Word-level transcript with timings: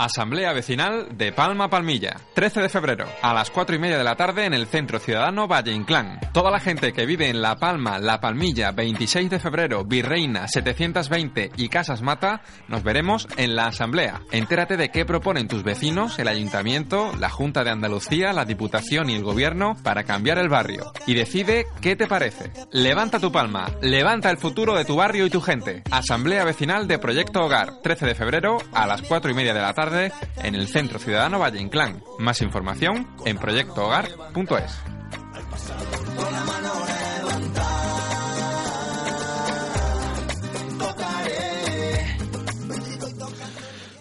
Asamblea 0.00 0.54
Vecinal 0.54 1.08
de 1.18 1.30
Palma 1.30 1.68
Palmilla, 1.68 2.16
13 2.32 2.62
de 2.62 2.68
febrero, 2.70 3.04
a 3.20 3.34
las 3.34 3.50
4 3.50 3.76
y 3.76 3.78
media 3.78 3.98
de 3.98 4.04
la 4.04 4.16
tarde 4.16 4.46
en 4.46 4.54
el 4.54 4.66
Centro 4.66 4.98
Ciudadano 4.98 5.46
Valle 5.46 5.74
Inclán. 5.74 6.18
Toda 6.32 6.50
la 6.50 6.58
gente 6.58 6.94
que 6.94 7.04
vive 7.04 7.28
en 7.28 7.42
La 7.42 7.56
Palma, 7.56 7.98
La 7.98 8.18
Palmilla, 8.18 8.72
26 8.72 9.28
de 9.28 9.38
febrero, 9.38 9.84
Virreina, 9.84 10.48
720 10.48 11.50
y 11.54 11.68
Casas 11.68 12.00
Mata, 12.00 12.40
nos 12.66 12.82
veremos 12.82 13.28
en 13.36 13.54
la 13.54 13.66
Asamblea. 13.66 14.22
Entérate 14.32 14.78
de 14.78 14.88
qué 14.88 15.04
proponen 15.04 15.48
tus 15.48 15.64
vecinos, 15.64 16.18
el 16.18 16.28
Ayuntamiento, 16.28 17.12
la 17.18 17.28
Junta 17.28 17.62
de 17.62 17.68
Andalucía, 17.68 18.32
la 18.32 18.46
Diputación 18.46 19.10
y 19.10 19.16
el 19.16 19.22
Gobierno 19.22 19.76
para 19.82 20.04
cambiar 20.04 20.38
el 20.38 20.48
barrio. 20.48 20.94
Y 21.06 21.12
decide 21.12 21.66
qué 21.82 21.94
te 21.94 22.06
parece. 22.06 22.50
Levanta 22.72 23.20
tu 23.20 23.30
palma, 23.30 23.70
levanta 23.82 24.30
el 24.30 24.38
futuro 24.38 24.74
de 24.74 24.86
tu 24.86 24.96
barrio 24.96 25.26
y 25.26 25.30
tu 25.30 25.42
gente. 25.42 25.82
Asamblea 25.90 26.46
Vecinal 26.46 26.88
de 26.88 26.98
Proyecto 26.98 27.44
Hogar, 27.44 27.82
13 27.82 28.06
de 28.06 28.14
febrero, 28.14 28.56
a 28.72 28.86
las 28.86 29.02
4 29.02 29.30
y 29.30 29.34
media 29.34 29.52
de 29.52 29.60
la 29.60 29.74
tarde 29.74 29.89
en 29.92 30.54
el 30.54 30.68
Centro 30.68 30.98
Ciudadano 30.98 31.38
Valle 31.40 31.60
Inclán. 31.60 32.02
Más 32.18 32.42
información 32.42 33.08
en 33.24 33.38
proyectohogar.es. 33.38 34.82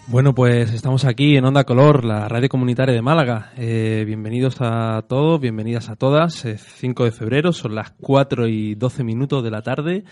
Bueno, 0.07 0.33
pues 0.33 0.73
estamos 0.73 1.05
aquí 1.05 1.37
en 1.37 1.45
Onda 1.45 1.63
Color, 1.63 2.03
la 2.03 2.27
radio 2.27 2.49
comunitaria 2.49 2.93
de 2.93 3.01
Málaga. 3.01 3.51
Eh, 3.57 4.03
bienvenidos 4.05 4.57
a 4.59 5.03
todos, 5.07 5.39
bienvenidas 5.39 5.89
a 5.89 5.95
todas. 5.95 6.45
Es 6.45 6.61
5 6.61 7.05
de 7.05 7.11
febrero, 7.11 7.51
son 7.51 7.75
las 7.75 7.91
4 7.99 8.47
y 8.47 8.75
12 8.75 9.03
minutos 9.03 9.43
de 9.43 9.51
la 9.51 9.61
tarde 9.61 10.03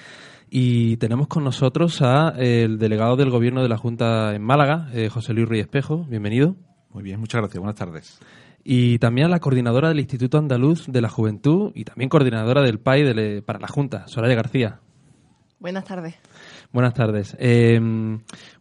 y 0.50 0.98
tenemos 0.98 1.28
con 1.28 1.44
nosotros 1.44 2.02
a 2.02 2.30
el 2.38 2.78
delegado 2.80 3.16
del 3.16 3.30
Gobierno 3.30 3.62
de 3.64 3.70
la 3.70 3.78
Junta 3.78 4.34
en 4.36 4.42
Málaga, 4.44 4.90
eh, 4.94 5.10
José 5.10 5.34
Luis 5.34 5.48
Ruiz 5.48 5.62
Espejo. 5.62 6.06
Bienvenido. 6.10 6.56
Muy 6.94 7.04
bien, 7.04 7.20
muchas 7.20 7.42
gracias. 7.42 7.60
Buenas 7.60 7.76
tardes. 7.76 8.20
Y 8.64 8.98
también 9.00 9.28
a 9.28 9.30
la 9.30 9.40
coordinadora 9.40 9.90
del 9.90 10.00
Instituto 10.00 10.38
Andaluz 10.38 10.88
de 10.88 11.02
la 11.02 11.10
Juventud 11.10 11.72
y 11.76 11.84
también 11.86 12.10
coordinadora 12.10 12.62
del 12.62 12.80
PAI 12.80 13.04
de 13.04 13.14
le- 13.14 13.42
para 13.42 13.60
la 13.60 13.68
Junta, 13.68 14.08
Soraya 14.08 14.36
García. 14.36 14.80
Buenas 15.60 15.86
tardes. 15.86 16.16
Buenas 16.72 16.94
tardes. 16.94 17.36
Eh, 17.40 17.80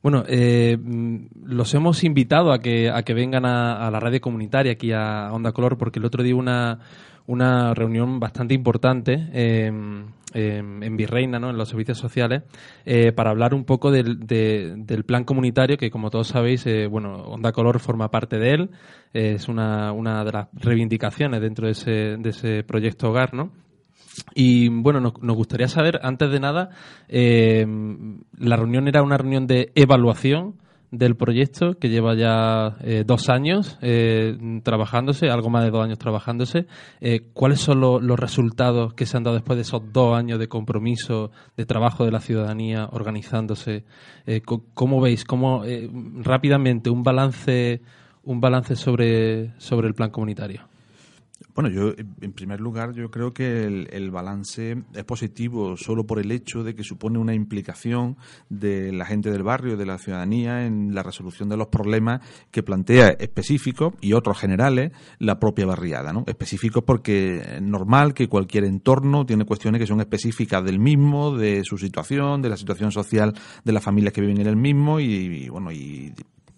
bueno, 0.02 0.24
eh, 0.28 0.78
mm, 0.80 1.16
los 1.44 1.74
hemos 1.74 2.04
invitado 2.04 2.52
a 2.52 2.60
que, 2.60 2.88
a 2.90 3.02
que 3.02 3.14
vengan 3.14 3.44
a, 3.44 3.86
a 3.86 3.90
la 3.90 4.00
radio 4.00 4.20
comunitaria, 4.20 4.72
aquí 4.72 4.92
a 4.92 5.30
Onda 5.32 5.52
Color, 5.52 5.76
porque 5.76 5.98
el 5.98 6.04
otro 6.06 6.22
día 6.22 6.36
una, 6.36 6.78
una 7.26 7.74
reunión 7.74 8.18
bastante 8.20 8.54
importante 8.54 9.28
eh, 9.32 9.72
en, 10.36 10.82
en 10.82 10.96
Virreina, 10.96 11.38
¿no? 11.38 11.50
en 11.50 11.56
los 11.56 11.68
servicios 11.68 11.98
sociales, 11.98 12.42
eh, 12.84 13.12
para 13.12 13.30
hablar 13.30 13.54
un 13.54 13.64
poco 13.64 13.90
del, 13.90 14.20
de- 14.26 14.74
del 14.76 15.04
plan 15.04 15.24
comunitario, 15.24 15.76
que 15.78 15.90
como 15.90 16.10
todos 16.10 16.28
sabéis, 16.28 16.66
eh, 16.66 16.86
bueno, 16.86 17.14
Onda 17.24 17.52
Color 17.52 17.80
forma 17.80 18.10
parte 18.10 18.38
de 18.38 18.50
él, 18.52 18.70
eh, 19.14 19.32
es 19.36 19.48
una, 19.48 19.92
una 19.92 20.24
de 20.24 20.32
las 20.32 20.48
reivindicaciones 20.52 21.40
dentro 21.40 21.66
de 21.66 21.72
ese, 21.72 21.90
de 22.18 22.30
ese 22.30 22.62
proyecto 22.64 23.10
Hogar, 23.10 23.34
¿no? 23.34 23.50
Y 24.34 24.68
bueno, 24.68 25.00
nos, 25.00 25.12
gustaría 25.36 25.68
saber, 25.68 26.00
antes 26.02 26.30
de 26.30 26.40
nada, 26.40 26.70
eh, 27.08 27.66
la 28.38 28.56
reunión 28.56 28.88
era 28.88 29.02
una 29.02 29.18
reunión 29.18 29.46
de 29.46 29.72
evaluación 29.74 30.54
del 30.90 31.16
proyecto 31.16 31.74
que 31.78 31.88
lleva 31.88 32.14
ya 32.14 32.76
eh, 32.80 33.04
dos 33.06 33.28
años 33.28 33.78
eh, 33.82 34.36
trabajándose, 34.62 35.28
algo 35.28 35.50
más 35.50 35.64
de 35.64 35.70
dos 35.70 35.84
años 35.84 35.98
trabajándose. 35.98 36.66
Eh, 37.00 37.20
¿Cuáles 37.32 37.60
son 37.60 37.80
lo- 37.80 38.00
los 38.00 38.18
resultados 38.18 38.94
que 38.94 39.06
se 39.06 39.16
han 39.16 39.24
dado 39.24 39.36
después 39.36 39.56
de 39.56 39.62
esos 39.62 39.82
dos 39.92 40.16
años 40.16 40.38
de 40.38 40.48
compromiso, 40.48 41.30
de 41.56 41.66
trabajo 41.66 42.04
de 42.04 42.12
la 42.12 42.20
ciudadanía 42.20 42.88
organizándose? 42.92 43.84
¿Cómo 44.74 45.00
veis? 45.00 45.24
¿Cómo 45.24 45.62
rápidamente 46.22 46.90
un 46.90 47.02
balance, 47.02 47.80
un 48.24 48.40
balance 48.40 48.76
sobre, 48.76 49.58
sobre 49.58 49.88
el 49.88 49.94
plan 49.94 50.10
comunitario? 50.10 50.62
Bueno, 51.56 51.70
yo, 51.70 51.94
en 52.20 52.32
primer 52.34 52.60
lugar, 52.60 52.92
yo 52.92 53.10
creo 53.10 53.32
que 53.32 53.64
el, 53.64 53.88
el 53.90 54.10
balance 54.10 54.76
es 54.92 55.04
positivo 55.04 55.74
solo 55.78 56.06
por 56.06 56.18
el 56.18 56.30
hecho 56.30 56.62
de 56.62 56.74
que 56.74 56.84
supone 56.84 57.18
una 57.18 57.32
implicación 57.32 58.18
de 58.50 58.92
la 58.92 59.06
gente 59.06 59.30
del 59.30 59.42
barrio, 59.42 59.78
de 59.78 59.86
la 59.86 59.96
ciudadanía, 59.96 60.66
en 60.66 60.94
la 60.94 61.02
resolución 61.02 61.48
de 61.48 61.56
los 61.56 61.68
problemas 61.68 62.20
que 62.50 62.62
plantea 62.62 63.08
específicos 63.08 63.94
y 64.02 64.12
otros 64.12 64.38
generales 64.38 64.92
la 65.18 65.40
propia 65.40 65.64
barriada. 65.64 66.12
¿no? 66.12 66.24
Específicos 66.26 66.84
porque 66.84 67.38
es 67.38 67.62
normal 67.62 68.12
que 68.12 68.28
cualquier 68.28 68.64
entorno 68.64 69.24
tiene 69.24 69.46
cuestiones 69.46 69.80
que 69.80 69.86
son 69.86 70.00
específicas 70.00 70.62
del 70.62 70.78
mismo, 70.78 71.38
de 71.38 71.64
su 71.64 71.78
situación, 71.78 72.42
de 72.42 72.50
la 72.50 72.58
situación 72.58 72.92
social 72.92 73.32
de 73.64 73.72
las 73.72 73.82
familias 73.82 74.12
que 74.12 74.20
viven 74.20 74.42
en 74.42 74.46
el 74.46 74.56
mismo 74.56 75.00
y, 75.00 75.06
y, 75.06 75.48
bueno, 75.48 75.72
y 75.72 76.12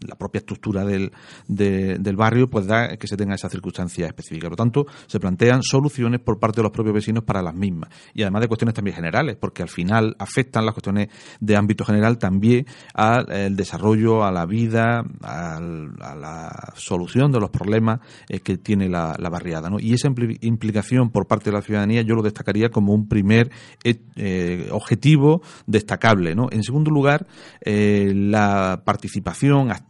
la 0.07 0.15
propia 0.17 0.39
estructura 0.41 0.85
del, 0.85 1.13
de- 1.47 1.99
del 1.99 2.17
barrio 2.17 2.49
pues 2.49 2.67
da 2.67 2.97
que 2.97 3.07
se 3.07 3.17
tenga 3.17 3.35
esa 3.35 3.49
circunstancia 3.49 4.07
específica. 4.07 4.47
Por 4.49 4.53
lo 4.53 4.57
tanto, 4.57 4.87
se 5.07 5.19
plantean 5.21 5.63
soluciones 5.63 6.21
por 6.21 6.39
parte 6.39 6.57
de 6.57 6.63
los 6.65 6.73
propios 6.73 6.95
vecinos 6.95 7.25
para 7.25 7.43
las 7.43 7.55
mismas. 7.55 7.91
Y 8.15 8.23
además 8.23 8.43
de 8.43 8.49
cuestiones 8.49 8.75
también 8.75 8.95
generales, 8.97 9.37
porque 9.41 9.63
al 9.63 9.69
final 9.69 10.15
afectan 10.19 10.65
las 10.65 10.75
cuestiones 10.75 11.09
de 11.41 11.57
ámbito 11.57 11.85
general 11.85 12.19
también 12.19 12.67
al 12.95 13.57
desarrollo, 13.57 14.25
a 14.25 14.33
la 14.33 14.47
vida, 14.47 15.05
al- 15.23 15.93
a 16.01 16.15
la 16.15 16.73
solución 16.77 17.33
de 17.33 17.41
los 17.41 17.51
problemas 17.51 18.01
eh, 18.29 18.41
que 18.41 18.57
tiene 18.59 18.89
la, 18.89 19.17
barriada. 19.31 19.69
¿no? 19.69 19.79
Y 19.81 19.93
esa 19.95 20.09
impli- 20.09 20.39
implicación 20.43 21.11
por 21.11 21.27
parte 21.27 21.51
de 21.51 21.57
la 21.57 21.63
ciudadanía 21.63 22.03
yo 22.03 22.15
lo 22.15 22.23
destacaría 22.23 22.71
como 22.71 22.95
un 22.95 23.09
primer 23.09 23.51
eh, 23.85 24.01
eh, 24.17 24.69
objetivo 24.71 25.43
destacable. 25.67 26.35
¿no? 26.35 26.49
En 26.51 26.63
segundo 26.63 26.91
lugar, 26.91 27.27
la 27.65 28.83
participación 28.85 29.71
activa, 29.71 29.88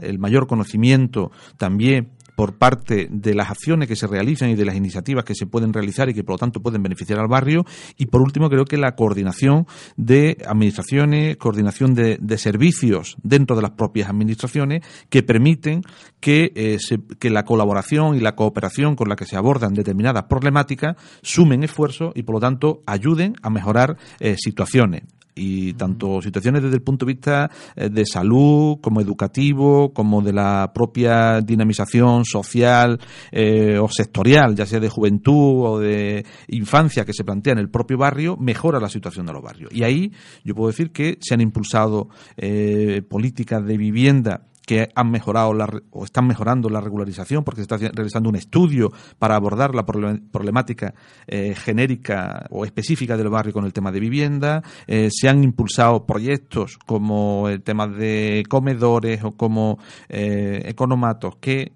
el 0.00 0.18
mayor 0.18 0.46
conocimiento 0.46 1.30
también 1.56 2.10
por 2.34 2.56
parte 2.56 3.08
de 3.10 3.34
las 3.34 3.50
acciones 3.50 3.88
que 3.88 3.94
se 3.94 4.06
realizan 4.06 4.48
y 4.48 4.54
de 4.54 4.64
las 4.64 4.74
iniciativas 4.74 5.22
que 5.24 5.34
se 5.34 5.46
pueden 5.46 5.72
realizar 5.72 6.08
y 6.08 6.14
que 6.14 6.24
por 6.24 6.34
lo 6.34 6.38
tanto 6.38 6.62
pueden 6.62 6.82
beneficiar 6.82 7.18
al 7.20 7.28
barrio. 7.28 7.64
Y 7.98 8.06
por 8.06 8.22
último, 8.22 8.48
creo 8.48 8.64
que 8.64 8.78
la 8.78 8.96
coordinación 8.96 9.66
de 9.96 10.38
administraciones, 10.48 11.36
coordinación 11.36 11.94
de, 11.94 12.18
servicios 12.38 13.16
dentro 13.22 13.54
de 13.54 13.62
las 13.62 13.72
propias 13.72 14.08
administraciones 14.08 14.82
que 15.10 15.22
permiten 15.22 15.82
que, 16.20 16.52
eh, 16.54 16.78
se- 16.80 17.00
que 17.18 17.28
la 17.28 17.44
colaboración 17.44 18.16
y 18.16 18.20
la 18.20 18.34
cooperación 18.34 18.96
con 18.96 19.10
la 19.10 19.16
que 19.16 19.26
se 19.26 19.36
abordan 19.36 19.74
determinadas 19.74 20.24
problemáticas 20.24 20.96
sumen 21.22 21.62
esfuerzos 21.62 22.12
y 22.14 22.22
por 22.22 22.36
lo 22.36 22.40
tanto 22.40 22.82
ayuden 22.86 23.34
a 23.42 23.50
mejorar 23.50 23.98
eh, 24.20 24.36
situaciones 24.38 25.02
y 25.34 25.74
tanto 25.74 26.20
situaciones 26.20 26.62
desde 26.62 26.76
el 26.76 26.82
punto 26.82 27.06
de 27.06 27.12
vista 27.12 27.50
eh, 27.74 27.88
de 27.88 28.04
salud 28.06 28.78
como 28.80 29.00
educativo 29.00 29.92
como 29.92 30.20
de 30.20 30.32
la 30.32 30.72
propia 30.74 31.40
dinamización 31.40 32.24
social 32.24 33.00
eh, 33.30 33.78
o 33.78 33.88
sectorial 33.88 34.54
ya 34.54 34.66
sea 34.66 34.80
de 34.80 34.88
juventud 34.88 35.64
o 35.64 35.78
de 35.78 36.24
infancia 36.48 37.04
que 37.04 37.12
se 37.12 37.24
plantea 37.24 37.54
en 37.54 37.58
el 37.58 37.70
propio 37.70 37.98
barrio 37.98 38.36
mejora 38.36 38.80
la 38.80 38.88
situación 38.88 39.26
de 39.26 39.32
los 39.32 39.42
barrios. 39.42 39.72
Y 39.72 39.84
ahí 39.84 40.12
yo 40.44 40.54
puedo 40.54 40.70
decir 40.70 40.90
que 40.90 41.18
se 41.20 41.34
han 41.34 41.40
impulsado 41.40 42.08
eh, 42.36 43.02
políticas 43.08 43.64
de 43.64 43.76
vivienda 43.76 44.46
que 44.66 44.88
han 44.94 45.10
mejorado 45.10 45.52
la, 45.54 45.68
o 45.90 46.04
están 46.04 46.26
mejorando 46.26 46.68
la 46.68 46.80
regularización 46.80 47.44
porque 47.44 47.60
se 47.60 47.62
está 47.62 47.76
realizando 47.76 48.28
un 48.28 48.36
estudio 48.36 48.90
para 49.18 49.34
abordar 49.36 49.74
la 49.74 49.84
problem- 49.84 50.22
problemática 50.30 50.94
eh, 51.26 51.54
genérica 51.54 52.46
o 52.50 52.64
específica 52.64 53.16
del 53.16 53.28
barrio 53.28 53.52
con 53.52 53.64
el 53.64 53.72
tema 53.72 53.90
de 53.92 54.00
vivienda. 54.00 54.62
Eh, 54.86 55.08
se 55.10 55.28
han 55.28 55.42
impulsado 55.42 56.06
proyectos 56.06 56.78
como 56.86 57.48
el 57.48 57.62
tema 57.62 57.86
de 57.88 58.44
comedores 58.48 59.24
o 59.24 59.32
como 59.32 59.78
eh, 60.08 60.62
economatos 60.66 61.36
que 61.36 61.72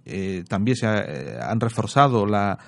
también 0.48 0.76
se 0.76 0.86
ha- 0.86 1.50
han 1.50 1.60
reforzado 1.60 2.26
la 2.26 2.58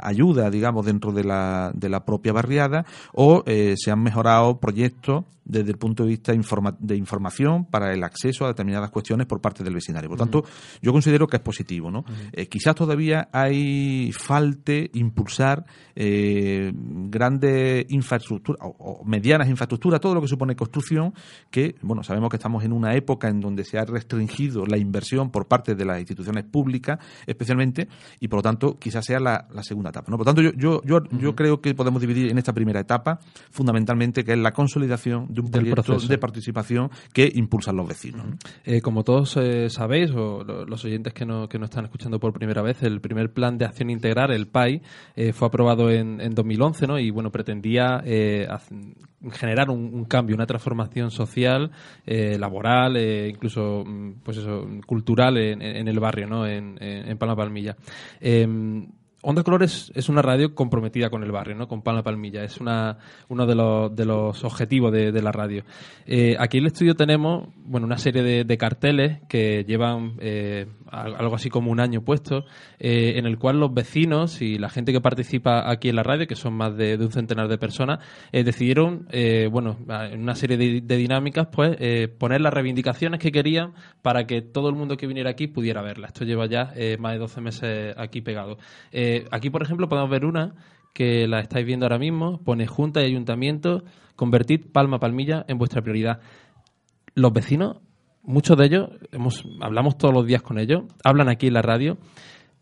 ayuda, 0.00 0.50
digamos, 0.50 0.86
dentro 0.86 1.12
de 1.12 1.24
la, 1.24 1.72
de 1.74 1.88
la 1.88 2.04
propia 2.04 2.32
barriada 2.32 2.84
o 3.12 3.44
se 3.46 3.90
han 3.90 4.02
mejorado 4.02 4.58
proyectos 4.60 5.24
desde 5.48 5.70
el 5.72 5.78
punto 5.78 6.04
de 6.04 6.10
vista 6.10 6.34
informa- 6.34 6.76
de 6.78 6.96
información 6.96 7.64
para 7.64 7.92
el 7.92 8.04
acceso 8.04 8.44
a 8.44 8.48
determinadas 8.48 8.90
cuestiones 8.90 9.26
por 9.26 9.40
parte 9.40 9.64
del 9.64 9.74
vecindario. 9.74 10.08
Por 10.10 10.18
tanto, 10.18 10.44
yo 10.80 10.92
considero 10.92 11.26
que 11.26 11.38
es 11.38 11.42
positivo. 11.42 11.90
¿no? 11.90 12.04
Eh, 12.32 12.46
quizás 12.46 12.74
todavía 12.74 13.28
hay 13.32 14.12
falte 14.12 14.90
impulsar 14.94 15.64
eh, 15.96 16.70
grandes 16.74 17.86
infraestructuras 17.88 18.60
o, 18.62 19.00
o 19.00 19.04
medianas 19.04 19.48
infraestructuras, 19.48 20.00
todo 20.00 20.14
lo 20.14 20.20
que 20.20 20.28
supone 20.28 20.54
construcción, 20.54 21.14
que 21.50 21.74
bueno 21.82 22.02
sabemos 22.02 22.28
que 22.30 22.36
estamos 22.36 22.62
en 22.64 22.72
una 22.72 22.94
época 22.94 23.28
en 23.28 23.40
donde 23.40 23.64
se 23.64 23.78
ha 23.78 23.84
restringido 23.84 24.66
la 24.66 24.76
inversión 24.76 25.30
por 25.30 25.48
parte 25.48 25.74
de 25.74 25.84
las 25.84 25.98
instituciones 25.98 26.44
públicas, 26.44 26.98
especialmente, 27.26 27.88
y 28.20 28.28
por 28.28 28.38
lo 28.38 28.42
tanto 28.42 28.78
quizás 28.78 29.04
sea 29.04 29.18
la, 29.18 29.48
la 29.50 29.62
segunda 29.62 29.90
etapa. 29.90 30.10
¿no? 30.10 30.18
Por 30.18 30.26
lo 30.26 30.34
tanto, 30.34 30.42
yo, 30.42 30.52
yo, 30.56 30.82
yo, 30.84 31.02
yo 31.18 31.34
creo 31.34 31.60
que 31.60 31.74
podemos 31.74 32.00
dividir 32.00 32.30
en 32.30 32.38
esta 32.38 32.52
primera 32.52 32.80
etapa 32.80 33.18
fundamentalmente 33.50 34.24
que 34.24 34.32
es 34.32 34.38
la 34.38 34.52
consolidación 34.52 35.26
de 35.42 35.46
un 35.46 35.50
Del 35.50 35.60
proyecto 35.62 35.82
proceso. 35.92 36.08
de 36.08 36.18
participación 36.18 36.90
que 37.12 37.30
impulsan 37.34 37.76
los 37.76 37.86
vecinos. 37.88 38.26
¿no? 38.26 38.36
Eh, 38.64 38.80
como 38.80 39.04
todos 39.04 39.36
eh, 39.36 39.70
sabéis, 39.70 40.10
o 40.12 40.44
lo- 40.44 40.64
los 40.64 40.84
oyentes 40.84 41.12
que 41.12 41.24
no, 41.24 41.48
que 41.48 41.58
no 41.58 41.64
están 41.66 41.84
escuchando 41.84 42.18
por 42.20 42.32
primera 42.32 42.62
vez, 42.62 42.82
el 42.82 43.00
primer 43.00 43.32
plan 43.32 43.56
de 43.58 43.64
acción 43.64 43.90
integral, 43.90 44.30
el 44.32 44.46
PAI, 44.48 44.82
eh, 45.16 45.32
fue 45.32 45.48
aprobado 45.48 45.90
en, 45.90 46.20
en 46.20 46.34
2011 46.34 46.86
¿no? 46.86 46.98
y 46.98 47.10
bueno, 47.10 47.30
pretendía 47.30 48.02
generar 49.32 49.70
un, 49.70 49.92
un 49.94 50.04
cambio, 50.04 50.34
una 50.36 50.46
transformación 50.46 51.10
social, 51.10 51.70
laboral, 52.06 52.96
incluso 53.28 53.84
mm, 53.86 54.12
pues 54.22 54.36
eso, 54.38 54.66
cultural 54.86 55.36
en, 55.38 55.60
en 55.62 55.88
el 55.88 55.98
barrio, 56.00 56.26
¿no? 56.26 56.46
en, 56.46 56.76
en- 56.80 57.08
en 57.08 57.18
Palma 57.18 57.36
Palmilla. 57.36 57.76
Onda 59.20 59.42
Color 59.42 59.64
es, 59.64 59.90
es 59.96 60.08
una 60.08 60.22
radio 60.22 60.54
comprometida 60.54 61.10
con 61.10 61.24
el 61.24 61.32
barrio, 61.32 61.56
¿no? 61.56 61.66
con 61.66 61.82
Palma 61.82 62.04
Palmilla. 62.04 62.44
Es 62.44 62.60
una, 62.60 62.98
uno 63.28 63.46
de 63.46 63.56
los, 63.56 63.94
de 63.94 64.04
los 64.04 64.44
objetivos 64.44 64.92
de, 64.92 65.10
la 65.20 65.32
radio. 65.32 65.64
Eh, 66.06 66.36
aquí 66.38 66.58
en 66.58 66.64
el 66.64 66.68
estudio 66.68 66.94
tenemos 66.94 67.48
bueno, 67.56 67.84
una 67.84 67.98
serie 67.98 68.22
de, 68.22 68.44
de 68.44 68.58
carteles 68.58 69.18
que 69.28 69.64
llevan 69.64 70.14
eh, 70.20 70.66
al- 70.86 71.16
algo 71.16 71.34
así 71.34 71.50
como 71.50 71.72
un 71.72 71.80
año 71.80 72.02
puesto, 72.02 72.44
eh, 72.78 73.14
en 73.16 73.26
el 73.26 73.38
cual 73.38 73.58
los 73.58 73.74
vecinos 73.74 74.40
y 74.40 74.56
la 74.56 74.68
gente 74.68 74.92
que 74.92 75.00
participa 75.00 75.68
aquí 75.68 75.88
en 75.88 75.96
la 75.96 76.04
radio, 76.04 76.28
que 76.28 76.36
son 76.36 76.54
más 76.54 76.76
de, 76.76 76.96
un 76.96 77.10
centenar 77.10 77.48
de 77.48 77.58
personas, 77.58 77.98
eh, 78.30 78.44
decidieron, 78.44 79.08
bueno, 79.50 79.78
en 79.88 80.22
una 80.22 80.36
serie 80.36 80.56
de, 80.56 80.96
dinámicas, 80.96 81.48
pues 81.50 81.76
poner 82.18 82.40
las 82.40 82.54
reivindicaciones 82.54 83.18
que 83.18 83.32
querían 83.32 83.72
para 84.00 84.26
que 84.28 84.42
todo 84.42 84.68
el 84.68 84.76
mundo 84.76 84.96
que 84.96 85.08
viniera 85.08 85.30
aquí 85.30 85.48
pudiera 85.48 85.82
verlas. 85.82 86.12
Esto 86.12 86.24
lleva 86.24 86.46
ya 86.46 86.72
más 87.00 87.12
de 87.14 87.18
12 87.18 87.40
meses 87.40 87.94
aquí 87.96 88.20
pegado. 88.20 88.58
Aquí, 89.30 89.50
por 89.50 89.62
ejemplo, 89.62 89.88
podemos 89.88 90.10
ver 90.10 90.24
una 90.24 90.54
que 90.94 91.28
la 91.28 91.40
estáis 91.40 91.66
viendo 91.66 91.86
ahora 91.86 91.98
mismo, 91.98 92.38
pone 92.42 92.66
Junta 92.66 93.00
y 93.02 93.06
Ayuntamiento, 93.06 93.84
convertid 94.16 94.66
Palma 94.72 94.98
Palmilla 94.98 95.44
en 95.48 95.58
vuestra 95.58 95.82
prioridad. 95.82 96.20
Los 97.14 97.32
vecinos, 97.32 97.78
muchos 98.22 98.56
de 98.56 98.66
ellos, 98.66 98.90
hemos, 99.12 99.44
hablamos 99.60 99.96
todos 99.98 100.14
los 100.14 100.26
días 100.26 100.42
con 100.42 100.58
ellos, 100.58 100.82
hablan 101.04 101.28
aquí 101.28 101.48
en 101.48 101.54
la 101.54 101.62
radio, 101.62 101.98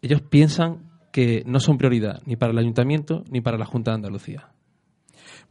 ellos 0.03 0.21
piensan 0.23 0.91
que 1.13 1.43
no 1.47 1.61
son 1.61 1.79
prioridad 1.79 2.21
ni 2.27 2.37
para 2.37 2.53
el 2.53 2.59
Ayuntamiento 2.59 3.25
ni 3.31 3.41
para 3.41 3.57
la 3.57 3.65
Junta 3.65 3.93
de 3.93 3.97
Andalucía. 3.97 4.51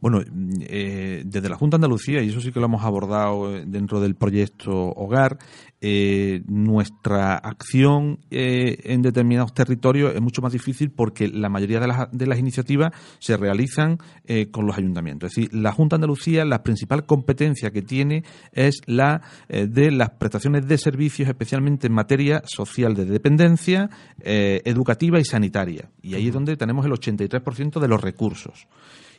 Bueno, 0.00 0.20
eh, 0.60 1.22
desde 1.24 1.48
la 1.48 1.56
Junta 1.56 1.76
de 1.76 1.84
Andalucía, 1.84 2.22
y 2.22 2.28
eso 2.28 2.40
sí 2.40 2.52
que 2.52 2.60
lo 2.60 2.66
hemos 2.66 2.84
abordado 2.84 3.56
eh, 3.56 3.64
dentro 3.66 4.00
del 4.00 4.14
proyecto 4.14 4.72
Hogar, 4.72 5.38
eh, 5.80 6.42
nuestra 6.46 7.36
acción 7.36 8.18
eh, 8.30 8.78
en 8.84 9.02
determinados 9.02 9.52
territorios 9.52 10.14
es 10.14 10.22
mucho 10.22 10.40
más 10.40 10.52
difícil 10.52 10.90
porque 10.90 11.28
la 11.28 11.48
mayoría 11.48 11.80
de 11.80 11.86
las, 11.86 12.10
de 12.10 12.26
las 12.26 12.38
iniciativas 12.38 12.92
se 13.18 13.36
realizan 13.36 13.98
eh, 14.24 14.50
con 14.50 14.66
los 14.66 14.76
ayuntamientos. 14.78 15.30
Es 15.30 15.36
decir, 15.36 15.54
la 15.54 15.72
Junta 15.72 15.96
de 15.96 15.98
Andalucía, 15.98 16.44
la 16.44 16.62
principal 16.62 17.04
competencia 17.04 17.70
que 17.70 17.82
tiene 17.82 18.24
es 18.52 18.80
la 18.86 19.22
eh, 19.48 19.66
de 19.66 19.90
las 19.90 20.10
prestaciones 20.10 20.66
de 20.66 20.78
servicios, 20.78 21.28
especialmente 21.28 21.88
en 21.88 21.92
materia 21.92 22.42
social 22.46 22.94
de 22.94 23.04
dependencia, 23.04 23.90
eh, 24.20 24.62
educativa 24.64 25.20
y 25.20 25.24
sanitaria. 25.24 25.90
Y 26.02 26.14
ahí 26.14 26.28
es 26.28 26.32
donde 26.32 26.56
tenemos 26.56 26.86
el 26.86 26.92
83% 26.92 27.80
de 27.80 27.88
los 27.88 28.00
recursos. 28.00 28.66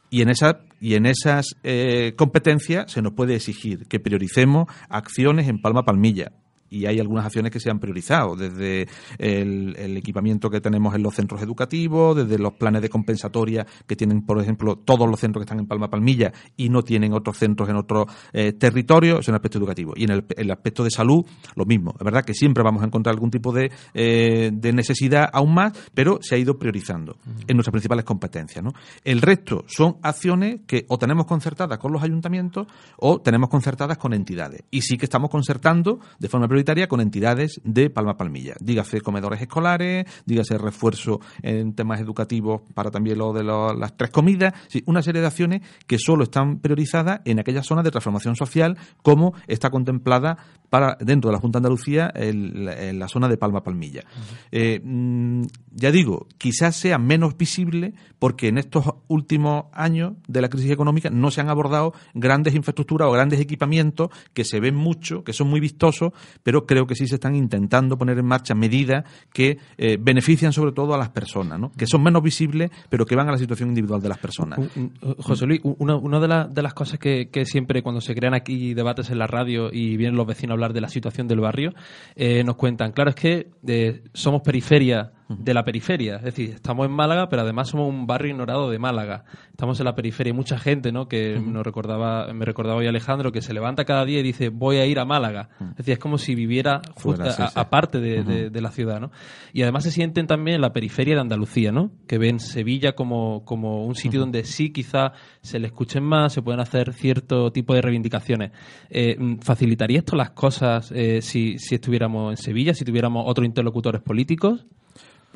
Y 0.09 0.21
en, 0.21 0.30
esa, 0.30 0.62
y 0.80 0.95
en 0.95 1.06
esas 1.06 1.56
eh, 1.63 2.13
competencias 2.15 2.92
se 2.92 3.01
nos 3.01 3.13
puede 3.13 3.36
exigir 3.36 3.88
que 3.88 4.00
prioricemos 4.00 4.68
acciones 4.89 5.48
en 5.48 5.62
Palma 5.62 5.83
Palmilla. 5.83 6.31
Y 6.69 6.86
hay 6.86 7.00
algunas 7.00 7.25
acciones 7.25 7.52
que 7.52 7.60
se 7.60 7.69
han 7.69 7.80
priorizado, 7.80 8.36
desde 8.36 8.88
el, 9.18 9.75
el 9.78 9.98
equipamiento 9.98 10.50
que 10.50 10.62
tenemos 10.62 10.94
en 10.96 11.04
los 11.04 11.16
centros 11.16 11.42
educativos, 11.42 12.16
desde 12.16 12.38
los 12.38 12.54
planes 12.54 12.81
de 12.81 12.90
compensatoria 12.90 13.66
que 13.86 13.96
tienen, 13.96 14.25
por 14.25 14.42
ejemplo, 14.42 14.78
todos 14.78 15.10
los 15.10 15.19
centros 15.19 15.42
que 15.42 15.46
están 15.46 15.60
en 15.60 15.68
Palma 15.68 15.90
Palmilla 15.90 16.31
y 16.56 16.69
no 16.69 16.81
tienen 16.81 17.14
otros 17.14 17.38
centros 17.38 17.69
en 17.69 17.75
otros 17.75 18.06
eh, 18.34 18.54
territorios, 18.54 19.19
es 19.19 19.28
un 19.28 19.36
aspecto 19.36 19.58
educativo. 19.58 19.94
Y 19.96 20.04
en 20.04 20.12
el, 20.12 20.25
el 20.36 20.52
aspecto 20.52 20.84
de 20.84 20.92
salud, 20.92 21.25
lo 21.56 21.66
mismo. 21.66 21.96
Es 21.98 22.04
verdad 22.04 22.24
que 22.24 22.34
siempre 22.34 22.64
vamos 22.64 22.84
a 22.84 22.86
encontrar 22.86 23.14
algún 23.14 23.31
tipo 23.31 23.52
de, 23.52 23.72
eh, 23.94 24.52
de 24.54 24.74
necesidad 24.74 25.30
aún 25.31 25.54
más, 25.54 25.74
pero 25.94 26.19
se 26.22 26.36
ha 26.36 26.38
ido 26.38 26.58
priorizando 26.58 27.18
en 27.48 27.56
nuestras 27.58 27.72
principales 27.72 28.06
competencias. 28.06 28.64
¿no? 28.64 28.72
El 29.04 29.22
resto 29.22 29.66
son 29.68 29.98
acciones 30.02 30.62
que 30.66 30.86
o 30.90 30.98
tenemos 30.98 31.25
concertadas 31.25 31.78
con 31.78 31.92
los 31.92 32.04
ayuntamientos 32.04 32.68
o 32.98 33.22
tenemos 33.22 33.50
concertadas 33.50 33.98
con 33.98 34.14
entidades. 34.14 34.64
Y 34.72 34.81
sí 34.81 34.98
que 34.98 35.06
estamos 35.06 35.30
concertando 35.30 36.00
de 36.19 36.28
forma 36.28 36.48
prioritaria 36.57 36.88
con 36.88 37.01
entidades 37.01 37.62
de 37.63 37.92
Palma 37.92 38.18
Palmilla. 38.18 38.56
Dígase 38.59 39.01
comedores 39.01 39.39
escolares, 39.39 40.06
dígase 40.25 40.57
refuerzo 40.57 41.19
en 41.44 41.75
temas 41.75 42.01
educativos 42.01 42.62
para 42.74 42.89
también 42.89 43.19
lo 43.19 43.31
de 43.31 43.44
las 43.44 43.95
tres 43.95 44.09
comidas. 44.09 44.56
Una 44.88 45.04
serie 45.04 45.21
de 45.21 45.27
acciones 45.27 45.62
que 45.86 46.00
solo 46.00 46.24
están 46.24 46.57
priorizadas 46.57 47.21
en 47.25 47.39
aquellas 47.39 47.68
zonas 47.68 47.83
de 47.83 47.92
transformación 47.92 48.36
social 48.36 48.75
como 49.04 49.36
está 49.45 49.69
contemplada 49.69 50.39
para 50.69 50.98
dentro 51.00 51.30
de 51.30 51.36
la 51.36 51.40
Junta 51.40 51.60
de 51.60 51.66
Andalucía 51.68 52.12
en 52.14 52.66
la, 52.66 52.88
en 52.90 53.00
la 53.00 53.08
zona 53.08 53.28
de 53.28 53.38
Palma 53.38 53.64
Palmilla. 53.64 54.04
Eh, 54.52 54.81
mm, 54.84 55.44
ya 55.72 55.92
digo, 55.92 56.28
quizás 56.38 56.75
sea 56.75 56.98
menos 56.98 57.38
visible 57.38 57.94
porque 58.19 58.48
en 58.48 58.58
estos 58.58 58.86
últimos 59.08 59.66
años 59.74 60.14
de 60.28 60.42
la 60.42 60.50
crisis 60.50 60.72
económica 60.72 61.10
no 61.10 61.30
se 61.31 61.42
han 61.42 61.50
abordado 61.50 61.94
grandes 62.14 62.56
infraestructuras 62.56 63.08
o 63.08 63.12
grandes 63.12 63.40
equipamientos 63.40 64.10
que 64.34 64.44
se 64.44 64.60
ven 64.60 64.75
mucho, 64.75 65.24
que 65.24 65.34
son 65.34 65.50
muy 65.50 65.60
vistosos, 65.60 66.12
pero 66.44 66.66
creo 66.66 66.88
que 66.88 66.96
sí 66.96 67.08
se 67.08 67.16
están 67.16 67.36
intentando 67.36 67.98
poner 67.98 68.18
en 68.18 68.25
marcha 68.25 68.56
medidas 68.56 69.06
que 69.31 69.60
eh, 69.78 69.98
benefician 70.02 70.52
sobre 70.52 70.72
todo 70.72 70.94
a 70.94 70.98
las 70.98 71.10
personas, 71.10 71.60
¿no? 71.60 71.72
que 71.78 71.86
son 71.88 72.02
menos 72.04 72.24
visibles, 72.24 72.72
pero 72.90 73.06
que 73.06 73.16
van 73.16 73.28
a 73.30 73.31
la 73.31 73.38
situación 73.38 73.69
individual 73.69 74.02
de 74.02 74.10
las 74.10 74.18
personas. 74.18 74.60
Un- 74.75 74.94
José 75.19 75.46
Luis, 75.46 75.62
una, 75.64 75.96
una 75.96 76.19
de, 76.19 76.28
la- 76.28 76.48
de 76.48 76.62
las 76.62 76.74
cosas 76.74 76.98
que, 77.00 77.30
que 77.30 77.46
siempre 77.46 77.84
cuando 77.84 78.02
se 78.02 78.16
crean 78.16 78.34
aquí 78.34 78.74
debates 78.74 79.10
en 79.12 79.19
la 79.19 79.28
radio 79.28 79.69
y 79.72 79.96
vienen 79.98 80.16
los 80.18 80.25
vecinos 80.25 80.56
hablar 80.57 80.74
de 80.74 80.81
la 80.81 80.89
situación 80.89 81.27
del 81.27 81.39
barrio, 81.39 81.74
eh, 82.15 82.44
nos 82.44 82.56
cuentan, 82.56 82.92
claro, 82.92 83.12
es 83.12 83.15
que 83.15 83.48
eh, 83.68 84.04
somos 84.13 84.42
periferia 84.42 85.13
de 85.30 85.54
la 85.54 85.64
periferia, 85.66 86.16
es 86.18 86.24
decir, 86.24 86.52
estamos 86.52 86.86
en 86.86 86.92
Málaga, 86.94 87.28
pero 87.28 87.42
además 87.42 87.68
somos 87.70 87.90
un 87.90 88.08
barrio 88.08 88.32
ignorado 88.32 88.70
de 88.70 88.80
Málaga. 88.80 89.26
Estamos 89.52 89.78
en 89.80 89.86
la 89.86 89.94
periferia 89.96 90.30
y 90.32 90.34
mucha 90.34 90.58
gente, 90.58 90.92
¿no? 90.92 91.08
Que 91.08 91.38
nos 91.40 91.66
recordaba, 91.66 92.32
me 92.34 92.46
recordaba 92.46 92.80
hoy 92.80 92.88
Alejandro, 92.88 93.32
que 93.32 93.42
se 93.42 93.54
levanta 93.54 93.84
cada 93.86 94.06
día 94.06 94.20
y 94.20 94.24
dice, 94.24 94.50
voy 94.50 94.78
a 94.78 94.86
ir 94.86 95.00
a 95.00 95.06
Málaga. 95.06 95.50
Es 95.72 95.78
decir, 95.78 95.94
es 95.94 96.00
como 96.00 96.18
si 96.18 96.34
viviera 96.36 96.82
Fuera, 96.96 97.32
sí, 97.32 97.44
sí. 97.46 97.54
aparte 97.56 98.00
de, 98.00 98.24
de- 98.24 98.50
de 98.50 98.62
la 98.62 98.72
ciudad, 98.72 99.02
¿no? 99.02 99.12
Y 99.54 99.64
además 99.64 99.84
se 99.84 99.92
sienten 99.92 100.28
también 100.28 100.56
en 100.56 100.62
la 100.62 100.72
periferia 100.72 101.16
de 101.16 101.22
Andalucía, 101.22 101.72
¿no? 101.72 101.92
Que 102.08 102.18
ven 102.18 102.40
Sevilla 102.40 102.94
como, 102.94 103.44
como 103.44 103.86
un 103.86 103.96
sitio 103.96 104.20
donde 104.22 104.44
sí 104.46 104.72
quizá 104.72 105.12
se 105.42 105.60
le 105.60 105.68
escuchen 105.68 106.04
más, 106.04 106.32
se 106.34 106.42
pueden 106.42 106.60
hacer 106.62 106.94
cierto 106.94 107.52
tipo 107.52 107.74
de 107.74 107.82
reivindicaciones. 107.82 108.52
Eh, 108.90 109.18
mm, 109.20 109.40
¿Facilitaría 109.40 110.00
esto 110.00 110.16
las 110.16 110.32
cosas 110.32 110.92
eh, 110.96 111.22
si, 111.22 111.58
si 111.60 111.76
estuviéramos 111.76 112.32
en 112.32 112.38
Sevilla, 112.38 112.74
si 112.74 112.86
tuviéramos 112.86 113.26
otros 113.28 113.46
interlocutores 113.46 114.02
políticos? 114.02 114.66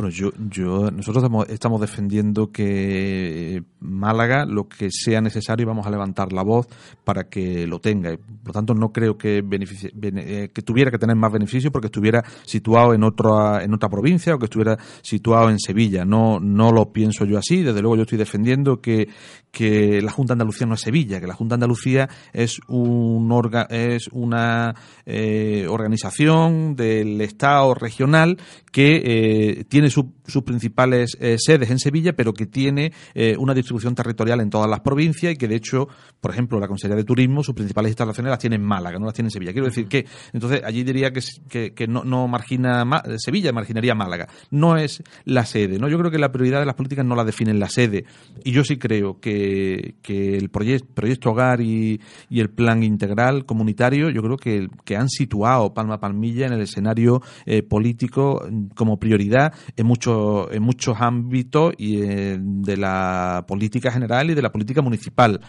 Bueno, 0.01 0.15
yo, 0.15 0.31
yo, 0.49 0.89
nosotros 0.89 1.23
estamos, 1.47 1.79
defendiendo 1.79 2.51
que 2.51 3.61
Málaga, 3.81 4.45
lo 4.47 4.67
que 4.67 4.89
sea 4.89 5.21
necesario, 5.21 5.67
vamos 5.67 5.85
a 5.85 5.91
levantar 5.91 6.33
la 6.33 6.41
voz 6.41 6.65
para 7.03 7.25
que 7.25 7.67
lo 7.67 7.77
tenga. 7.77 8.09
Por 8.17 8.47
lo 8.47 8.51
tanto, 8.51 8.73
no 8.73 8.91
creo 8.91 9.15
que, 9.15 9.45
eh, 9.47 10.49
que 10.51 10.61
tuviera 10.63 10.89
que 10.89 10.97
tener 10.97 11.15
más 11.15 11.31
beneficio 11.31 11.71
porque 11.71 11.85
estuviera 11.85 12.23
situado 12.47 12.95
en 12.95 13.03
otra, 13.03 13.63
en 13.63 13.75
otra 13.75 13.89
provincia 13.89 14.33
o 14.33 14.39
que 14.39 14.45
estuviera 14.45 14.75
situado 15.03 15.51
en 15.51 15.59
Sevilla. 15.59 16.03
No, 16.03 16.39
no 16.39 16.71
lo 16.71 16.91
pienso 16.91 17.25
yo 17.25 17.37
así. 17.37 17.61
Desde 17.61 17.81
luego, 17.81 17.97
yo 17.97 18.01
estoy 18.01 18.17
defendiendo 18.17 18.81
que, 18.81 19.07
que 19.51 20.01
la 20.01 20.11
Junta 20.11 20.31
de 20.31 20.41
Andalucía 20.41 20.65
no 20.65 20.73
es 20.73 20.81
Sevilla, 20.81 21.21
que 21.21 21.27
la 21.27 21.35
Junta 21.35 21.53
de 21.53 21.57
Andalucía 21.57 22.09
es, 22.33 22.59
un 22.67 23.31
orga, 23.31 23.67
es 23.69 24.07
una 24.11 24.73
eh, 25.05 25.67
organización 25.69 26.75
del 26.75 27.21
Estado 27.21 27.75
regional 27.75 28.39
que 28.71 29.01
eh, 29.03 29.65
tiene 29.65 29.90
su- 29.91 30.13
sus 30.31 30.43
principales 30.43 31.17
eh, 31.19 31.35
sedes 31.37 31.69
en 31.69 31.79
Sevilla, 31.79 32.13
pero 32.13 32.33
que 32.33 32.45
tiene 32.45 32.91
eh, 33.13 33.35
una 33.37 33.53
distribución 33.53 33.93
territorial 33.95 34.41
en 34.41 34.49
todas 34.49 34.69
las 34.69 34.79
provincias 34.79 35.33
y 35.33 35.35
que, 35.37 35.47
de 35.47 35.55
hecho, 35.55 35.87
por 36.19 36.31
ejemplo, 36.31 36.59
la 36.59 36.67
Consejería 36.67 36.95
de 36.97 37.03
Turismo, 37.03 37.43
sus 37.43 37.53
principales 37.55 37.91
instalaciones 37.91 38.29
las 38.29 38.39
tiene 38.39 38.55
en 38.55 38.63
Málaga, 38.63 38.99
no 38.99 39.05
las 39.05 39.13
tiene 39.13 39.27
en 39.27 39.31
Sevilla. 39.31 39.51
Quiero 39.51 39.67
decir 39.67 39.87
que, 39.87 40.05
entonces, 40.33 40.61
allí 40.63 40.83
diría 40.83 41.11
que, 41.11 41.73
que, 41.73 41.87
no, 41.87 42.03
no 42.03 42.27
margina 42.27 42.83
Ma- 42.85 43.03
Sevilla, 43.17 43.51
marginaría 43.51 43.93
Málaga. 43.95 44.27
No 44.49 44.77
es 44.77 45.03
la 45.25 45.45
sede, 45.45 45.77
¿no? 45.79 45.89
Yo 45.89 45.97
creo 45.97 46.11
que 46.11 46.17
la 46.19 46.31
prioridad 46.31 46.59
de 46.59 46.65
las 46.65 46.75
políticas 46.75 47.05
no 47.05 47.15
la 47.15 47.23
definen 47.23 47.59
la 47.59 47.69
sede. 47.69 48.05
Y 48.43 48.51
yo 48.51 48.63
sí 48.63 48.77
creo 48.77 49.19
que, 49.19 49.95
que 50.01 50.37
el 50.37 50.49
proyecto, 50.49 50.87
proyecto 50.93 51.31
Hogar 51.31 51.61
y, 51.61 51.99
y 52.29 52.39
el 52.39 52.49
plan 52.49 52.83
integral 52.83 53.45
comunitario, 53.45 54.09
yo 54.09 54.21
creo 54.21 54.37
que, 54.37 54.67
que 54.85 54.95
han 54.95 55.09
situado 55.09 55.73
Palma 55.73 55.99
Palmilla 55.99 56.47
en 56.47 56.53
el 56.53 56.61
escenario 56.61 57.21
eh, 57.45 57.63
político 57.63 58.45
mm, 58.49 58.67
como 58.75 58.99
prioridad 58.99 59.53
en 59.75 59.85
muchos, 59.85 60.15
en 60.51 60.63
muchos 60.63 60.99
ámbitos 60.99 61.73
y 61.77 61.97
de 61.97 62.77
la 62.77 63.45
política 63.47 63.91
general 63.91 64.29
y 64.29 64.33
de 64.33 64.41
la 64.41 64.51
política 64.51 64.81
municipal 64.81 65.41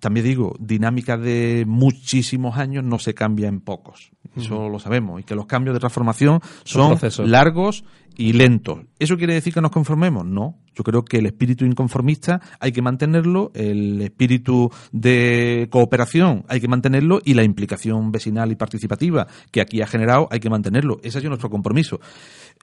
también 0.00 0.26
digo, 0.26 0.54
dinámica 0.58 1.16
de 1.16 1.64
muchísimos 1.66 2.58
años 2.58 2.84
no 2.84 2.98
se 2.98 3.14
cambia 3.14 3.48
en 3.48 3.60
pocos. 3.60 4.10
Eso 4.36 4.68
lo 4.68 4.78
sabemos. 4.78 5.20
Y 5.20 5.24
que 5.24 5.34
los 5.34 5.46
cambios 5.46 5.74
de 5.74 5.80
transformación 5.80 6.40
Son 6.64 6.98
son 7.10 7.30
largos 7.30 7.84
y 8.18 8.32
lentos. 8.32 8.80
¿Eso 8.98 9.16
quiere 9.16 9.34
decir 9.34 9.54
que 9.54 9.60
nos 9.60 9.70
conformemos? 9.70 10.26
No. 10.26 10.58
Yo 10.74 10.84
creo 10.84 11.04
que 11.04 11.18
el 11.18 11.26
espíritu 11.26 11.64
inconformista 11.64 12.40
hay 12.60 12.70
que 12.72 12.82
mantenerlo, 12.82 13.50
el 13.54 14.00
espíritu 14.00 14.70
de 14.92 15.68
cooperación 15.70 16.44
hay 16.48 16.60
que 16.60 16.68
mantenerlo 16.68 17.20
y 17.24 17.34
la 17.34 17.42
implicación 17.42 18.12
vecinal 18.12 18.52
y 18.52 18.56
participativa 18.56 19.26
que 19.50 19.60
aquí 19.60 19.82
ha 19.82 19.86
generado 19.86 20.28
hay 20.30 20.40
que 20.40 20.50
mantenerlo. 20.50 20.98
Ese 21.02 21.18
ha 21.18 21.20
sido 21.20 21.30
nuestro 21.30 21.50
compromiso. 21.50 21.98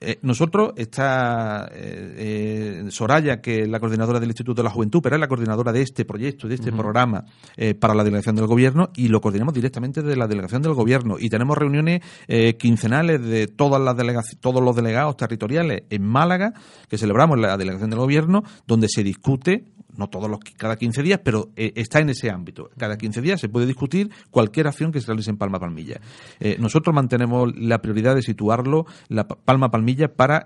Eh, 0.00 0.18
nosotros, 0.22 0.72
está 0.76 1.68
eh, 1.72 2.84
eh, 2.86 2.90
Soraya, 2.90 3.40
que 3.40 3.62
es 3.62 3.68
la 3.68 3.80
coordinadora 3.80 4.20
del 4.20 4.28
Instituto 4.28 4.60
de 4.60 4.64
la 4.64 4.70
Juventud, 4.70 5.00
pero 5.02 5.16
es 5.16 5.20
la 5.20 5.28
coordinadora 5.28 5.72
de 5.72 5.80
este 5.82 6.04
proyecto, 6.04 6.48
de 6.48 6.54
este 6.56 6.70
programa 6.70 7.24
eh, 7.56 7.74
para 7.74 7.94
la 7.94 8.04
delegación 8.04 8.36
del 8.36 8.46
gobierno 8.46 8.90
y 8.94 9.08
lo 9.08 9.20
coordinamos 9.22 9.54
directamente 9.54 10.02
de 10.02 10.16
la 10.16 10.26
delegación 10.26 10.60
del 10.60 10.74
gobierno. 10.74 11.16
Y 11.18 11.30
tenemos 11.30 11.56
reuniones 11.56 12.02
eh, 12.28 12.56
quincenales 12.58 13.22
de 13.22 13.46
todas 13.46 13.80
las 13.80 13.96
todos 14.40 14.62
los 14.62 14.76
delegados 14.76 15.16
territoriales 15.16 15.45
en 15.90 16.02
Málaga, 16.02 16.54
que 16.88 16.98
celebramos 16.98 17.38
la 17.38 17.56
delegación 17.56 17.90
del 17.90 17.98
gobierno, 17.98 18.44
donde 18.66 18.88
se 18.88 19.02
discute 19.02 19.64
no 19.98 20.08
todos 20.08 20.28
los 20.30 20.40
cada 20.56 20.76
15 20.76 21.02
días, 21.02 21.20
pero 21.22 21.50
eh, 21.56 21.72
está 21.76 22.00
en 22.00 22.10
ese 22.10 22.30
ámbito. 22.30 22.70
Cada 22.76 22.96
15 22.96 23.20
días 23.20 23.40
se 23.40 23.48
puede 23.48 23.66
discutir 23.66 24.10
cualquier 24.30 24.66
acción 24.66 24.92
que 24.92 25.00
se 25.00 25.06
realice 25.08 25.30
en 25.30 25.36
Palma 25.36 25.58
Palmilla. 25.58 26.00
Eh, 26.40 26.56
nosotros 26.58 26.94
mantenemos 26.94 27.54
la 27.56 27.78
prioridad 27.82 28.14
de 28.14 28.22
situarlo, 28.22 28.86
la 29.08 29.26
Pa- 29.28 29.36
Palma 29.44 29.70
Palmilla, 29.70 30.08
para 30.14 30.44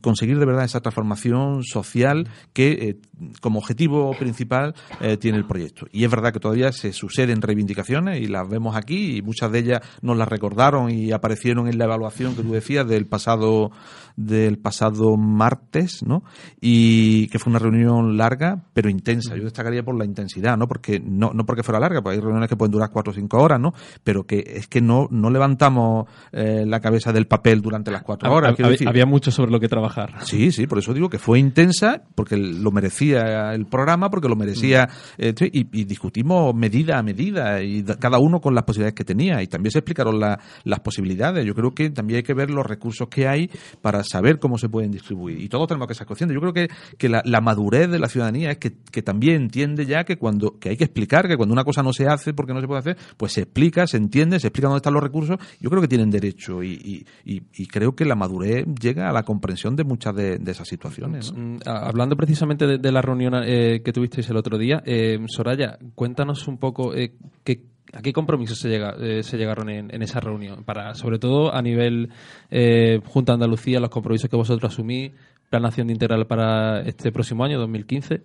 conseguir 0.00 0.38
de 0.38 0.46
verdad 0.46 0.64
esa 0.64 0.80
transformación 0.80 1.62
social 1.64 2.28
que 2.52 2.72
eh, 2.72 2.96
como 3.40 3.58
objetivo 3.58 4.12
principal 4.18 4.74
tiene 5.20 5.36
el 5.38 5.44
proyecto. 5.46 5.86
Y 5.92 6.04
es 6.04 6.10
verdad 6.10 6.32
que 6.32 6.40
todavía 6.40 6.72
se 6.72 6.92
suceden 6.92 7.42
reivindicaciones 7.42 8.20
y 8.20 8.26
las 8.26 8.48
vemos 8.48 8.76
aquí 8.76 9.16
y 9.18 9.22
muchas 9.22 9.52
de 9.52 9.58
ellas 9.58 9.80
nos 10.02 10.16
las 10.16 10.28
recordaron 10.28 10.90
y 10.90 11.12
aparecieron 11.12 11.68
en 11.68 11.76
la 11.78 11.84
evaluación 11.84 12.34
que 12.34 12.42
tú 12.42 12.52
decías 12.52 12.86
del 12.88 13.06
pasado 13.06 13.70
del 14.16 14.58
pasado 14.58 15.16
martes, 15.16 16.02
¿no? 16.02 16.22
Y 16.60 17.28
que 17.28 17.38
fue 17.38 17.50
una 17.50 17.58
reunión 17.58 18.16
larga, 18.18 18.64
pero 18.80 18.88
intensa. 18.88 19.36
Yo 19.36 19.44
destacaría 19.44 19.82
por 19.82 19.94
la 19.98 20.06
intensidad, 20.06 20.56
¿no? 20.56 20.66
Porque 20.66 20.98
no, 20.98 21.32
no 21.34 21.44
porque 21.44 21.62
fuera 21.62 21.78
larga, 21.78 22.00
porque 22.00 22.14
hay 22.16 22.20
reuniones 22.22 22.48
que 22.48 22.56
pueden 22.56 22.72
durar 22.72 22.88
cuatro 22.90 23.10
o 23.10 23.14
cinco 23.14 23.36
horas, 23.42 23.60
¿no? 23.60 23.74
Pero 24.02 24.24
que 24.24 24.42
es 24.56 24.68
que 24.68 24.80
no, 24.80 25.06
no 25.10 25.28
levantamos 25.28 26.06
eh, 26.32 26.64
la 26.66 26.80
cabeza 26.80 27.12
del 27.12 27.26
papel 27.26 27.60
durante 27.60 27.90
las 27.90 28.02
cuatro 28.02 28.32
horas. 28.32 28.52
Decir. 28.72 28.88
había 28.88 29.04
mucho 29.04 29.30
sobre 29.30 29.50
lo 29.50 29.60
que 29.60 29.68
trabajar. 29.68 30.14
Sí, 30.24 30.50
sí, 30.50 30.66
por 30.66 30.78
eso 30.78 30.94
digo 30.94 31.10
que 31.10 31.18
fue 31.18 31.38
intensa, 31.38 32.02
porque 32.14 32.38
lo 32.38 32.70
merecía 32.70 33.52
el 33.52 33.66
programa, 33.66 34.08
porque 34.08 34.28
lo 34.28 34.36
merecía, 34.36 34.88
eh, 35.18 35.34
y, 35.52 35.80
y 35.80 35.84
discutimos 35.84 36.54
medida 36.54 36.98
a 36.98 37.02
medida, 37.02 37.62
y 37.62 37.82
da- 37.82 37.96
cada 37.96 38.18
uno 38.18 38.40
con 38.40 38.54
las 38.54 38.64
posibilidades 38.64 38.94
que 38.94 39.04
tenía, 39.04 39.42
y 39.42 39.46
también 39.46 39.72
se 39.72 39.80
explicaron 39.80 40.18
la- 40.18 40.38
las 40.64 40.80
posibilidades. 40.80 41.44
Yo 41.44 41.54
creo 41.54 41.74
que 41.74 41.90
también 41.90 42.18
hay 42.18 42.22
que 42.22 42.32
ver 42.34 42.50
los 42.50 42.64
recursos 42.64 43.08
que 43.08 43.28
hay 43.28 43.50
para 43.82 44.02
saber 44.04 44.38
cómo 44.38 44.56
se 44.56 44.70
pueden 44.70 44.90
distribuir. 44.90 45.38
Y 45.38 45.48
todos 45.50 45.68
tenemos 45.68 45.86
que 45.86 45.94
ser 45.94 46.06
conscientes. 46.06 46.34
Yo 46.34 46.40
creo 46.40 46.52
que, 46.54 46.68
que 46.96 47.08
la, 47.08 47.20
la 47.24 47.40
madurez 47.40 47.90
de 47.90 47.98
la 47.98 48.08
ciudadanía 48.08 48.52
es 48.52 48.58
que, 48.58 48.69
que 48.90 49.02
también 49.02 49.36
entiende 49.36 49.86
ya 49.86 50.04
que 50.04 50.16
cuando 50.16 50.58
que 50.58 50.70
hay 50.70 50.76
que 50.76 50.84
explicar 50.84 51.28
que 51.28 51.36
cuando 51.36 51.52
una 51.52 51.64
cosa 51.64 51.82
no 51.82 51.92
se 51.92 52.06
hace 52.06 52.32
porque 52.34 52.52
no 52.54 52.60
se 52.60 52.66
puede 52.66 52.80
hacer, 52.80 52.96
pues 53.16 53.32
se 53.32 53.42
explica, 53.42 53.86
se 53.86 53.96
entiende, 53.96 54.40
se 54.40 54.48
explica 54.48 54.68
dónde 54.68 54.78
están 54.78 54.94
los 54.94 55.02
recursos. 55.02 55.38
Yo 55.60 55.70
creo 55.70 55.82
que 55.82 55.88
tienen 55.88 56.10
derecho 56.10 56.62
y, 56.62 57.04
y- 57.24 57.66
creo 57.68 57.94
que 57.94 58.04
la 58.04 58.14
madurez 58.16 58.66
llega 58.80 59.08
a 59.08 59.12
la 59.12 59.22
comprensión 59.22 59.76
de 59.76 59.84
muchas 59.84 60.14
de, 60.14 60.38
de 60.38 60.50
esas 60.50 60.66
situaciones. 60.68 61.32
Mm, 61.32 61.58
Hablando 61.66 62.16
precisamente 62.16 62.78
de, 62.78 62.92
la 62.92 63.00
reunión 63.02 63.34
eh, 63.44 63.80
que 63.84 63.92
tuvisteis 63.92 64.28
el 64.30 64.36
otro 64.36 64.58
día, 64.58 64.82
eh, 64.84 65.18
Soraya, 65.28 65.78
cuéntanos 65.94 66.48
un 66.48 66.58
poco 66.58 66.94
eh, 66.94 67.12
qué, 67.44 67.62
a 67.92 68.02
qué 68.02 68.12
compromisos 68.12 68.58
se, 68.58 68.68
llega, 68.68 68.94
eh, 69.00 69.22
se 69.22 69.36
llegaron 69.38 69.68
en, 69.70 70.02
esa 70.02 70.20
reunión, 70.20 70.64
para 70.64 70.94
sobre 70.94 71.18
todo 71.18 71.54
a 71.54 71.62
nivel 71.62 72.10
eh, 72.50 73.00
Junta 73.06 73.32
Andalucía, 73.34 73.78
los 73.80 73.90
compromisos 73.90 74.28
que 74.28 74.36
vosotros 74.36 74.72
asumís, 74.72 75.12
Plan 75.48 75.62
Nación 75.62 75.90
Integral 75.90 76.26
para 76.26 76.80
este 76.82 77.10
próximo 77.12 77.44
año, 77.44 77.58
2015. 77.58 78.22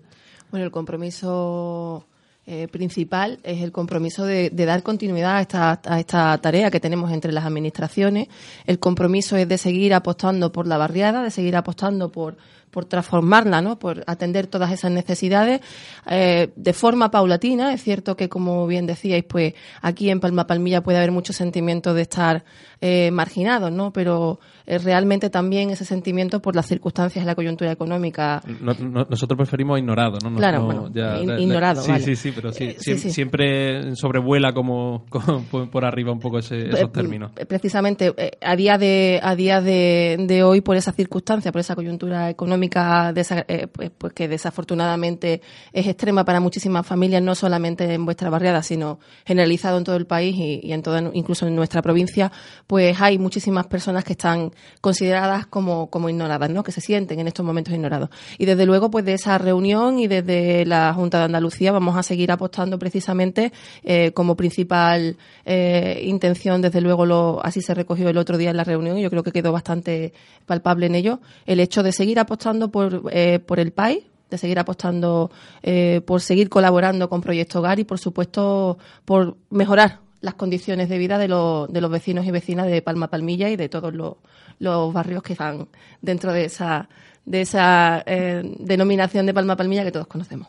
Bueno, 0.55 0.67
el 0.67 0.71
compromiso 0.71 2.07
eh, 2.45 2.69
principal 2.69 3.39
es 3.43 3.61
el 3.61 3.73
compromiso 3.73 4.23
de, 4.23 4.49
dar 4.51 4.83
continuidad 4.83 5.35
a 5.35 5.41
esta, 5.41 5.81
a 5.85 5.99
esta 5.99 6.37
tarea 6.37 6.71
que 6.71 6.79
tenemos 6.79 7.11
entre 7.11 7.33
las 7.33 7.43
administraciones. 7.43 8.29
El 8.65 8.79
compromiso 8.79 9.35
es 9.35 9.49
de 9.49 9.57
seguir 9.57 9.93
apostando 9.93 10.53
por 10.53 10.65
la 10.65 10.77
barriada, 10.77 11.23
de 11.23 11.29
seguir 11.29 11.57
apostando 11.57 12.09
por 12.09 12.37
por 12.75 12.83
transformarla, 12.83 13.61
¿no? 13.61 13.79
por 13.79 14.03
atender 14.05 14.47
todas 14.47 14.69
esas 14.69 14.91
necesidades 14.91 15.61
eh, 16.07 16.51
de 16.57 16.73
forma 16.73 17.09
paulatina. 17.09 17.73
Es 17.73 17.81
cierto 17.81 18.17
que, 18.17 18.27
como 18.27 18.67
bien 18.67 18.85
decíais, 18.85 19.23
pues 19.23 19.53
aquí 19.81 20.09
en 20.09 20.19
Palma 20.19 20.45
Palmilla 20.45 20.83
puede 20.83 20.97
haber 20.97 21.13
mucho 21.13 21.31
sentimiento 21.31 21.93
de 21.93 22.01
estar 22.01 22.43
eh, 22.81 23.11
marginados, 23.11 23.71
¿no? 23.71 23.93
pero 23.93 24.41
eh, 24.67 24.77
realmente 24.79 25.29
también 25.29 25.69
ese 25.69 25.85
sentimiento 25.85 26.41
por 26.41 26.55
las 26.55 26.65
circunstancias 26.67 27.23
de 27.23 27.27
la 27.27 27.35
coyuntura 27.35 27.71
económica 27.71 28.41
No- 28.61 28.73
no- 28.73 29.05
nosotros 29.09 29.37
preferimos 29.37 29.77
ignorado, 29.79 30.17
¿no? 30.23 30.29
No- 30.31 30.37
Claro, 30.37 30.59
no, 30.59 30.65
bueno, 30.65 30.87
in- 30.87 31.27
la- 31.27 31.39
ignorado, 31.39 31.81
Sí, 31.81 31.91
vale. 31.91 32.03
sí, 32.03 32.15
sí, 32.15 32.31
pero 32.33 32.51
sí, 32.51 32.63
Eh, 32.65 32.75
sí, 32.79 32.91
siem- 32.93 32.97
sí. 32.97 33.09
siempre 33.11 33.95
sobrevuela 33.95 34.53
como, 34.53 35.05
como 35.09 35.69
por, 35.71 35.85
arriba 35.85 36.11
un 36.11 36.19
poco 36.19 36.39
ese- 36.39 36.67
esos 36.67 36.79
Eh, 36.81 36.87
términos. 36.93 37.31
Precisamente 37.47 38.13
a 38.41 38.55
día 38.55 38.77
de 38.77 39.19
a 39.21 39.35
día 39.35 39.61
de, 39.61 40.17
de 40.19 40.43
hoy 40.43 40.61
por 40.61 40.75
esa 40.77 40.91
circunstancia, 40.91 41.51
por 41.51 41.61
esa 41.61 41.75
coyuntura 41.75 42.29
económica 42.29 43.13
eh, 43.47 43.67
pues, 43.71 43.91
pues 43.97 44.13
que 44.13 44.27
desafortunadamente 44.27 45.41
es 45.73 45.87
extrema 45.87 46.25
para 46.25 46.39
muchísimas 46.39 46.85
familias, 46.85 47.21
no 47.21 47.35
solamente 47.35 47.93
en 47.93 48.05
vuestra 48.05 48.29
barriada, 48.29 48.63
sino 48.63 48.99
generalizado 49.25 49.77
en 49.77 49.83
todo 49.83 49.95
el 49.95 50.05
país 50.07 50.35
y, 50.35 50.59
y 50.63 50.73
en 50.73 50.81
toda, 50.81 51.01
incluso 51.13 51.47
en 51.47 51.55
nuestra 51.55 51.81
provincia, 51.81 52.31
pues 52.67 52.99
hay 53.01 53.17
muchísimas 53.17 53.67
personas 53.67 54.03
que 54.03 54.13
están 54.13 54.51
consideradas 54.81 55.45
como, 55.45 55.89
como 55.89 56.09
ignoradas, 56.09 56.49
¿no? 56.49 56.63
que 56.63 56.71
se 56.71 56.81
sienten 56.81 57.19
en 57.19 57.27
estos 57.27 57.45
momentos 57.45 57.73
ignorados. 57.73 58.09
Y 58.37 58.45
desde 58.45 58.65
luego, 58.65 58.89
pues 58.89 59.05
de 59.05 59.13
esa 59.13 59.37
reunión 59.37 59.99
y 59.99 60.07
desde 60.07 60.65
la 60.65 60.93
Junta 60.93 61.19
de 61.19 61.25
Andalucía 61.25 61.71
vamos 61.71 61.97
a 61.97 62.03
seguir 62.03 62.31
apostando 62.31 62.79
precisamente 62.79 63.51
eh, 63.83 64.11
como 64.11 64.35
principal 64.35 65.17
eh, 65.45 66.01
intención, 66.03 66.61
desde 66.61 66.81
luego 66.81 67.05
lo, 67.05 67.43
así 67.43 67.61
se 67.61 67.73
recogió 67.73 68.09
el 68.09 68.17
otro 68.17 68.37
día 68.37 68.49
en 68.49 68.57
la 68.57 68.63
reunión 68.63 68.97
y 68.97 69.01
yo 69.01 69.09
creo 69.09 69.23
que 69.23 69.31
quedó 69.31 69.51
bastante 69.51 70.13
palpable 70.45 70.85
en 70.85 70.95
ello, 70.95 71.19
el 71.45 71.59
hecho 71.59 71.83
de 71.83 71.91
seguir 71.91 72.19
apostando 72.19 72.69
por, 72.69 73.03
eh, 73.11 73.39
por 73.39 73.59
el 73.59 73.71
país 73.71 74.03
de 74.29 74.37
seguir 74.37 74.59
apostando 74.59 75.31
eh, 75.61 76.01
por 76.05 76.21
seguir 76.21 76.49
colaborando 76.49 77.09
con 77.09 77.21
Proyecto 77.21 77.59
Hogar 77.59 77.79
y, 77.79 77.83
por 77.83 77.99
supuesto, 77.99 78.77
por 79.05 79.37
mejorar 79.49 79.99
las 80.25 80.33
condiciones 80.33 80.89
de 80.89 80.97
vida 80.97 81.19
de, 81.19 81.27
los 81.27 81.71
de 81.71 81.79
los 81.81 81.91
vecinos 81.91 82.25
y 82.25 82.31
vecinas 82.31 82.65
de 82.65 82.81
Palma 82.81 83.09
Palmilla 83.09 83.47
y 83.49 83.55
de 83.55 83.69
todos 83.69 83.93
los, 83.93 84.15
los 84.57 84.91
barrios 84.91 85.21
que 85.21 85.33
están 85.33 85.67
dentro 86.01 86.33
de 86.33 86.45
esa 86.45 86.89
de 87.25 87.41
esa 87.41 88.03
eh, 88.05 88.43
denominación 88.59 89.25
de 89.25 89.33
Palma 89.33 89.55
Palmilla 89.55 89.83
que 89.83 89.91
todos 89.91 90.07
conocemos. 90.07 90.47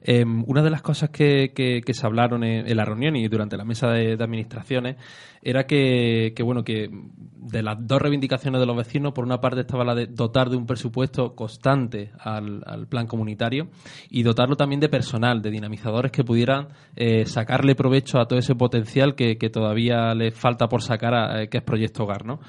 Eh, 0.00 0.24
una 0.24 0.62
de 0.62 0.70
las 0.70 0.80
cosas 0.80 1.10
que, 1.10 1.52
que- 1.54 1.82
se 1.92 2.06
hablaron 2.06 2.44
en, 2.44 2.76
la 2.76 2.84
reunión 2.84 3.16
y 3.16 3.26
durante 3.28 3.56
la 3.56 3.64
mesa 3.64 3.88
de, 3.88 4.12
administraciones 4.12 4.96
era 5.42 5.66
que, 5.66 6.32
que, 6.34 6.42
bueno 6.42 6.62
que 6.62 6.88
de 6.90 7.62
las 7.62 7.76
dos 7.80 8.00
reivindicaciones 8.00 8.60
de 8.60 8.66
los 8.66 8.76
vecinos, 8.76 9.12
por 9.12 9.24
una 9.24 9.40
parte 9.40 9.60
estaba 9.60 9.84
la 9.84 9.94
de 9.94 10.06
dotar 10.06 10.48
de 10.48 10.56
un 10.56 10.66
presupuesto 10.66 11.34
constante 11.34 12.10
al, 12.18 12.62
al 12.66 12.86
plan 12.86 13.06
comunitario 13.06 13.68
y 14.10 14.22
dotarlo 14.22 14.56
también 14.56 14.80
de 14.80 14.88
personal, 14.88 15.42
de 15.42 15.50
dinamizadores 15.50 16.12
que 16.12 16.24
pudieran 16.24 16.68
eh, 16.96 17.24
sacarle 17.26 17.74
provecho 17.74 18.18
a 18.18 18.26
todo 18.26 18.38
ese 18.38 18.54
potencial 18.54 19.14
que, 19.14 19.36
todavía 19.50 20.14
le 20.14 20.30
falta 20.30 20.68
por 20.68 20.82
sacar, 20.82 21.14
a, 21.14 21.42
eh, 21.42 21.48
que 21.48 21.58
es 21.58 21.64
Proyecto 21.64 22.04
Hogar, 22.04 22.24
¿no? 22.24 22.40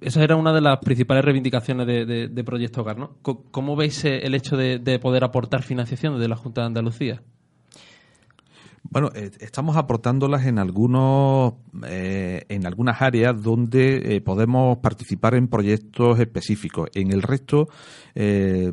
Esa 0.00 0.22
era 0.24 0.36
una 0.36 0.52
de 0.52 0.60
las 0.60 0.78
principales 0.78 1.24
reivindicaciones 1.24 1.86
de, 1.86 2.04
de- 2.04 2.44
Proyecto 2.44 2.80
Hogar, 2.82 2.98
¿no? 2.98 3.16
¿Cómo 3.22 3.76
veis 3.76 4.04
eh, 4.04 4.26
el 4.26 4.34
hecho 4.34 4.56
de, 4.56 4.78
de 4.78 4.98
poder 4.98 5.24
aportar 5.24 5.62
financiación 5.62 6.14
desde 6.14 6.28
la 6.28 6.36
Junta 6.36 6.62
de 6.62 6.66
Andalucía? 6.68 7.22
Bueno, 8.90 9.10
eh, 9.14 9.30
estamos 9.40 9.76
aportándolas 9.76 10.46
en 10.46 10.58
algunos, 10.58 11.54
eh, 11.88 12.44
en 12.48 12.66
algunas 12.66 13.00
áreas 13.02 13.34
donde 13.42 14.16
eh, 14.16 14.20
podemos 14.20 14.78
participar 14.78 15.34
en 15.34 15.48
proyectos 15.48 16.20
específicos. 16.20 16.90
En 16.94 17.10
el 17.10 17.22
resto, 17.22 17.68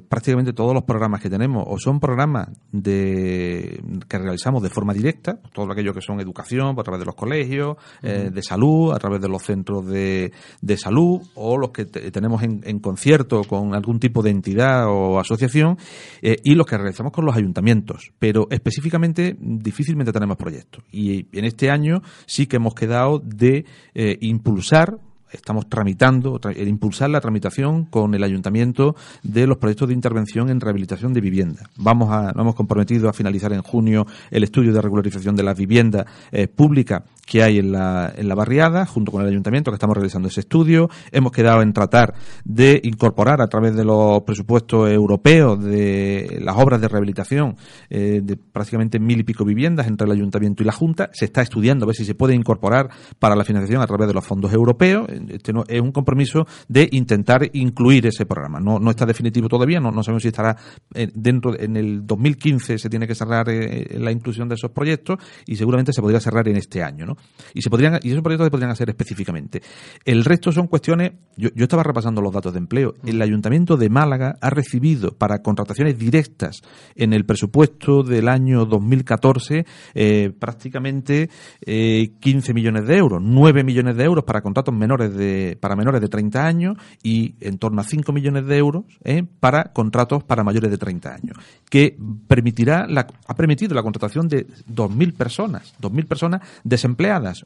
prácticamente 0.07 0.53
todos 0.53 0.75
los 0.75 0.83
programas 0.83 1.19
que 1.19 1.29
tenemos 1.29 1.63
o 1.67 1.79
son 1.79 1.99
programas 1.99 2.49
de 2.71 3.81
que 4.07 4.19
realizamos 4.19 4.61
de 4.61 4.69
forma 4.69 4.93
directa, 4.93 5.39
todo 5.51 5.71
aquello 5.71 5.95
que 5.95 6.01
son 6.01 6.19
educación 6.19 6.75
a 6.77 6.83
través 6.83 6.99
de 6.99 7.05
los 7.07 7.15
colegios, 7.15 7.77
de 8.03 8.43
salud 8.43 8.93
a 8.93 8.99
través 8.99 9.19
de 9.19 9.27
los 9.27 9.41
centros 9.41 9.87
de, 9.87 10.31
de 10.61 10.77
salud 10.77 11.21
o 11.33 11.57
los 11.57 11.71
que 11.71 11.85
te- 11.85 12.11
tenemos 12.11 12.43
en, 12.43 12.61
en 12.65 12.77
concierto 12.79 13.41
con 13.43 13.73
algún 13.73 13.99
tipo 13.99 14.21
de 14.21 14.29
entidad 14.29 14.85
o 14.87 15.19
asociación 15.19 15.77
y 16.21 16.53
los 16.53 16.67
que 16.67 16.77
realizamos 16.77 17.11
con 17.11 17.25
los 17.25 17.35
ayuntamientos. 17.35 18.11
Pero 18.19 18.45
específicamente 18.51 19.35
difícilmente 19.39 20.00
tenemos 20.11 20.37
proyectos. 20.37 20.83
Y 20.91 21.27
en 21.37 21.45
este 21.45 21.69
año 21.69 22.01
sí 22.25 22.47
que 22.47 22.55
hemos 22.55 22.73
quedado 22.73 23.19
de 23.19 23.65
eh, 23.93 24.17
impulsar 24.21 24.97
estamos 25.33 25.69
tramitando, 25.69 26.41
tra- 26.41 26.53
el 26.57 26.67
impulsar 26.67 27.09
la 27.09 27.21
tramitación 27.21 27.85
con 27.85 28.13
el 28.15 28.23
ayuntamiento 28.23 28.97
de 29.23 29.47
los 29.47 29.57
proyectos 29.59 29.87
de 29.87 29.93
intervención 29.93 30.49
en 30.49 30.59
rehabilitación 30.59 31.13
de 31.13 31.21
vivienda. 31.21 31.69
Vamos 31.77 32.11
a, 32.11 32.33
nos 32.33 32.41
hemos 32.41 32.55
comprometido 32.55 33.07
a 33.07 33.13
finalizar 33.13 33.53
en 33.53 33.61
junio 33.61 34.05
el 34.29 34.43
estudio 34.43 34.73
de 34.73 34.81
regularización 34.81 35.37
de 35.37 35.43
las 35.43 35.57
viviendas 35.57 36.05
eh, 36.33 36.49
públicas 36.49 37.03
que 37.25 37.43
hay 37.43 37.59
en 37.59 37.71
la, 37.71 38.11
en 38.15 38.27
la 38.27 38.35
barriada, 38.35 38.85
junto 38.85 39.11
con 39.11 39.21
el 39.21 39.27
ayuntamiento 39.29 39.71
que 39.71 39.75
estamos 39.75 39.95
realizando 39.95 40.27
ese 40.27 40.41
estudio. 40.41 40.89
Hemos 41.11 41.31
quedado 41.31 41.61
en 41.61 41.71
tratar 41.73 42.13
de 42.43 42.81
incorporar 42.83 43.41
a 43.41 43.47
través 43.47 43.75
de 43.75 43.85
los 43.85 44.23
presupuestos 44.23 44.89
europeos 44.89 45.63
de 45.63 46.39
las 46.43 46.57
obras 46.57 46.81
de 46.81 46.87
rehabilitación 46.87 47.55
eh, 47.89 48.21
de 48.23 48.35
prácticamente 48.37 48.99
mil 48.99 49.19
y 49.19 49.23
pico 49.23 49.45
viviendas 49.45 49.87
entre 49.87 50.05
el 50.05 50.11
ayuntamiento 50.11 50.63
y 50.63 50.65
la 50.65 50.71
Junta. 50.73 51.09
Se 51.13 51.25
está 51.25 51.41
estudiando 51.41 51.85
a 51.85 51.87
ver 51.87 51.95
si 51.95 52.05
se 52.05 52.15
puede 52.15 52.33
incorporar 52.35 52.89
para 53.19 53.35
la 53.35 53.43
financiación 53.45 53.81
a 53.81 53.87
través 53.87 54.07
de 54.07 54.13
los 54.13 54.25
fondos 54.25 54.51
europeos. 54.53 55.07
Este 55.29 55.53
no- 55.53 55.63
es 55.67 55.79
un 55.79 55.91
compromiso 55.91 56.45
de 56.67 56.89
intentar 56.91 57.49
incluir 57.53 58.07
ese 58.07 58.25
programa. 58.25 58.59
No, 58.59 58.79
no 58.79 58.89
está 58.91 59.05
definitivo 59.05 59.47
todavía, 59.47 59.79
no, 59.79 59.91
no 59.91 60.03
sabemos 60.03 60.23
si 60.23 60.29
estará 60.29 60.57
eh, 60.93 61.09
dentro, 61.13 61.57
en 61.57 61.77
el 61.77 62.05
2015 62.05 62.77
se 62.77 62.89
tiene 62.89 63.07
que 63.07 63.15
cerrar 63.15 63.47
eh, 63.49 63.97
la 63.99 64.11
inclusión 64.11 64.49
de 64.49 64.55
esos 64.55 64.71
proyectos 64.71 65.17
y 65.45 65.55
seguramente 65.55 65.93
se 65.93 66.01
podría 66.01 66.19
cerrar 66.19 66.47
en 66.47 66.57
este 66.57 66.83
año. 66.83 67.10
Y 67.53 67.61
se 67.61 67.69
podrían, 67.69 67.99
y 68.01 68.11
esos 68.11 68.21
proyectos 68.21 68.47
se 68.47 68.51
podrían 68.51 68.71
hacer 68.71 68.89
específicamente. 68.89 69.61
El 70.05 70.25
resto 70.25 70.51
son 70.51 70.67
cuestiones, 70.67 71.13
yo, 71.37 71.49
yo 71.55 71.63
estaba 71.63 71.83
repasando 71.83 72.21
los 72.21 72.33
datos 72.33 72.53
de 72.53 72.59
empleo. 72.59 72.95
El 73.05 73.21
Ayuntamiento 73.21 73.77
de 73.77 73.89
Málaga 73.89 74.35
ha 74.41 74.49
recibido 74.49 75.11
para 75.11 75.41
contrataciones 75.41 75.97
directas 75.97 76.61
en 76.95 77.13
el 77.13 77.25
presupuesto 77.25 78.03
del 78.03 78.27
año 78.27 78.65
2014 78.65 79.65
eh, 79.93 80.31
prácticamente 80.37 81.29
eh, 81.65 82.13
15 82.19 82.53
millones 82.53 82.87
de 82.87 82.97
euros, 82.97 83.21
9 83.23 83.63
millones 83.63 83.95
de 83.95 84.03
euros 84.03 84.23
para 84.23 84.41
contratos 84.41 84.73
menores 84.73 85.13
de, 85.13 85.57
para 85.59 85.75
menores 85.75 86.01
de 86.01 86.07
30 86.07 86.45
años 86.45 86.77
y 87.03 87.35
en 87.39 87.57
torno 87.57 87.81
a 87.81 87.83
5 87.83 88.11
millones 88.11 88.45
de 88.45 88.57
euros 88.57 88.85
eh, 89.03 89.23
para 89.39 89.71
contratos 89.73 90.23
para 90.23 90.43
mayores 90.43 90.71
de 90.71 90.77
30 90.77 91.13
años, 91.13 91.37
que 91.69 91.97
permitirá 92.27 92.85
la, 92.87 93.07
ha 93.27 93.35
permitido 93.35 93.75
la 93.75 93.83
contratación 93.83 94.27
de 94.27 94.47
2.000 94.47 95.13
personas, 95.13 95.73
2.000 95.81 96.07
personas 96.07 96.41
desempleadas 96.63 97.00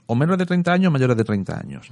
o 0.05 0.15
menores 0.15 0.39
de 0.39 0.45
30 0.45 0.73
años 0.73 0.91
mayores 0.91 1.17
de 1.17 1.23
30 1.23 1.59
años. 1.59 1.89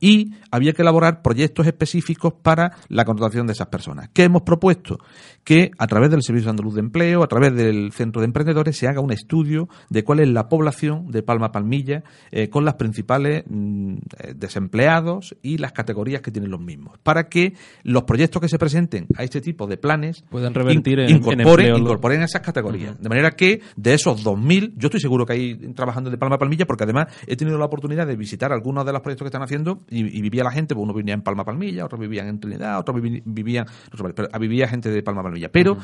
Y 0.00 0.34
había 0.50 0.72
que 0.72 0.82
elaborar 0.82 1.22
proyectos 1.22 1.66
específicos 1.66 2.34
para 2.42 2.72
la 2.88 3.04
contratación 3.04 3.46
de 3.46 3.52
esas 3.52 3.68
personas. 3.68 4.08
¿Qué 4.12 4.24
hemos 4.24 4.42
propuesto? 4.42 4.98
Que 5.44 5.70
a 5.78 5.86
través 5.86 6.10
del 6.10 6.22
Servicio 6.22 6.50
Andaluz 6.50 6.74
de 6.74 6.80
Empleo, 6.80 7.22
a 7.22 7.28
través 7.28 7.54
del 7.54 7.92
Centro 7.92 8.20
de 8.20 8.26
Emprendedores, 8.26 8.76
se 8.76 8.88
haga 8.88 9.00
un 9.00 9.12
estudio 9.12 9.68
de 9.90 10.02
cuál 10.02 10.20
es 10.20 10.28
la 10.28 10.48
población 10.48 11.10
de 11.10 11.22
Palma 11.22 11.52
Palmilla 11.52 12.02
eh, 12.30 12.48
con 12.48 12.64
las 12.64 12.74
principales 12.74 13.44
mm, 13.46 13.96
desempleados 14.36 15.36
y 15.42 15.58
las 15.58 15.72
categorías 15.72 16.22
que 16.22 16.30
tienen 16.30 16.50
los 16.50 16.60
mismos. 16.60 16.98
Para 17.02 17.28
que 17.28 17.54
los 17.82 18.04
proyectos 18.04 18.40
que 18.40 18.48
se 18.48 18.58
presenten 18.58 19.06
a 19.16 19.22
este 19.22 19.40
tipo 19.40 19.66
de 19.66 19.76
planes 19.76 20.24
Puedan 20.30 20.54
revertir 20.54 21.00
en 21.00 21.10
incorporen, 21.10 21.76
incorporen 21.76 22.22
esas 22.22 22.40
categorías. 22.40 23.00
De 23.00 23.08
manera 23.08 23.32
que 23.32 23.60
de 23.76 23.94
esos 23.94 24.24
2.000, 24.24 24.72
yo 24.76 24.86
estoy 24.86 25.00
seguro 25.00 25.26
que 25.26 25.34
hay 25.34 25.54
trabajando 25.74 26.10
de 26.10 26.18
Palma 26.18 26.38
Palmilla, 26.38 26.66
porque 26.66 26.84
además 26.84 27.06
he 27.26 27.36
tenido 27.36 27.58
la 27.58 27.66
oportunidad 27.66 28.06
de 28.06 28.16
visitar 28.16 28.52
algunos 28.52 28.86
de 28.86 28.92
los 28.92 29.02
proyectos 29.02 29.24
que 29.24 29.28
están 29.28 29.42
haciendo 29.42 29.84
y, 29.90 30.18
y 30.18 30.22
vivía 30.22 30.42
la 30.42 30.50
gente, 30.50 30.74
pues 30.74 30.84
uno 30.84 30.94
vivía 30.94 31.14
en 31.14 31.22
Palma 31.22 31.44
Palmilla, 31.44 31.84
otros 31.84 32.00
vivían 32.00 32.28
en 32.28 32.40
Trinidad, 32.40 32.78
otros 32.78 33.00
vivían, 33.24 33.66
pero 34.14 34.28
vivía 34.38 34.68
gente 34.68 34.90
de 34.90 35.02
Palma 35.02 35.22
Palmilla. 35.22 35.33
Pero 35.50 35.76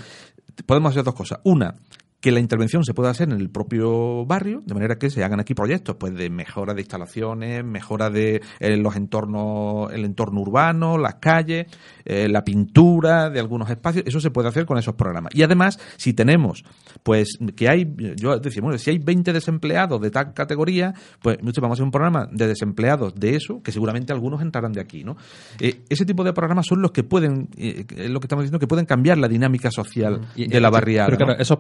podemos 0.67 0.91
hacer 0.91 1.05
dos 1.05 1.15
cosas. 1.15 1.41
Una, 1.45 1.75
que 2.21 2.31
la 2.33 2.41
intervención 2.41 2.85
se 2.85 2.93
pueda 2.93 3.11
hacer 3.11 3.31
en 3.31 3.41
el 3.41 3.49
propio 3.51 4.27
barrio, 4.27 4.63
de 4.67 4.75
manera 4.75 4.97
que 4.99 5.09
se 5.11 5.25
hagan 5.25 5.41
aquí 5.41 5.55
proyectos 5.55 5.97
pues 5.99 6.15
de 6.15 6.29
mejora 6.29 6.75
de 6.75 6.83
instalaciones, 6.83 7.65
mejora 7.65 8.11
de 8.11 8.43
eh, 8.59 8.77
los 8.77 8.95
entornos, 8.97 9.93
el 9.93 10.05
entorno 10.05 10.41
urbano, 10.41 10.99
las 10.99 11.15
calles, 11.17 11.67
eh, 12.05 12.29
la 12.29 12.45
pintura 12.45 13.31
de 13.31 13.41
algunos 13.41 13.71
espacios, 13.71 14.05
eso 14.07 14.21
se 14.21 14.31
puede 14.31 14.49
hacer 14.49 14.67
con 14.67 14.77
esos 14.79 14.95
programas. 14.95 15.35
Y 15.35 15.43
además, 15.43 15.79
si 15.97 16.13
tenemos, 16.13 16.65
pues 17.03 17.39
que 17.57 17.69
hay, 17.69 17.91
yo 18.17 18.39
decía, 18.39 18.61
bueno, 18.63 18.77
si 18.79 18.91
hay 18.91 18.99
20 18.99 19.33
desempleados 19.33 20.01
de 20.01 20.11
tal 20.11 20.35
categoría, 20.35 20.93
pues 21.23 21.43
mucho, 21.43 21.61
vamos 21.61 21.77
a 21.77 21.79
hacer 21.79 21.85
un 21.85 21.91
programa 21.91 22.29
de 22.31 22.47
desempleados 22.49 23.15
de 23.15 23.37
eso, 23.37 23.63
que 23.63 23.73
seguramente 23.73 24.13
algunos 24.13 24.43
entrarán 24.43 24.73
de 24.73 24.81
aquí, 24.81 25.05
¿no? 25.05 25.17
Eh, 25.59 25.83
ese 25.89 26.05
tipo 26.05 26.23
de 26.25 26.33
programas 26.33 26.67
son 26.67 26.83
los 26.83 26.91
que 26.93 27.03
pueden, 27.03 27.49
es 27.57 28.11
lo 28.11 28.21
que 28.21 28.27
estamos 28.27 28.43
diciendo, 28.45 28.59
que 28.59 28.67
pueden 28.67 28.85
cambiar 28.87 29.17
la 29.19 29.29
dinámica 29.29 29.71
social 29.71 30.21
Y- 30.37 30.49
de 30.49 30.61
la 30.61 30.69
barriada. 30.71 31.07
pero 31.07 31.17
claro, 31.19 31.33
¿no? 31.35 31.39
esos 31.43 31.57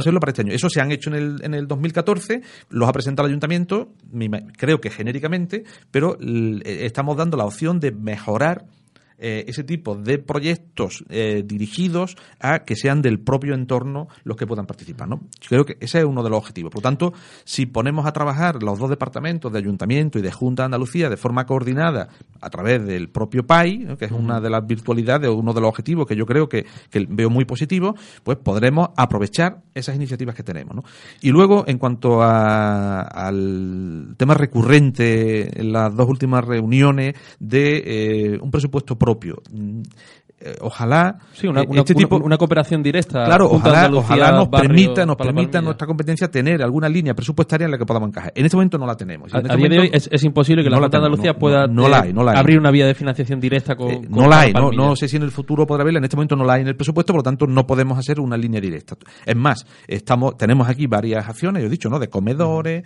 hacerlo 0.00 0.20
para 0.20 0.30
este 0.30 0.42
año. 0.42 0.52
Eso 0.52 0.68
se 0.68 0.80
han 0.80 0.92
hecho 0.92 1.10
en 1.10 1.16
el, 1.16 1.44
en 1.44 1.54
el 1.54 1.66
2014, 1.66 2.42
los 2.70 2.88
ha 2.88 2.92
presentado 2.92 3.26
el 3.26 3.32
ayuntamiento, 3.32 3.92
creo 4.56 4.80
que 4.80 4.90
genéricamente, 4.90 5.64
pero 5.90 6.16
eh, 6.20 6.84
estamos 6.84 7.16
dando 7.16 7.36
la 7.36 7.44
opción 7.44 7.80
de 7.80 7.92
mejorar 7.92 8.66
eh, 9.22 9.44
ese 9.46 9.62
tipo 9.64 9.94
de 9.94 10.18
proyectos 10.18 11.04
eh, 11.08 11.42
dirigidos 11.46 12.16
a 12.40 12.64
que 12.64 12.74
sean 12.76 13.00
del 13.02 13.20
propio 13.20 13.54
entorno 13.54 14.08
los 14.24 14.36
que 14.36 14.46
puedan 14.46 14.66
participar. 14.66 15.08
¿no? 15.08 15.20
Yo 15.40 15.48
creo 15.48 15.64
que 15.64 15.76
ese 15.80 16.00
es 16.00 16.04
uno 16.04 16.22
de 16.22 16.30
los 16.30 16.38
objetivos. 16.38 16.70
Por 16.72 16.80
lo 16.80 16.82
tanto, 16.82 17.12
si 17.44 17.66
ponemos 17.66 18.04
a 18.04 18.12
trabajar 18.12 18.62
los 18.62 18.78
dos 18.78 18.90
departamentos 18.90 19.52
de 19.52 19.58
Ayuntamiento 19.58 20.18
y 20.18 20.22
de 20.22 20.32
Junta 20.32 20.62
de 20.62 20.66
Andalucía 20.66 21.08
de 21.08 21.16
forma 21.16 21.46
coordinada 21.46 22.08
a 22.40 22.50
través 22.50 22.84
del 22.84 23.08
propio 23.10 23.46
PAI, 23.46 23.78
¿no? 23.78 23.96
que 23.96 24.06
es 24.06 24.12
una 24.12 24.40
de 24.40 24.50
las 24.50 24.66
virtualidades 24.66 25.30
o 25.30 25.34
uno 25.36 25.52
de 25.54 25.60
los 25.60 25.68
objetivos 25.68 26.06
que 26.06 26.16
yo 26.16 26.26
creo 26.26 26.48
que, 26.48 26.66
que 26.90 27.06
veo 27.08 27.30
muy 27.30 27.44
positivo, 27.44 27.94
pues 28.24 28.38
podremos 28.38 28.88
aprovechar 28.96 29.62
esas 29.72 29.94
iniciativas 29.94 30.34
que 30.34 30.42
tenemos. 30.42 30.74
¿no? 30.74 30.82
Y 31.20 31.30
luego, 31.30 31.64
en 31.68 31.78
cuanto 31.78 32.22
a- 32.22 33.02
al 33.02 34.14
tema 34.16 34.34
recurrente 34.34 35.60
en 35.60 35.72
las 35.72 35.94
dos 35.94 36.08
últimas 36.08 36.44
reuniones 36.44 37.14
de 37.38 37.82
eh, 38.34 38.38
un 38.40 38.50
presupuesto 38.50 38.98
propio. 39.12 39.36
Mm, 39.50 39.82
eh, 40.44 40.56
Ojalá 40.60 41.18
Sí, 41.34 41.46
una, 41.46 41.60
eh, 41.60 41.66
una- 41.68 41.80
este 41.80 41.94
tipo, 41.94 42.16
una 42.16 42.36
cooperación 42.36 42.82
directa. 42.82 43.24
Claro, 43.26 43.46
ojalá, 43.48 43.84
Andalucía, 43.84 44.16
ojalá 44.16 44.32
nos 44.32 44.50
barrio, 44.50 44.68
permita, 44.68 45.06
nos 45.06 45.16
permita 45.16 45.60
nuestra 45.62 45.86
competencia 45.86 46.28
tener 46.30 46.62
alguna 46.62 46.88
línea 46.88 47.14
presupuestaria 47.14 47.66
en 47.66 47.70
la 47.70 47.78
que 47.78 47.86
podamos 47.86 48.08
encajar. 48.08 48.32
En 48.34 48.44
este 48.44 48.56
momento 48.56 48.76
no 48.76 48.86
la 48.86 48.96
tenemos. 48.96 49.32
A, 49.32 49.38
este 49.38 49.52
a 49.52 49.56
día 49.56 49.68
de 49.68 49.78
hoy 49.78 49.90
es, 49.92 50.08
es 50.10 50.24
imposible 50.24 50.64
que 50.64 50.70
la 50.70 50.76
no 50.76 50.80
la 50.80 50.86
Junta 50.86 50.98
de 50.98 51.04
Andalucía 51.04 51.32
no, 51.32 51.38
pueda 51.38 51.66
no, 51.68 51.88
la 51.88 51.98
eh, 51.98 52.02
hay, 52.06 52.12
no 52.12 52.24
la 52.24 52.32
abrir 52.32 52.58
una 52.58 52.72
vía 52.72 52.86
de 52.86 52.94
financiación 52.94 53.38
directa 53.38 53.76
con. 53.76 53.90
Eh, 53.90 54.00
con 54.00 54.10
no 54.10 54.28
la 54.28 54.40
hay, 54.40 54.52
no, 54.52 54.96
sé 54.96 55.06
si 55.06 55.16
en 55.16 55.22
el 55.22 55.30
futuro 55.30 55.64
podrá 55.64 55.82
haberla, 55.82 55.98
en 55.98 56.04
este 56.04 56.16
momento 56.16 56.34
no 56.34 56.44
la 56.44 56.54
hay 56.54 56.62
en 56.62 56.68
el 56.68 56.76
presupuesto, 56.76 57.12
por 57.12 57.20
lo 57.20 57.22
tanto 57.22 57.46
no 57.46 57.64
podemos 57.64 57.96
hacer 57.96 58.18
una 58.18 58.36
línea 58.36 58.60
directa. 58.60 58.96
Es 59.24 59.36
más, 59.36 59.64
estamos, 59.86 60.36
tenemos 60.36 60.68
aquí 60.68 60.88
varias 60.88 61.28
acciones, 61.28 61.62
yo 61.62 61.68
he 61.68 61.70
dicho, 61.70 61.88
¿no? 61.88 62.00
De 62.00 62.08
comedores, 62.08 62.82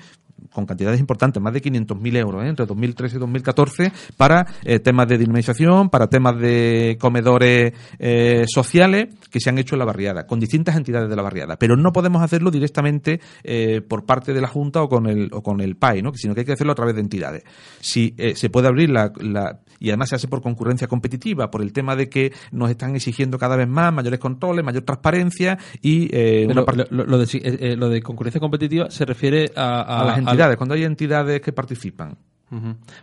con 0.56 0.64
cantidades 0.66 0.98
importantes, 0.98 1.40
más 1.42 1.52
de 1.52 1.60
500.000 1.62 2.16
euros, 2.16 2.42
¿eh? 2.44 2.48
entre 2.48 2.64
2013 2.66 3.16
y 3.16 3.20
2014, 3.20 3.92
para 4.16 4.46
eh, 4.64 4.78
temas 4.80 5.06
de 5.06 5.18
dinamización, 5.18 5.90
para 5.90 6.08
temas 6.08 6.38
de 6.40 6.96
comedores 6.98 7.74
eh, 7.98 8.44
sociales 8.48 9.08
que 9.30 9.38
se 9.38 9.50
han 9.50 9.58
hecho 9.58 9.74
en 9.74 9.80
la 9.80 9.84
barriada, 9.84 10.26
con 10.26 10.40
distintas 10.40 10.76
entidades 10.76 11.10
de 11.10 11.16
la 11.16 11.22
barriada. 11.22 11.56
Pero 11.56 11.76
no 11.76 11.92
podemos 11.92 12.22
hacerlo 12.22 12.50
directamente 12.50 13.20
eh, 13.44 13.82
por 13.86 14.06
parte 14.06 14.32
de 14.32 14.40
la 14.40 14.48
Junta 14.48 14.82
o 14.82 14.88
con 14.88 15.06
el, 15.06 15.28
o 15.32 15.42
con 15.42 15.60
el 15.60 15.76
PAI, 15.76 16.00
¿no? 16.02 16.12
sino 16.14 16.34
que 16.34 16.40
hay 16.40 16.46
que 16.46 16.52
hacerlo 16.52 16.72
a 16.72 16.76
través 16.76 16.94
de 16.94 17.02
entidades. 17.02 17.44
Si 17.80 18.14
eh, 18.16 18.34
se 18.34 18.48
puede 18.48 18.68
abrir 18.68 18.88
la, 18.90 19.12
la- 19.20 19.60
y 19.78 19.90
además 19.90 20.08
se 20.08 20.16
hace 20.16 20.26
por 20.26 20.40
concurrencia 20.40 20.88
competitiva, 20.88 21.50
por 21.50 21.60
el 21.60 21.74
tema 21.74 21.94
de 21.96 22.08
que 22.08 22.32
nos 22.50 22.70
están 22.70 22.96
exigiendo 22.96 23.36
cada 23.38 23.56
vez 23.56 23.68
más 23.68 23.92
mayores 23.92 24.18
controles, 24.18 24.64
mayor 24.64 24.84
transparencia 24.84 25.58
y 25.82 26.08
eh, 26.16 26.46
una 26.46 26.64
lo, 26.90 27.04
lo 27.04 27.18
de, 27.18 27.76
lo 27.76 27.90
de 27.90 28.00
concurrencia 28.00 28.40
competitiva 28.40 28.90
se 28.90 29.04
refiere 29.04 29.52
a, 29.54 29.82
a- 29.82 30.00
a 30.00 30.04
las 30.06 30.18
a- 30.26 30.30
cuando 30.54 30.76
hay 30.76 30.84
entidades 30.84 31.40
que 31.40 31.52
participan. 31.52 32.16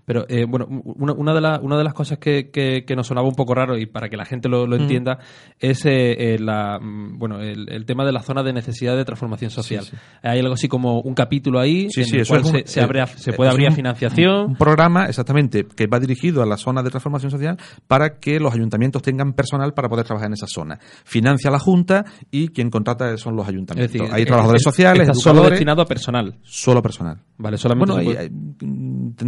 Pero 0.05 0.25
eh, 0.29 0.45
bueno, 0.47 0.67
una, 0.69 1.13
una 1.13 1.33
de 1.33 1.41
la- 1.41 1.59
una 1.59 1.77
de 1.77 1.83
las 1.83 1.93
cosas 1.93 2.17
que, 2.17 2.49
que- 2.49 2.85
que 2.85 2.95
nos 2.95 3.07
sonaba 3.07 3.27
un 3.27 3.35
poco 3.35 3.53
raro 3.53 3.77
y 3.77 3.85
para 3.85 4.07
que 4.07 4.15
la 4.15 4.23
gente 4.25 4.47
lo, 4.47 4.65
lo 4.65 4.75
entienda 4.77 5.19
es 5.59 5.85
eh, 5.85 6.33
eh, 6.35 6.39
la, 6.39 6.79
mm, 6.79 7.17
bueno, 7.19 7.39
el, 7.41 7.67
el 7.69 7.85
tema 7.85 8.05
de 8.05 8.11
la 8.13 8.21
zona 8.21 8.41
de 8.43 8.53
necesidad 8.53 8.95
de 8.95 9.03
transformación 9.03 9.51
social. 9.51 9.83
Hay 10.21 10.39
algo 10.39 10.53
así 10.53 10.67
como 10.69 11.01
un 11.01 11.13
capítulo 11.13 11.59
ahí 11.59 11.89
Sí, 11.89 12.01
en 12.03 12.19
el 12.21 12.27
cual 12.27 12.41
un- 12.45 12.65
se, 12.65 12.79
eh, 12.79 12.83
abre 12.83 13.01
a- 13.01 13.07
se 13.07 13.31
eh, 13.31 13.33
puede 13.33 13.49
abrir 13.51 13.67
a 13.67 13.71
financiación. 13.71 14.51
Un 14.51 14.55
programa, 14.55 15.05
exactamente, 15.07 15.65
que 15.65 15.87
va 15.87 15.99
dirigido 15.99 16.41
a 16.41 16.45
la 16.45 16.55
zona 16.57 16.81
de 16.81 16.89
transformación 16.89 17.31
social 17.31 17.57
para 17.87 18.19
que 18.19 18.39
los 18.39 18.53
ayuntamientos 18.53 19.01
tengan 19.01 19.33
personal 19.33 19.73
para 19.73 19.89
poder 19.89 20.05
trabajar 20.05 20.27
en 20.27 20.33
esa 20.33 20.47
zona. 20.47 20.79
Financia 21.03 21.51
la 21.51 21.59
Junta 21.59 22.05
y 22.31 22.47
quien 22.49 22.69
contrata 22.69 23.17
son 23.17 23.35
los 23.35 23.45
es 23.45 23.49
ayuntamientos. 23.49 23.93
decir, 23.93 24.09
Hay 24.13 24.23
eh, 24.23 24.25
trabajadores 24.25 24.61
es- 24.61 24.63
sociales, 24.63 25.01
está 25.09 25.13
solo 25.15 25.49
destinado 25.49 25.81
a 25.81 25.85
personal. 25.85 26.35
solo 26.43 26.81
personal. 26.81 27.17
Vale, 27.37 27.57
solamente 27.57 27.93
Bueno, 27.93 28.11
eh, 28.21 28.29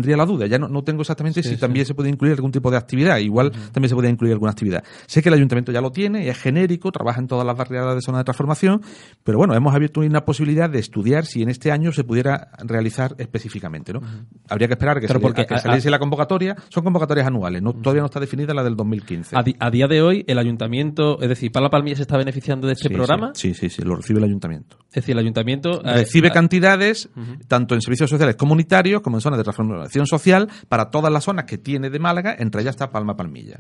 tendría 0.05 0.17
la 0.17 0.25
duda. 0.25 0.45
Ya 0.47 0.59
no, 0.59 0.67
no 0.67 0.83
tengo 0.83 1.01
exactamente 1.01 1.41
Sí, 1.41 1.49
si 1.49 1.55
sí. 1.55 1.61
también 1.61 1.85
se 1.85 1.93
puede 1.95 2.09
incluir 2.09 2.33
algún 2.35 2.51
tipo 2.51 2.69
de 2.69 2.77
actividad. 2.77 3.17
Igual 3.17 3.51
también 3.71 3.89
se 3.89 3.95
puede 3.95 4.09
incluir 4.09 4.33
alguna 4.33 4.51
actividad. 4.51 4.83
Sé 5.07 5.21
que 5.23 5.29
el 5.29 5.35
ayuntamiento 5.35 5.71
ya 5.71 5.81
lo 5.81 5.91
tiene, 5.91 6.29
es 6.29 6.37
genérico, 6.37 6.91
trabaja 6.91 7.19
en 7.19 7.27
todas 7.27 7.45
las 7.45 7.57
barriadas 7.57 7.95
de 7.95 8.01
zona 8.01 8.19
de 8.19 8.23
transformación, 8.23 8.81
pero 9.23 9.37
bueno, 9.39 9.55
hemos 9.55 9.73
abierto 9.73 10.01
una 10.01 10.23
posibilidad 10.25 10.69
de 10.69 10.79
estudiar 10.79 11.25
si 11.25 11.41
en 11.41 11.49
este 11.49 11.71
año 11.71 11.91
se 11.91 12.03
pudiera 12.03 12.49
realizar 12.63 13.15
específicamente. 13.17 13.93
¿no? 13.93 14.01
Habría 14.49 14.67
que 14.67 14.73
esperar 14.75 14.97
a 14.97 14.99
que, 14.99 15.07
Claro, 15.07 15.19
sali- 15.19 15.27
porque 15.27 15.41
a 15.41 15.45
que 15.45 15.53
a- 15.55 15.59
saliese 15.59 15.89
la 15.89 15.97
convocatoria. 15.99 16.55
Son 16.69 16.83
convocatorias 16.83 17.25
anuales, 17.27 17.61
no, 17.63 17.73
todavía 17.73 18.01
no 18.01 18.05
está 18.07 18.19
definida 18.19 18.53
la 18.53 18.63
del 18.63 18.75
2015. 18.75 19.35
a, 19.35 19.41
di- 19.43 19.55
a 19.59 19.69
día 19.71 19.87
de 19.87 20.01
hoy, 20.01 20.23
el 20.27 20.37
ayuntamiento, 20.37 21.19
es 21.21 21.29
decir, 21.29 21.51
Palma 21.51 21.69
Palmilla 21.69 21.95
se 21.95 22.03
está 22.03 22.17
beneficiando 22.17 22.67
de 22.67 22.73
este 22.73 22.89
Sí, 22.89 22.93
programa. 22.93 23.31
Sí, 23.33 23.53
sí, 23.53 23.69
sí, 23.69 23.81
lo 23.81 23.95
recibe 23.95 24.19
el 24.19 24.25
ayuntamiento. 24.25 24.77
Es 24.89 24.95
decir, 24.95 25.13
el 25.13 25.19
ayuntamiento 25.19 25.81
eh, 25.83 25.93
Recibe 25.95 26.29
cantidades, 26.31 27.09
tanto 27.47 27.75
en 27.75 27.81
servicios 27.81 28.09
sociales 28.09 28.35
comunitarios 28.35 29.01
como 29.01 29.17
en 29.17 29.21
zonas 29.21 29.37
de 29.37 29.43
transformación 29.43 29.94
social, 30.03 30.49
para 30.67 30.91
todas 30.91 31.12
las 31.12 31.23
zonas 31.23 31.45
que 31.45 31.58
tiene 31.58 31.89
de 31.89 31.99
Málaga, 31.99 32.36
entre 32.38 32.62
ellas 32.62 32.75
está 32.75 32.91
Palma 32.91 33.15
Palmilla. 33.15 33.58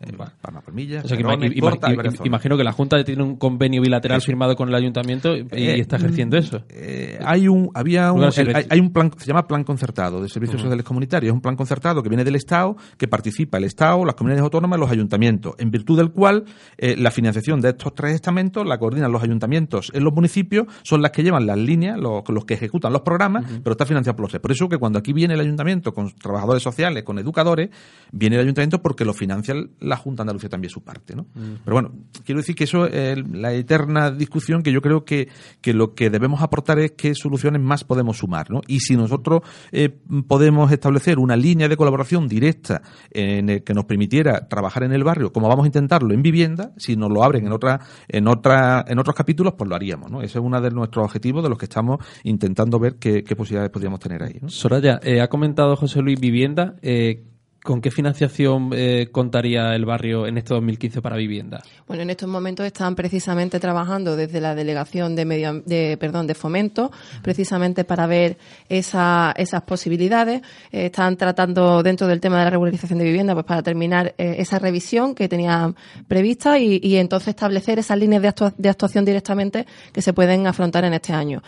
Eh, 0.00 0.12
Vale. 0.16 0.30
Palma 0.40 0.60
Palmilla, 0.60 1.00
O 1.04 1.08
sea, 1.08 1.16
que 1.16 1.24
ima- 1.24 1.60
Porta 1.60 1.88
ima- 1.92 2.02
imagino 2.24 2.56
que 2.56 2.62
la 2.62 2.70
Junta 2.72 3.02
tiene 3.02 3.20
un 3.24 3.34
convenio 3.36 3.82
bilateral 3.82 4.20
firmado 4.22 4.54
con 4.54 4.68
el 4.68 4.74
ayuntamiento 4.76 5.34
y, 5.36 5.40
y 5.40 5.46
Eh, 5.50 5.80
está 5.80 5.96
ejerciendo 5.96 6.36
eso. 6.36 6.62
Eh, 6.68 7.18
hay 7.24 7.48
un 7.48 7.70
había 7.74 8.12
un, 8.12 8.22
el- 8.22 8.66
hay, 8.70 8.78
un 8.78 8.92
plan 8.92 9.10
se 9.18 9.26
llama 9.26 9.48
plan 9.48 9.64
concertado 9.64 10.22
de 10.22 10.28
servicios 10.28 10.60
sociales 10.62 10.84
comunitarios. 10.84 11.30
Es 11.30 11.34
un 11.34 11.40
plan 11.40 11.56
concertado 11.56 12.00
que 12.02 12.08
viene 12.08 12.22
del 12.22 12.36
Estado 12.36 12.76
que 12.96 13.08
participa 13.08 13.58
el 13.58 13.64
Estado 13.64 14.04
las 14.04 14.14
comunidades 14.14 14.44
autónomas 14.44 14.78
los 14.78 14.88
ayuntamientos 14.90 15.54
en 15.58 15.72
virtud 15.72 15.96
del 15.98 16.12
cual 16.12 16.44
eh, 16.76 16.94
la 16.96 17.10
financiación 17.10 17.60
de 17.60 17.70
estos 17.70 17.92
tres 17.94 18.14
estamentos 18.14 18.64
la 18.64 18.78
coordinan 18.78 19.10
los 19.10 19.22
ayuntamientos 19.24 19.90
en 19.94 20.04
los 20.04 20.14
municipios 20.14 20.66
son 20.84 21.02
las 21.02 21.10
que 21.10 21.24
llevan 21.24 21.44
las 21.44 21.58
líneas 21.58 21.98
los, 21.98 22.22
los 22.28 22.44
que 22.44 22.54
ejecutan 22.54 22.92
los 22.92 23.02
programas 23.02 23.44
pero 23.64 23.72
está 23.72 23.84
financiado 23.84 24.14
por 24.14 24.26
los 24.26 24.30
tres. 24.30 24.40
Por 24.42 24.52
eso 24.52 24.68
que 24.68 24.78
cuando 24.78 25.00
aquí 25.00 25.12
viene 25.12 25.34
el 25.34 25.40
ayuntamiento 25.40 25.92
con 25.92 26.12
trabajadores 26.14 26.62
sociales 26.62 27.02
con 27.02 27.18
educadores 27.18 27.70
viene 28.12 28.36
el 28.36 28.42
ayuntamiento 28.42 28.80
porque 28.80 29.04
lo 29.04 29.12
financia 29.12 29.54
la 29.88 29.96
Junta 29.96 30.22
de 30.22 30.24
Andalucía 30.24 30.48
también 30.48 30.70
su 30.70 30.82
parte 30.82 31.14
¿no? 31.16 31.26
pero 31.64 31.74
bueno 31.74 31.92
quiero 32.24 32.40
decir 32.40 32.54
que 32.54 32.64
eso 32.64 32.86
es 32.86 33.18
la 33.30 33.52
eterna 33.52 34.10
discusión 34.10 34.62
que 34.62 34.72
yo 34.72 34.82
creo 34.82 35.04
que, 35.04 35.28
que 35.60 35.72
lo 35.72 35.94
que 35.94 36.10
debemos 36.10 36.42
aportar 36.42 36.78
es 36.78 36.92
qué 36.92 37.14
soluciones 37.14 37.62
más 37.62 37.84
podemos 37.84 38.18
sumar, 38.18 38.50
¿no? 38.50 38.60
Y 38.66 38.80
si 38.80 38.96
nosotros 38.96 39.42
eh, 39.72 39.88
podemos 40.26 40.70
establecer 40.72 41.18
una 41.18 41.36
línea 41.36 41.68
de 41.68 41.76
colaboración 41.76 42.28
directa 42.28 42.82
en 43.10 43.48
el 43.48 43.64
que 43.64 43.74
nos 43.74 43.84
permitiera 43.84 44.48
trabajar 44.48 44.82
en 44.84 44.92
el 44.92 45.04
barrio, 45.04 45.32
como 45.32 45.48
vamos 45.48 45.64
a 45.64 45.68
intentarlo 45.68 46.12
en 46.12 46.22
vivienda, 46.22 46.72
si 46.76 46.96
nos 46.96 47.10
lo 47.10 47.22
abren 47.22 47.46
en 47.46 47.52
otra, 47.52 47.80
en 48.08 48.28
otra, 48.28 48.84
en 48.86 48.98
otros 48.98 49.16
capítulos, 49.16 49.54
pues 49.56 49.68
lo 49.68 49.76
haríamos, 49.76 50.10
¿no? 50.10 50.20
Ese 50.22 50.38
es 50.38 50.44
uno 50.44 50.60
de 50.60 50.70
nuestros 50.70 51.04
objetivos 51.04 51.42
de 51.42 51.48
los 51.48 51.58
que 51.58 51.66
estamos 51.66 52.04
intentando 52.24 52.78
ver 52.78 52.96
qué, 52.96 53.24
qué 53.24 53.36
posibilidades 53.36 53.70
podríamos 53.70 54.00
tener 54.00 54.22
ahí, 54.22 54.38
¿no? 54.40 54.48
Soraya, 54.48 55.00
eh, 55.02 55.20
ha 55.20 55.28
comentado 55.28 55.76
José 55.76 56.00
Luis 56.00 56.20
Vivienda. 56.20 56.76
eh, 56.82 57.24
¿Con 57.68 57.82
qué 57.82 57.90
financiación 57.90 58.70
eh, 58.74 59.08
contaría 59.12 59.74
el 59.74 59.84
barrio 59.84 60.26
en 60.26 60.38
este 60.38 60.54
2015 60.54 61.02
para 61.02 61.16
vivienda? 61.16 61.62
Bueno, 61.86 62.02
en 62.02 62.08
estos 62.08 62.26
momentos 62.26 62.64
están 62.64 62.94
precisamente 62.94 63.60
trabajando 63.60 64.16
desde 64.16 64.40
la 64.40 64.54
delegación 64.54 65.14
de 65.14 65.26
medio, 65.26 65.60
de, 65.66 65.98
perdón, 66.00 66.26
de 66.26 66.34
fomento, 66.34 66.90
precisamente 67.22 67.84
para 67.84 68.06
ver 68.06 68.38
esa, 68.70 69.34
esas 69.36 69.60
posibilidades. 69.64 70.40
Eh, 70.72 70.86
están 70.86 71.18
tratando 71.18 71.82
dentro 71.82 72.06
del 72.06 72.20
tema 72.20 72.38
de 72.38 72.44
la 72.44 72.50
regularización 72.50 72.98
de 73.00 73.04
vivienda, 73.04 73.34
pues 73.34 73.44
para 73.44 73.62
terminar 73.62 74.14
eh, 74.16 74.36
esa 74.38 74.58
revisión 74.58 75.14
que 75.14 75.28
tenían 75.28 75.76
prevista 76.08 76.58
y, 76.58 76.80
y 76.82 76.96
entonces 76.96 77.28
establecer 77.28 77.78
esas 77.78 77.98
líneas 77.98 78.22
de, 78.22 78.28
actua- 78.28 78.54
de 78.56 78.68
actuación 78.70 79.04
directamente 79.04 79.66
que 79.92 80.00
se 80.00 80.14
pueden 80.14 80.46
afrontar 80.46 80.86
en 80.86 80.94
este 80.94 81.12
año. 81.12 81.42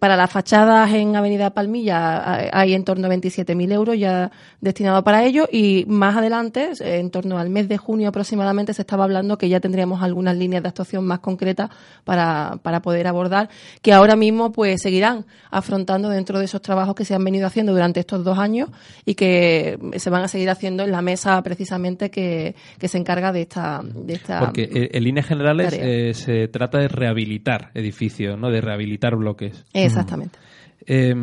Para 0.00 0.16
las 0.16 0.28
fachadas 0.30 0.92
en 0.92 1.14
Avenida 1.14 1.50
Palmilla 1.50 2.16
ha- 2.18 2.48
hay 2.60 2.74
en 2.74 2.82
torno 2.82 3.06
a 3.06 3.10
27.000 3.10 3.72
euros 3.72 3.96
ya 3.96 4.30
destinados 4.60 5.04
para 5.04 5.19
ello 5.24 5.48
y 5.50 5.84
más 5.86 6.16
adelante, 6.16 6.70
en 6.80 7.10
torno 7.10 7.38
al 7.38 7.50
mes 7.50 7.68
de 7.68 7.78
junio 7.78 8.08
aproximadamente, 8.08 8.74
se 8.74 8.82
estaba 8.82 9.04
hablando 9.04 9.38
que 9.38 9.48
ya 9.48 9.60
tendríamos 9.60 10.02
algunas 10.02 10.36
líneas 10.36 10.62
de 10.62 10.68
actuación 10.68 11.06
más 11.06 11.20
concretas 11.20 11.70
para, 12.04 12.58
para 12.62 12.80
poder 12.80 13.06
abordar, 13.06 13.48
que 13.82 13.92
ahora 13.92 14.16
mismo 14.16 14.52
pues 14.52 14.82
seguirán 14.82 15.26
afrontando 15.50 16.08
dentro 16.08 16.38
de 16.38 16.44
esos 16.44 16.62
trabajos 16.62 16.94
que 16.94 17.04
se 17.04 17.14
han 17.14 17.24
venido 17.24 17.46
haciendo 17.46 17.72
durante 17.72 18.00
estos 18.00 18.24
dos 18.24 18.38
años 18.38 18.70
y 19.04 19.14
que 19.14 19.78
se 19.96 20.10
van 20.10 20.22
a 20.22 20.28
seguir 20.28 20.50
haciendo 20.50 20.84
en 20.84 20.92
la 20.92 21.02
mesa 21.02 21.42
precisamente 21.42 22.10
que, 22.10 22.54
que 22.78 22.88
se 22.88 22.98
encarga 22.98 23.32
de 23.32 23.42
esta, 23.42 23.80
de 23.82 24.14
esta 24.14 24.40
Porque 24.40 24.62
eh, 24.62 24.90
en 24.92 25.04
líneas 25.04 25.26
generales 25.26 25.72
eh, 25.72 26.12
se 26.14 26.48
trata 26.48 26.78
de 26.78 26.88
rehabilitar 26.88 27.70
edificios, 27.74 28.38
¿no? 28.38 28.50
De 28.50 28.60
rehabilitar 28.60 29.16
bloques. 29.16 29.64
Exactamente. 29.72 30.38
Eh, 30.86 31.14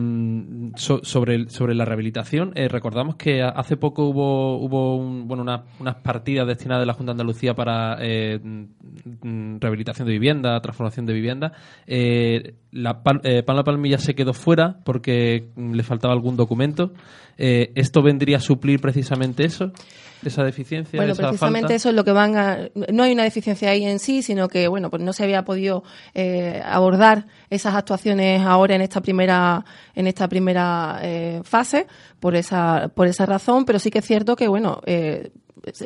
so- 0.75 1.01
sobre, 1.03 1.49
sobre 1.49 1.73
la 1.75 1.83
rehabilitación, 1.85 2.51
eh, 2.55 2.67
recordamos 2.67 3.15
que 3.15 3.41
hace 3.41 3.75
poco 3.77 4.05
hubo, 4.07 4.57
hubo 4.57 4.95
un- 4.97 5.27
bueno, 5.27 5.41
una- 5.43 5.63
unas 5.79 5.95
partidas 5.95 6.47
destinadas 6.47 6.81
de 6.83 6.85
la 6.85 6.93
Junta 6.93 7.11
de 7.11 7.13
Andalucía 7.13 7.53
para 7.55 7.97
eh, 7.99 8.39
mm, 8.41 9.57
rehabilitación 9.59 10.07
de 10.07 10.13
vivienda, 10.13 10.59
transformación 10.61 11.05
de 11.05 11.13
vivienda. 11.13 11.51
Eh, 11.87 12.53
la 12.71 13.01
Pal- 13.03 13.21
eh, 13.23 13.43
Palma 13.43 13.63
Palmilla 13.63 13.97
se 13.97 14.13
quedó 14.15 14.33
fuera 14.33 14.77
porque 14.83 15.47
mm, 15.55 15.73
le 15.73 15.83
faltaba 15.83 16.13
algún 16.13 16.35
documento. 16.37 16.93
Eh, 17.37 17.71
¿Esto 17.75 18.01
vendría 18.01 18.37
a 18.37 18.41
suplir 18.41 18.79
precisamente 18.79 19.43
eso? 19.43 19.71
¿Esa 20.25 20.43
deficiencia? 20.43 20.97
Bueno, 20.97 21.13
esa 21.13 21.27
precisamente 21.27 21.67
falta? 21.67 21.75
eso 21.75 21.89
es 21.89 21.95
lo 21.95 22.03
que 22.03 22.11
van 22.11 22.35
a. 22.37 22.69
No 22.91 23.03
hay 23.03 23.13
una 23.13 23.23
deficiencia 23.23 23.69
ahí 23.69 23.85
en 23.85 23.99
sí, 23.99 24.21
sino 24.21 24.47
que, 24.47 24.67
bueno, 24.67 24.89
pues 24.89 25.01
no 25.01 25.13
se 25.13 25.23
había 25.23 25.43
podido 25.43 25.83
eh, 26.13 26.61
abordar 26.65 27.27
esas 27.49 27.75
actuaciones 27.75 28.41
ahora 28.41 28.75
en 28.75 28.81
esta 28.81 29.01
primera 29.01 29.63
en 29.95 30.07
esta 30.07 30.27
primera 30.27 30.99
eh, 31.01 31.41
fase 31.43 31.87
por 32.19 32.35
esa 32.35 32.89
por 32.93 33.07
esa 33.07 33.25
razón, 33.25 33.65
pero 33.65 33.79
sí 33.79 33.91
que 33.91 33.99
es 33.99 34.05
cierto 34.05 34.35
que, 34.35 34.47
bueno. 34.47 34.81
Eh, 34.85 35.31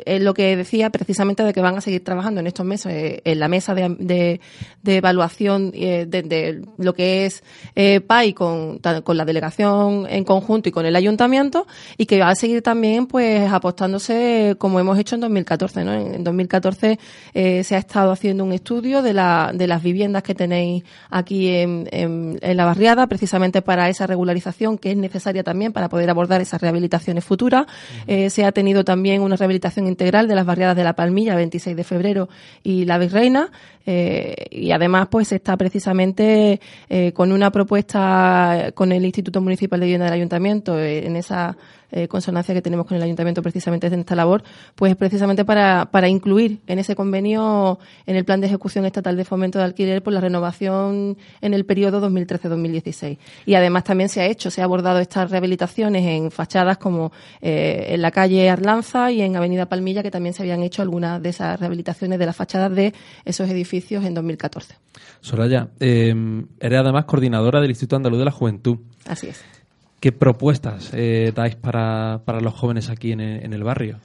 es 0.04 0.22
lo 0.22 0.34
que 0.34 0.56
decía 0.56 0.90
precisamente 0.90 1.42
de 1.42 1.52
que 1.52 1.60
van 1.60 1.76
a 1.76 1.80
seguir 1.80 2.04
trabajando 2.04 2.40
en 2.40 2.46
estos 2.46 2.66
meses 2.66 2.92
eh, 2.92 3.20
en 3.24 3.38
la 3.40 3.48
mesa 3.48 3.74
de, 3.74 3.96
de- 3.98 4.40
de 4.82 4.96
evaluación 4.96 5.70
eh, 5.74 6.06
de, 6.08 6.22
de 6.22 6.62
lo 6.78 6.92
que 6.94 7.24
es 7.26 7.42
eh, 7.76 8.00
PAI 8.00 8.32
con, 8.32 8.80
con 9.04 9.16
la 9.16 9.24
delegación 9.24 10.06
en 10.08 10.24
conjunto 10.24 10.68
y 10.68 10.72
con 10.72 10.86
el 10.86 10.96
ayuntamiento 10.96 11.66
y 11.96 12.06
que 12.06 12.18
va 12.20 12.28
a 12.30 12.34
seguir 12.34 12.62
también 12.62 13.06
pues 13.06 13.50
apostándose 13.50 14.56
como 14.58 14.80
hemos 14.80 14.98
hecho 14.98 15.14
en 15.14 15.20
2014. 15.22 15.84
¿no? 15.84 15.92
En, 15.94 16.14
en 16.14 16.24
2014 16.24 16.98
eh, 17.34 17.64
se 17.64 17.74
ha 17.76 17.78
estado 17.78 18.10
haciendo 18.12 18.44
un 18.44 18.52
estudio 18.52 19.02
de, 19.02 19.12
la, 19.12 19.52
de 19.54 19.66
las 19.66 19.82
viviendas 19.82 20.22
que 20.22 20.34
tenéis 20.34 20.84
aquí 21.10 21.48
en, 21.48 21.88
en- 21.92 22.38
en 22.42 22.56
la 22.56 22.64
barriada 22.64 23.06
precisamente 23.06 23.62
para 23.62 23.88
esa 23.88 24.06
regularización 24.06 24.78
que 24.78 24.90
es 24.90 24.96
necesaria 24.96 25.42
también 25.44 25.72
para 25.72 25.88
poder 25.88 26.10
abordar 26.10 26.40
esas 26.40 26.60
rehabilitaciones 26.60 27.24
futuras. 27.24 27.66
Eh, 28.06 28.30
se 28.30 28.44
ha 28.44 28.52
tenido 28.52 28.84
también 28.84 29.22
una 29.22 29.36
rehabilitación 29.36 29.61
integral 29.86 30.28
de 30.28 30.34
las 30.34 30.46
barriadas 30.46 30.76
de 30.76 30.84
la 30.84 30.94
Palmilla, 30.94 31.34
26 31.34 31.76
de 31.76 31.84
febrero, 31.84 32.28
y 32.62 32.84
la 32.84 32.98
Virreina. 32.98 33.50
eh, 33.84 34.34
y 34.50 34.70
además, 34.70 35.08
pues 35.10 35.32
está 35.32 35.56
precisamente 35.56 36.60
eh, 36.88 37.12
con 37.12 37.32
una 37.32 37.50
propuesta 37.50 38.70
con 38.74 38.92
el 38.92 39.04
Instituto 39.04 39.40
Municipal 39.40 39.80
de 39.80 39.86
Vivienda 39.86 40.06
del 40.06 40.14
Ayuntamiento, 40.14 40.78
eh, 40.78 41.06
en 41.06 41.16
esa 41.16 41.56
eh, 41.92 42.08
consonancia 42.08 42.54
que 42.54 42.62
tenemos 42.62 42.86
con 42.86 42.96
el 42.96 43.02
Ayuntamiento 43.02 43.42
precisamente 43.42 43.86
en 43.86 44.00
esta 44.00 44.16
labor, 44.16 44.42
pues 44.74 44.96
precisamente 44.96 45.44
para, 45.44 45.90
para 45.90 46.08
incluir 46.08 46.60
en 46.66 46.78
ese 46.78 46.96
convenio, 46.96 47.78
en 48.06 48.16
el 48.16 48.24
Plan 48.24 48.40
de 48.40 48.46
Ejecución 48.46 48.86
Estatal 48.86 49.16
de 49.16 49.24
Fomento 49.24 49.58
de 49.58 49.64
Alquiler, 49.64 50.02
por 50.02 50.12
la 50.12 50.20
renovación 50.20 51.18
en 51.40 51.54
el 51.54 51.64
periodo 51.64 52.00
2013-2016. 52.08 53.18
Y 53.46 53.54
además 53.54 53.84
también 53.84 54.08
se 54.08 54.20
ha 54.20 54.26
hecho, 54.26 54.50
se 54.50 54.62
ha 54.62 54.64
abordado 54.64 54.98
estas 54.98 55.30
rehabilitaciones 55.30 56.04
en 56.04 56.30
fachadas 56.30 56.78
como 56.78 57.12
eh, 57.40 57.86
en 57.88 58.02
la 58.02 58.10
calle 58.10 58.48
Arlanza 58.50 59.10
y 59.12 59.22
en 59.22 59.36
Avenida 59.36 59.66
Palmilla, 59.66 60.02
que 60.02 60.10
también 60.10 60.34
se 60.34 60.42
habían 60.42 60.62
hecho 60.62 60.82
algunas 60.82 61.22
de 61.22 61.28
esas 61.28 61.60
rehabilitaciones 61.60 62.18
de 62.18 62.26
las 62.26 62.36
fachadas 62.36 62.74
de 62.74 62.94
esos 63.24 63.48
edificios 63.48 64.04
en 64.04 64.14
2014. 64.14 64.76
Soraya, 65.20 65.68
eh, 65.80 66.14
eres 66.60 66.80
además 66.80 67.04
coordinadora 67.04 67.60
del 67.60 67.70
Instituto 67.70 67.96
Andaluz 67.96 68.18
de 68.18 68.24
la 68.24 68.30
Juventud. 68.30 68.78
Así 69.06 69.28
es. 69.28 69.42
¿Qué 70.02 70.10
propuestas 70.10 70.90
eh, 70.94 71.32
dais 71.32 71.54
para, 71.54 72.22
para 72.24 72.40
los 72.40 72.54
jóvenes 72.54 72.90
aquí 72.90 73.12
en 73.12 73.20
en 73.20 73.52
el 73.52 73.62
barrio? 73.62 74.00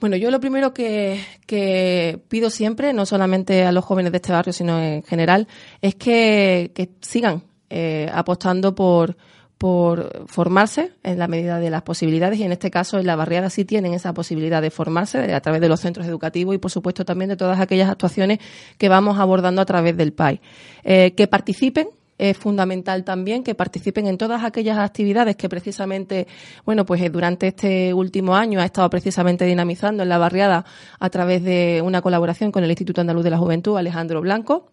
Bueno, 0.00 0.16
yo 0.16 0.28
lo 0.32 0.40
primero 0.40 0.74
que, 0.74 1.20
que 1.46 2.18
pido 2.28 2.50
siempre, 2.50 2.92
no 2.92 3.06
solamente 3.06 3.64
a 3.64 3.70
los 3.70 3.84
jóvenes 3.84 4.10
de 4.10 4.16
este 4.16 4.32
barrio, 4.32 4.52
sino 4.52 4.80
en 4.80 5.04
general, 5.04 5.46
es 5.82 5.94
que, 5.94 6.72
que 6.74 6.90
sigan 7.00 7.44
eh, 7.68 8.10
apostando 8.12 8.74
por, 8.74 9.16
por 9.56 10.26
formarse 10.26 10.94
en 11.04 11.18
la 11.20 11.28
medida 11.28 11.60
de 11.60 11.70
las 11.70 11.82
posibilidades 11.82 12.40
y 12.40 12.42
en 12.42 12.50
este 12.50 12.68
caso 12.68 12.98
en 12.98 13.06
la 13.06 13.14
barriada 13.14 13.50
sí 13.50 13.64
tienen 13.64 13.94
esa 13.94 14.14
posibilidad 14.14 14.60
de 14.60 14.70
formarse 14.70 15.32
a 15.32 15.40
través 15.40 15.60
de 15.60 15.68
los 15.68 15.78
centros 15.78 16.08
educativos 16.08 16.56
y 16.56 16.58
por 16.58 16.72
supuesto 16.72 17.04
también 17.04 17.28
de 17.28 17.36
todas 17.36 17.60
aquellas 17.60 17.88
actuaciones 17.88 18.40
que 18.78 18.88
vamos 18.88 19.18
abordando 19.18 19.62
a 19.62 19.66
través 19.66 19.96
del 19.96 20.12
PAI. 20.12 20.40
Eh, 20.82 21.12
que 21.14 21.28
participen 21.28 21.88
es 22.20 22.36
fundamental 22.36 23.02
también 23.02 23.42
que 23.42 23.54
participen 23.54 24.06
en 24.06 24.18
todas 24.18 24.44
aquellas 24.44 24.78
actividades 24.78 25.36
que 25.36 25.48
precisamente, 25.48 26.26
bueno, 26.66 26.84
pues 26.84 27.00
eh, 27.00 27.08
durante 27.08 27.46
este 27.48 27.94
último 27.94 28.36
año 28.36 28.60
ha 28.60 28.66
estado 28.66 28.90
precisamente 28.90 29.46
dinamizando 29.46 30.02
en 30.02 30.10
la 30.10 30.18
barriada 30.18 30.66
a 30.98 31.08
través 31.08 31.42
de 31.42 31.80
una 31.82 32.02
colaboración 32.02 32.52
con 32.52 32.62
el 32.62 32.70
Instituto 32.70 33.00
Andaluz 33.00 33.24
de 33.24 33.30
la 33.30 33.38
Juventud, 33.38 33.78
Alejandro 33.78 34.20
Blanco, 34.20 34.70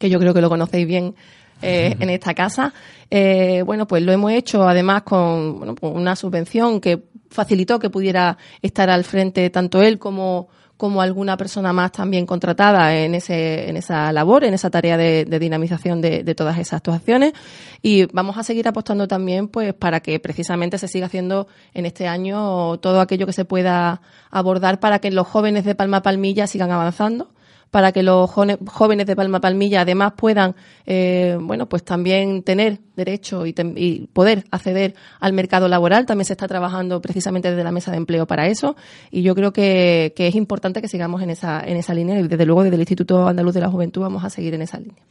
que 0.00 0.10
yo 0.10 0.18
creo 0.18 0.34
que 0.34 0.40
lo 0.40 0.48
conocéis 0.48 0.86
bien 0.86 1.14
eh, 1.62 1.94
en 2.00 2.10
esta 2.10 2.34
casa. 2.34 2.74
Eh, 3.08 3.62
bueno, 3.64 3.86
pues 3.86 4.02
lo 4.02 4.10
hemos 4.10 4.32
hecho 4.32 4.68
además 4.68 5.02
con, 5.02 5.58
bueno, 5.58 5.76
con 5.76 5.96
una 5.96 6.16
subvención 6.16 6.80
que 6.80 7.04
facilitó 7.30 7.78
que 7.78 7.88
pudiera 7.88 8.36
estar 8.62 8.90
al 8.90 9.04
frente 9.04 9.48
tanto 9.50 9.80
él 9.80 10.00
como 10.00 10.48
como 10.80 11.02
alguna 11.02 11.36
persona 11.36 11.74
más 11.74 11.92
también 11.92 12.24
contratada 12.24 12.96
en 12.96 13.14
ese 13.14 13.68
en 13.68 13.76
esa 13.76 14.10
labor, 14.14 14.44
en 14.44 14.54
esa 14.54 14.70
tarea 14.70 14.96
de, 14.96 15.26
dinamización 15.26 16.00
de, 16.00 16.24
de 16.24 16.34
todas 16.34 16.56
esas 16.56 16.78
actuaciones. 16.78 17.34
Y 17.82 18.06
vamos 18.14 18.38
a 18.38 18.44
seguir 18.44 18.66
apostando 18.66 19.06
también 19.06 19.46
pues 19.48 19.74
para 19.74 20.00
que 20.00 20.18
precisamente 20.20 20.78
se 20.78 20.88
siga 20.88 21.04
haciendo 21.04 21.48
en 21.74 21.84
este 21.84 22.08
año 22.08 22.78
todo 22.78 23.02
aquello 23.02 23.26
que 23.26 23.34
se 23.34 23.44
pueda 23.44 24.00
abordar 24.30 24.80
para 24.80 25.00
que 25.00 25.10
los 25.10 25.26
jóvenes 25.26 25.66
de 25.66 25.74
Palma 25.74 26.00
Palmilla 26.00 26.46
sigan 26.46 26.70
avanzando 26.70 27.28
para 27.70 27.92
que 27.92 28.02
los 28.02 28.28
jóvenes 28.30 29.06
de 29.06 29.14
Palma 29.16 29.40
Palmilla 29.40 29.82
además 29.82 30.14
puedan, 30.16 30.56
eh, 30.86 31.38
bueno, 31.40 31.68
pues 31.68 31.84
también 31.84 32.42
tener 32.42 32.78
derecho 32.96 33.46
y, 33.46 33.52
tem- 33.52 33.74
y 33.76 34.08
poder 34.12 34.44
acceder 34.50 34.94
al 35.20 35.32
mercado 35.32 35.68
laboral. 35.68 36.04
También 36.04 36.24
se 36.24 36.32
está 36.32 36.48
trabajando 36.48 37.00
precisamente 37.00 37.48
desde 37.50 37.62
la 37.62 37.70
mesa 37.72 37.92
de 37.92 37.96
empleo 37.98 38.26
para 38.26 38.48
eso 38.48 38.76
y 39.10 39.22
yo 39.22 39.34
creo 39.34 39.52
que, 39.52 40.12
es 40.16 40.34
importante 40.34 40.82
que 40.82 40.88
sigamos 40.88 41.22
en 41.22 41.30
esa, 41.30 41.60
en 41.64 41.76
esa 41.76 41.94
línea 41.94 42.18
y 42.18 42.26
desde 42.28 42.44
luego 42.44 42.62
desde 42.64 42.74
el 42.74 42.80
Instituto 42.82 43.26
Andaluz 43.28 43.54
de 43.54 43.60
la 43.60 43.70
Juventud 43.70 44.00
vamos 44.02 44.24
a 44.24 44.30
seguir 44.30 44.54
en 44.54 44.62
esa 44.62 44.78
línea. 44.80 45.02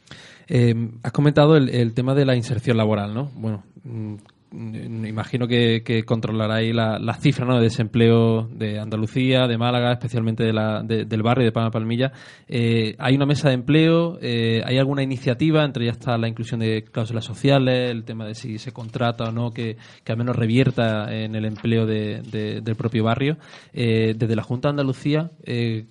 Eh, 0.48 0.74
has 1.02 1.12
comentado 1.12 1.56
el, 1.56 1.68
el 1.70 1.94
tema 1.94 2.14
de 2.14 2.24
la 2.26 2.36
inserción 2.36 2.76
laboral, 2.76 3.14
¿no? 3.14 3.30
Bueno, 3.36 3.62
mm, 3.84 4.14
imagino 4.52 5.46
que, 5.46 5.82
que 5.84 6.02
controlaráis 6.04 6.74
la- 6.74 6.98
las 6.98 7.20
cifras 7.20 7.48
¿no? 7.48 7.56
de 7.56 7.62
desempleo 7.62 8.48
de 8.48 8.78
Andalucía, 8.80 9.46
de 9.46 9.56
Málaga, 9.56 9.92
especialmente 9.92 10.42
de 10.44 10.52
la- 10.52 10.82
de- 10.82 11.04
del 11.04 11.22
barrio 11.22 11.44
de 11.44 11.52
Palma 11.52 11.70
Palmilla. 11.70 12.12
Eh, 12.48 12.96
¿Hay 12.98 13.14
una 13.14 13.26
mesa 13.26 13.48
de 13.48 13.54
empleo? 13.54 14.18
Eh, 14.20 14.62
¿Hay 14.64 14.78
alguna 14.78 15.02
iniciativa? 15.02 15.64
Entre 15.64 15.84
ellas 15.84 15.98
está 15.98 16.18
la 16.18 16.28
inclusión 16.28 16.60
de 16.60 16.82
cláusulas 16.84 17.24
sociales, 17.24 17.90
el 17.90 18.04
tema 18.04 18.26
de 18.26 18.34
si 18.34 18.58
se 18.58 18.72
contrata 18.72 19.24
o 19.24 19.32
no, 19.32 19.52
que, 19.52 19.76
al 20.08 20.16
menos 20.16 20.34
revierta 20.34 21.14
en 21.14 21.34
el 21.36 21.44
empleo 21.44 21.86
de- 21.86 22.60
del 22.62 22.76
propio 22.76 23.04
barrio. 23.04 23.36
Eh, 23.72 24.14
desde 24.16 24.34
la 24.34 24.42
Junta 24.42 24.68
de 24.68 24.70
Andalucía, 24.70 25.30
eh, 25.44 25.84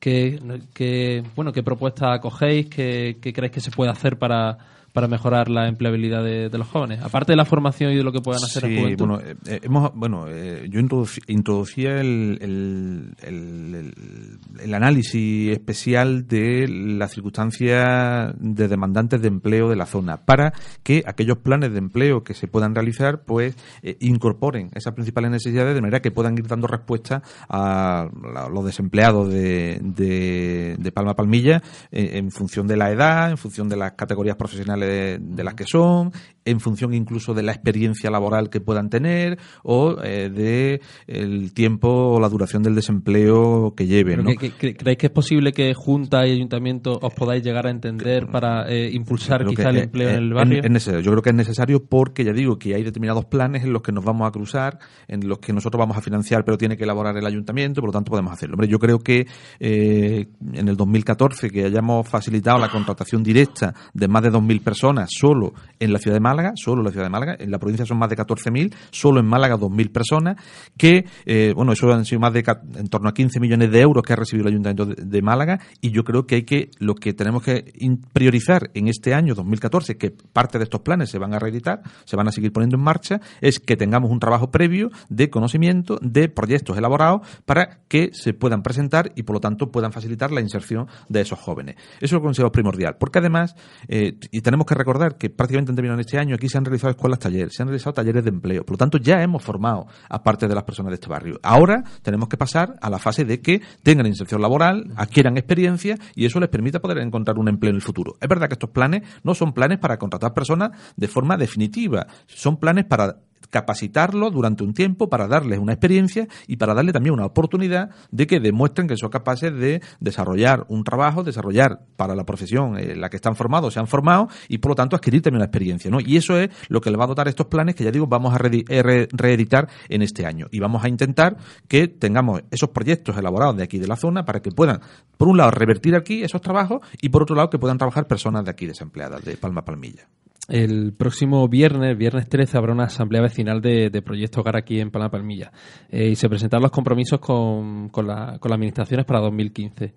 ¿Qué, 0.00 0.38
qué- 0.72 1.22
bueno, 1.36 1.52
¿Qué 1.52 1.62
propuesta 1.62 2.14
acogéis? 2.14 2.66
¿Qué, 2.70 3.18
qué 3.20 3.32
creéis 3.34 3.52
que 3.52 3.60
se 3.60 3.70
puede 3.70 3.90
hacer 3.90 4.18
para, 4.18 4.56
para 4.92 5.08
mejorar 5.08 5.48
la 5.48 5.68
empleabilidad 5.68 6.22
de, 6.24 6.48
de 6.48 6.58
los 6.58 6.66
jóvenes? 6.68 7.00
Aparte 7.02 7.32
de 7.32 7.36
la 7.36 7.44
formación 7.44 7.92
y 7.92 7.96
de 7.96 8.02
lo 8.02 8.12
que 8.12 8.20
puedan 8.20 8.42
hacer 8.44 8.64
en 8.64 8.70
Sí, 8.70 8.76
juventud. 8.80 9.06
bueno, 9.06 9.20
eh, 9.24 9.34
eh, 9.46 9.60
hemos, 9.62 9.90
bueno 9.94 10.26
eh, 10.28 10.66
yo 10.70 10.80
introducí- 10.80 11.22
introducía 11.28 12.00
el, 12.00 12.38
el, 12.40 13.14
el- 13.22 14.74
análisis 14.74 15.50
especial 15.52 16.26
de 16.26 16.66
la 16.68 17.08
circunstancia 17.08 18.32
de 18.38 18.68
demandantes 18.68 19.20
de 19.20 19.28
empleo 19.28 19.68
de 19.68 19.76
la 19.76 19.86
zona 19.86 20.24
para 20.24 20.52
que 20.82 21.02
aquellos 21.06 21.38
planes 21.38 21.72
de 21.72 21.78
empleo 21.78 22.22
que 22.22 22.34
se 22.34 22.46
puedan 22.46 22.74
realizar 22.74 23.22
pues 23.24 23.56
eh, 23.82 23.96
incorporen 24.00 24.70
esas 24.74 24.94
principales 24.94 25.30
necesidades 25.30 25.74
de 25.74 25.80
manera 25.80 26.00
que 26.00 26.10
puedan 26.10 26.34
ir 26.38 26.46
dando 26.46 26.66
respuesta 26.66 27.22
a 27.48 28.08
los 28.52 28.64
desempleados 28.64 29.28
de, 29.32 29.78
de, 29.82 30.76
de 30.78 30.92
Palma 30.92 31.14
Palmilla 31.14 31.62
eh, 31.90 32.12
en 32.14 32.30
función 32.30 32.66
de 32.66 32.76
la 32.76 32.90
edad, 32.90 33.30
en 33.30 33.36
función 33.38 33.68
de 33.68 33.76
las 33.76 33.92
categorías 33.92 34.36
profesionales 34.36 34.79
de, 34.86 35.18
de 35.20 35.44
las 35.44 35.54
que 35.54 35.64
son, 35.66 36.12
en 36.44 36.58
función 36.60 36.94
incluso 36.94 37.34
de 37.34 37.42
la 37.42 37.52
experiencia 37.52 38.10
laboral 38.10 38.48
que 38.50 38.60
puedan 38.60 38.88
tener 38.90 39.38
o 39.62 39.96
eh, 40.02 40.30
de 40.30 40.80
el 41.06 41.52
tiempo 41.52 41.88
o 41.88 42.20
la 42.20 42.28
duración 42.28 42.62
del 42.62 42.74
desempleo 42.74 43.74
que 43.76 43.86
lleven. 43.86 44.24
¿no? 44.24 44.30
que- 44.34 44.50
que- 44.52 44.74
¿Creéis 44.74 44.98
que 44.98 45.06
es 45.06 45.12
posible 45.12 45.52
que 45.52 45.74
Junta 45.74 46.26
y 46.26 46.32
Ayuntamiento 46.32 46.98
os 47.00 47.12
podáis 47.14 47.42
llegar 47.44 47.66
a 47.66 47.70
entender 47.70 48.26
para 48.28 48.68
eh, 48.68 48.90
impulsar 48.92 49.44
quizá 49.46 49.64
que 49.64 49.68
el 49.68 49.76
empleo 49.84 50.08
en 50.08 50.14
el 50.16 50.32
barrio? 50.32 50.58
es- 50.60 50.64
es 50.64 50.70
necesario. 50.70 51.00
Yo 51.00 51.10
creo 51.12 51.22
que 51.22 51.30
es 51.30 51.36
necesario 51.36 51.84
porque 51.84 52.24
ya 52.24 52.32
digo 52.32 52.58
que 52.58 52.74
hay 52.74 52.82
determinados 52.82 53.26
planes 53.26 53.62
en 53.64 53.72
los 53.72 53.82
que 53.82 53.92
nos 53.92 54.04
vamos 54.04 54.26
a 54.26 54.30
cruzar, 54.32 54.78
en 55.08 55.28
los 55.28 55.38
que 55.38 55.52
nosotros 55.52 55.78
vamos 55.78 55.96
a 55.96 56.00
financiar, 56.00 56.44
pero 56.44 56.56
tiene 56.58 56.76
que 56.76 56.84
elaborar 56.84 57.16
el 57.16 57.26
ayuntamiento, 57.26 57.80
por 57.80 57.88
lo 57.88 57.92
tanto 57.92 58.10
podemos 58.10 58.32
hacerlo. 58.32 58.54
Hombre, 58.54 58.68
yo 58.68 58.78
creo 58.78 58.98
que 58.98 59.26
eh, 59.60 60.26
en 60.54 60.68
el 60.68 60.76
2014 60.76 61.50
que 61.50 61.64
hayamos 61.64 62.08
facilitado 62.08 62.58
la 62.58 62.68
contratación 62.70 63.22
directa 63.22 63.74
de 63.92 64.08
más 64.08 64.22
de 64.22 64.30
2.000 64.32 64.62
personas 64.62 64.69
solo 64.74 65.52
en 65.78 65.92
la 65.92 65.98
ciudad 65.98 66.16
de 66.16 66.20
Málaga, 66.20 66.52
solo 66.56 66.80
en 66.80 66.86
la 66.86 66.90
ciudad 66.90 67.06
de 67.06 67.10
Málaga, 67.10 67.36
en 67.38 67.50
la 67.50 67.58
provincia 67.58 67.86
son 67.86 67.98
más 67.98 68.10
de 68.10 68.16
14.000, 68.16 68.74
solo 68.90 69.20
en 69.20 69.26
Málaga 69.26 69.56
2.000 69.56 69.92
personas, 69.92 70.36
que, 70.76 71.04
eh, 71.26 71.52
bueno, 71.54 71.72
eso 71.72 71.90
han 71.92 72.04
sido 72.04 72.20
más 72.20 72.32
de 72.32 72.44
en 72.76 72.88
torno 72.88 73.08
a 73.08 73.14
15 73.14 73.40
millones 73.40 73.70
de 73.70 73.80
euros 73.80 74.02
que 74.02 74.12
ha 74.12 74.16
recibido 74.16 74.48
el 74.48 74.54
ayuntamiento 74.54 74.86
de, 74.86 75.20
Málaga 75.20 75.60
y 75.82 75.90
yo 75.90 76.02
creo 76.02 76.26
que 76.26 76.36
hay 76.36 76.42
que, 76.44 76.70
lo 76.78 76.94
que 76.94 77.12
tenemos 77.12 77.42
que 77.42 77.72
priorizar 78.12 78.70
en 78.72 78.88
este 78.88 79.12
año 79.12 79.34
2014, 79.34 79.98
que 79.98 80.10
parte 80.10 80.56
de 80.56 80.64
estos 80.64 80.80
planes 80.80 81.10
se 81.10 81.18
van 81.18 81.34
a 81.34 81.38
reeditar, 81.38 81.82
se 82.04 82.16
van 82.16 82.26
a 82.26 82.32
seguir 82.32 82.52
poniendo 82.52 82.76
en 82.76 82.82
marcha, 82.82 83.20
es 83.42 83.60
que 83.60 83.76
tengamos 83.76 84.10
un 84.10 84.18
trabajo 84.18 84.50
previo 84.50 84.90
de 85.10 85.28
conocimiento 85.28 85.98
de 86.00 86.28
proyectos 86.28 86.78
elaborados 86.78 87.20
para 87.44 87.80
que 87.88 88.10
se 88.12 88.32
puedan 88.32 88.62
presentar 88.62 89.12
y 89.14 89.24
por 89.24 89.36
lo 89.36 89.40
tanto 89.40 89.70
puedan 89.70 89.92
facilitar 89.92 90.32
la 90.32 90.40
inserción 90.40 90.86
de 91.08 91.20
esos 91.20 91.38
jóvenes. 91.38 91.76
Eso 92.00 92.16
lo 92.16 92.22
considero 92.22 92.50
primordial, 92.50 92.96
porque 92.98 93.18
además, 93.18 93.54
eh, 93.88 94.16
y 94.30 94.40
tenemos 94.40 94.59
que 94.66 94.74
recordar 94.74 95.16
que 95.16 95.30
prácticamente 95.30 95.72
en 95.72 95.76
términos 95.76 95.96
de 95.96 96.02
este 96.02 96.18
año 96.18 96.34
aquí 96.34 96.48
se 96.48 96.58
han 96.58 96.64
realizado 96.64 96.90
escuelas 96.90 97.18
talleres, 97.18 97.54
se 97.54 97.62
han 97.62 97.68
realizado 97.68 97.94
talleres 97.94 98.24
de 98.24 98.30
empleo, 98.30 98.64
por 98.64 98.74
lo 98.74 98.78
tanto 98.78 98.98
ya 98.98 99.22
hemos 99.22 99.42
formado 99.42 99.86
a 100.08 100.22
parte 100.22 100.48
de 100.48 100.54
las 100.54 100.64
personas 100.64 100.90
de 100.90 100.94
este 100.94 101.08
barrio. 101.08 101.38
Ahora 101.42 101.84
tenemos 102.02 102.28
que 102.28 102.36
pasar 102.36 102.76
a 102.80 102.90
la 102.90 102.98
fase 102.98 103.24
de 103.24 103.40
que 103.40 103.60
tengan 103.82 104.06
inserción 104.06 104.42
laboral, 104.42 104.92
adquieran 104.96 105.36
experiencia 105.36 105.96
y 106.14 106.24
eso 106.24 106.40
les 106.40 106.48
permita 106.48 106.80
poder 106.80 106.98
encontrar 106.98 107.38
un 107.38 107.48
empleo 107.48 107.70
en 107.70 107.76
el 107.76 107.82
futuro. 107.82 108.14
Es 108.20 108.28
verdad 108.28 108.48
que 108.48 108.54
estos 108.54 108.70
planes 108.70 109.02
no 109.22 109.34
son 109.34 109.52
planes 109.52 109.78
para 109.78 109.98
contratar 109.98 110.34
personas 110.34 110.70
de 110.96 111.08
forma 111.08 111.36
definitiva, 111.36 112.06
son 112.26 112.58
planes 112.58 112.84
para 112.84 113.16
capacitarlos 113.50 114.32
durante 114.32 114.64
un 114.64 114.72
tiempo 114.74 115.08
para 115.08 115.26
darles 115.28 115.58
una 115.58 115.72
experiencia 115.72 116.26
y 116.46 116.56
para 116.56 116.74
darle 116.74 116.92
también 116.92 117.12
una 117.14 117.26
oportunidad 117.26 117.90
de 118.10 118.26
que 118.26 118.40
demuestren 118.40 118.88
que 118.88 118.96
son 118.96 119.10
capaces 119.10 119.52
de 119.54 119.82
desarrollar 120.00 120.64
un 120.68 120.84
trabajo, 120.84 121.22
desarrollar 121.22 121.80
para 121.96 122.14
la 122.14 122.24
profesión 122.24 122.78
en 122.78 123.00
la 123.00 123.10
que 123.10 123.16
están 123.16 123.36
formados, 123.36 123.74
se 123.74 123.80
han 123.80 123.86
formado 123.86 124.28
y 124.48 124.58
por 124.58 124.70
lo 124.70 124.74
tanto 124.74 124.96
adquirir 124.96 125.22
también 125.22 125.40
la 125.40 125.46
experiencia. 125.46 125.90
¿no? 125.90 125.98
Y 126.00 126.16
eso 126.16 126.38
es 126.38 126.50
lo 126.68 126.80
que 126.80 126.90
le 126.90 126.96
va 126.96 127.04
a 127.04 127.08
dotar 127.08 127.28
estos 127.28 127.46
planes 127.46 127.74
que 127.74 127.84
ya 127.84 127.90
digo 127.90 128.06
vamos 128.06 128.34
a 128.34 128.38
reedi- 128.38 128.64
re- 128.82 129.08
reeditar 129.12 129.68
en 129.88 130.02
este 130.02 130.26
año 130.26 130.46
y 130.50 130.60
vamos 130.60 130.84
a 130.84 130.88
intentar 130.88 131.36
que 131.68 131.88
tengamos 131.88 132.42
esos 132.50 132.70
proyectos 132.70 133.16
elaborados 133.16 133.56
de 133.56 133.62
aquí 133.64 133.78
de 133.78 133.86
la 133.88 133.96
zona 133.96 134.24
para 134.24 134.40
que 134.40 134.50
puedan, 134.50 134.80
por 135.16 135.28
un 135.28 135.36
lado, 135.36 135.50
revertir 135.50 135.94
aquí 135.94 136.22
esos 136.22 136.40
trabajos 136.40 136.80
y 137.02 137.08
por 137.08 137.22
otro 137.22 137.36
lado 137.36 137.50
que 137.50 137.58
puedan 137.58 137.78
trabajar 137.78 138.06
personas 138.06 138.44
de 138.44 138.50
aquí 138.50 138.66
desempleadas, 138.66 139.24
de 139.24 139.36
Palma 139.36 139.64
Palmilla. 139.64 140.08
El 140.50 140.92
próximo 140.94 141.46
viernes, 141.48 141.96
viernes 141.96 142.28
13, 142.28 142.58
habrá 142.58 142.72
una 142.72 142.84
asamblea 142.84 143.22
vecinal 143.22 143.60
de, 143.60 144.02
Proyecto 144.04 144.40
Hogar 144.40 144.56
aquí 144.56 144.80
en 144.80 144.90
Palma 144.90 145.08
Palmilla 145.08 145.52
Eh, 145.90 146.08
y 146.10 146.16
se 146.16 146.28
presentarán 146.28 146.62
los 146.62 146.72
compromisos 146.72 147.20
con, 147.20 147.88
con, 147.90 148.06
la- 148.08 148.36
con 148.40 148.50
las 148.50 148.56
administraciones 148.56 149.06
para 149.06 149.20
2015. 149.20 149.94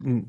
Mm, 0.00 0.20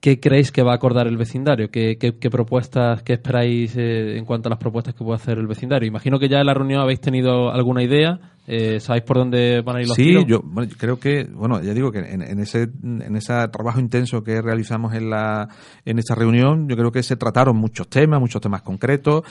¿Qué 0.00 0.20
creéis 0.20 0.52
que 0.52 0.62
va 0.62 0.72
a 0.72 0.76
acordar 0.76 1.06
el 1.06 1.16
vecindario? 1.16 1.70
¿Qué, 1.70 1.96
qué- 1.98 2.18
qué 2.18 2.30
propuestas, 2.30 3.02
qué 3.02 3.14
esperáis 3.14 3.76
eh, 3.76 4.18
en 4.18 4.24
cuanto 4.24 4.48
a 4.48 4.50
las 4.50 4.58
propuestas 4.58 4.94
que 4.94 5.04
puede 5.04 5.16
hacer 5.16 5.38
el 5.38 5.46
vecindario? 5.46 5.86
Imagino 5.88 6.18
que 6.18 6.28
ya 6.28 6.40
en 6.40 6.46
la 6.46 6.54
reunión 6.54 6.80
habéis 6.80 7.00
tenido 7.00 7.50
alguna 7.52 7.82
idea. 7.82 8.18
Eh, 8.46 8.78
¿Sabéis 8.80 9.04
por 9.04 9.16
dónde 9.18 9.60
van 9.62 9.76
a 9.76 9.80
ir 9.82 9.88
los 9.88 9.96
Sí, 9.96 10.04
tiros? 10.04 10.26
yo, 10.26 10.40
bueno, 10.44 10.70
creo 10.78 10.98
que, 10.98 11.24
bueno, 11.24 11.60
ya 11.62 11.74
digo 11.74 11.90
que 11.90 11.98
en, 11.98 12.22
en 12.22 12.38
ese 12.40 12.62
en 12.82 13.16
ese 13.16 13.32
trabajo 13.48 13.80
intenso 13.80 14.22
que 14.22 14.40
realizamos 14.40 14.94
en 14.94 15.10
la 15.10 15.48
en 15.84 15.98
esta 15.98 16.14
reunión, 16.14 16.68
yo 16.68 16.76
creo 16.76 16.92
que 16.92 17.02
se 17.02 17.16
trataron 17.16 17.56
muchos 17.56 17.88
temas, 17.88 18.20
muchos 18.20 18.40
temas 18.40 18.62
concretos. 18.62 19.22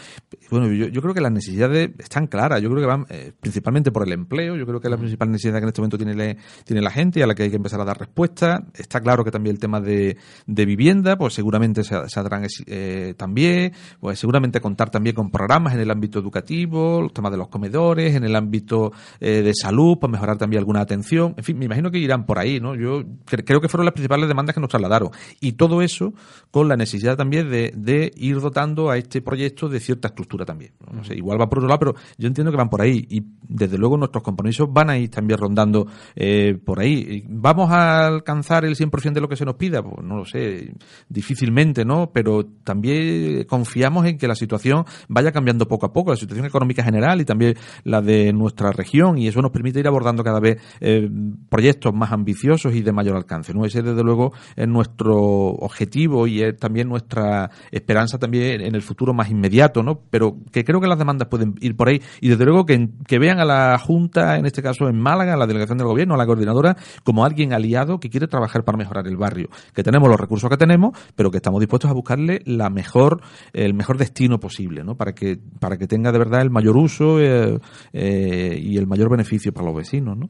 Bueno, 0.52 0.72
yo, 0.72 0.88
yo 0.88 1.02
creo 1.02 1.14
que 1.14 1.22
las 1.22 1.32
necesidades 1.32 1.92
están 2.00 2.28
claras. 2.28 2.62
Yo 2.62 2.70
creo 2.70 2.82
que 2.82 2.88
van 2.88 3.06
eh, 3.10 3.32
principalmente 3.40 3.92
por 3.92 4.06
el 4.06 4.14
empleo. 4.14 4.56
Yo 4.56 4.66
creo 4.66 4.80
que 4.80 4.88
es 4.88 4.92
la 4.92 4.98
principal 4.98 5.32
necesidad 5.32 5.60
que 5.60 5.64
en 5.64 5.68
este 5.70 5.82
momento 5.82 5.98
tiene, 5.98 6.14
le- 6.16 6.38
tiene 6.64 6.82
la 6.82 6.92
gente 6.92 7.20
y 7.20 7.24
a 7.24 7.28
la 7.28 7.36
que 7.36 7.44
hay 7.44 7.50
que 7.50 7.56
empezar 7.58 7.80
a 7.82 7.86
dar 7.86 7.98
respuesta. 7.98 8.66
Está 8.74 9.02
claro 9.02 9.24
que 9.24 9.32
también 9.32 9.56
el 9.56 9.60
tema 9.60 9.80
de, 9.82 10.18
de 10.46 10.66
vivienda, 10.66 11.18
pues 11.18 11.34
seguramente 11.34 11.84
se, 11.84 11.96
se 12.10 12.20
harán 12.20 12.46
eh, 12.68 13.14
también. 13.18 13.72
Pues 14.00 14.20
seguramente 14.20 14.60
contar 14.62 14.90
también 14.90 15.16
con 15.16 15.32
programas 15.32 15.74
en 15.74 15.80
el 15.80 15.92
ámbito 15.92 16.20
educativo, 16.20 17.02
los 17.02 17.14
temas 17.14 17.32
de 17.32 17.38
los 17.38 17.48
comedores, 17.50 18.16
en 18.16 18.24
el 18.24 18.36
ámbito 18.36 18.92
eh, 19.20 19.42
de 19.42 19.54
salud, 19.54 19.98
para 20.00 20.12
mejorar 20.12 20.38
también 20.38 20.60
alguna 20.60 20.82
atención. 20.82 21.34
En 21.38 21.44
fin, 21.44 21.58
me 21.58 21.66
imagino 21.66 21.92
que 21.92 21.98
irán 22.00 22.26
por 22.26 22.40
ahí, 22.40 22.60
¿no? 22.60 22.76
Yo 22.76 23.02
cre- 23.26 23.44
creo 23.46 23.62
que 23.62 23.70
fueron 23.70 23.86
las 23.86 23.94
principales 23.94 24.28
demandas 24.28 24.54
que 24.56 24.62
nos 24.62 24.70
trasladaron. 24.70 25.10
Y 25.40 25.54
todo 25.54 25.82
eso 25.82 26.14
con 26.52 26.68
la 26.68 26.76
necesidad 26.76 27.18
también 27.18 27.50
de, 27.50 27.74
de 27.76 28.12
ir 28.16 28.40
dotando 28.40 28.90
a 28.90 28.98
este 28.98 29.22
proyecto 29.22 29.70
de 29.70 29.80
cierta 29.80 30.08
estructura 30.10 30.46
también. 30.46 30.72
¿no? 30.86 30.98
No 30.98 31.04
sé, 31.04 31.16
igual 31.16 31.40
va 31.40 31.50
por 31.50 31.60
otro 31.60 31.68
lado, 31.70 31.80
pero 31.80 31.96
yo 32.18 32.28
entiendo 32.28 32.52
que 32.52 32.58
van 32.58 32.70
por 32.70 32.82
ahí. 32.82 33.06
Y 33.10 33.24
desde 33.48 33.78
luego 33.78 33.98
nuestros 33.98 34.24
compromisos 34.24 34.68
van 34.72 34.90
a 34.90 34.98
ir 34.98 35.10
también 35.10 35.40
rondando 35.40 35.88
eh, 36.16 36.58
por 36.64 36.80
ahí. 36.80 37.24
¿Vamos 37.28 37.70
a 37.72 38.08
alcanzar 38.08 38.66
el 38.66 38.76
100% 38.76 39.14
de 39.14 39.22
lo 39.22 39.28
que 39.30 39.36
se 39.36 39.46
nos 39.46 39.56
pida? 39.56 39.84
Pues 39.84 40.06
no 40.06 40.18
lo 40.18 40.26
sé, 40.26 40.74
difícilmente, 41.10 41.86
¿no? 41.86 42.12
Pero 42.12 42.46
también 42.64 43.44
confiamos 43.46 44.06
en 44.06 44.18
que 44.18 44.28
la 44.28 44.36
situación 44.36 44.86
vaya 45.08 45.32
cambiando 45.32 45.68
poco 45.68 45.86
a 45.86 45.94
poco, 45.94 46.12
la 46.12 46.18
situación 46.18 46.46
económica 46.46 46.84
general 46.84 47.22
y 47.22 47.26
también 47.26 47.56
la 47.84 48.02
de 48.02 48.34
nuestra 48.34 48.72
región, 48.72 48.95
y 49.18 49.28
eso 49.28 49.42
nos 49.42 49.52
permite 49.52 49.80
ir 49.80 49.88
abordando 49.88 50.24
cada 50.24 50.40
vez 50.40 50.62
eh, 50.80 51.10
proyectos 51.50 51.94
más 51.94 52.12
ambiciosos 52.12 52.74
y 52.74 52.82
de 52.82 52.92
mayor 52.92 53.16
alcance, 53.16 53.54
¿no? 53.54 53.66
Ese, 53.66 53.82
desde 53.82 54.04
luego, 54.04 54.34
es 54.56 54.68
nuestro 54.68 55.16
objetivo 55.16 56.28
y 56.28 56.42
es 56.42 56.58
también 56.58 56.88
nuestra 56.88 57.50
esperanza 57.72 58.18
también 58.18 58.62
en 58.62 58.76
el 58.76 58.82
futuro 58.82 59.14
más 59.14 59.30
inmediato, 59.30 59.84
¿no? 59.84 60.00
Pero 60.10 60.38
que 60.52 60.64
creo 60.64 60.80
que 60.80 60.88
las 60.88 60.98
demandas 60.98 61.28
pueden 61.28 61.56
ir 61.60 61.76
por 61.76 61.90
ahí 61.90 62.02
y 62.22 62.30
desde 62.30 62.46
luego 62.46 62.66
que, 62.66 62.90
que 63.08 63.20
vean 63.20 63.40
a 63.40 63.46
la 63.46 63.78
Junta, 63.78 64.38
en 64.38 64.46
este 64.46 64.62
caso 64.62 64.88
en 64.88 65.00
Málaga, 65.00 65.34
a 65.34 65.38
la 65.38 65.48
delegación 65.48 65.78
del 65.78 65.88
gobierno, 65.88 66.16
a 66.16 66.18
la 66.18 66.26
coordinadora, 66.26 66.78
como 67.04 67.26
alguien 67.26 67.54
aliado 67.54 68.00
que 68.00 68.10
quiere 68.10 68.28
trabajar 68.28 68.64
para 68.64 68.78
mejorar 68.78 69.08
el 69.08 69.18
barrio, 69.18 69.50
que 69.74 69.84
tenemos 69.84 70.10
los 70.10 70.20
recursos 70.20 70.50
que 70.50 70.58
tenemos, 70.58 70.98
pero 71.16 71.32
que 71.32 71.38
estamos 71.38 71.60
dispuestos 71.60 71.90
a 71.90 71.94
buscarle 71.94 72.42
la 72.46 72.70
mejor, 72.70 73.22
el 73.54 73.74
mejor 73.74 73.98
destino 73.98 74.40
posible, 74.40 74.84
¿no? 74.84 74.96
Para 74.96 75.14
que, 75.14 75.38
para 75.60 75.78
que 75.78 75.88
tenga 75.88 76.12
de 76.12 76.20
verdad 76.20 76.42
el 76.42 76.50
mayor 76.50 76.78
uso 76.78 77.20
eh, 77.20 77.60
eh, 77.94 78.60
y 78.62 78.78
el 78.78 78.85
mayor 78.86 79.10
beneficio 79.10 79.54
para 79.54 79.68
los 79.68 79.76
vecinos, 79.76 80.18
¿no? 80.18 80.30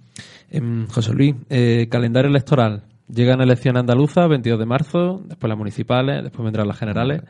Em, 0.50 0.88
José 0.88 1.14
Luis, 1.14 1.36
eh, 1.50 1.88
calendario 1.90 2.30
electoral. 2.30 2.84
Llegan 3.08 3.42
elecciones 3.42 3.82
andaluzas, 3.82 4.28
22 4.28 4.60
de 4.60 4.66
marzo, 4.66 5.22
después 5.26 5.50
las 5.50 5.58
municipales, 5.58 6.24
después 6.24 6.44
vendrán 6.44 6.68
las 6.68 6.78
generales. 6.78 7.22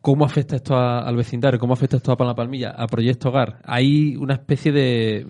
¿Cómo 0.00 0.24
afecta 0.24 0.56
esto 0.56 0.78
al 0.78 1.14
vecindario? 1.14 1.60
¿Cómo 1.60 1.74
afecta 1.74 1.98
esto 1.98 2.12
a 2.12 2.16
Palma 2.16 2.34
Palmilla? 2.34 2.70
A 2.70 2.86
Proyecto 2.86 3.28
Hogar. 3.28 3.58
Hay 3.64 4.16
una 4.16 4.34
especie 4.34 4.72
de 4.72 5.26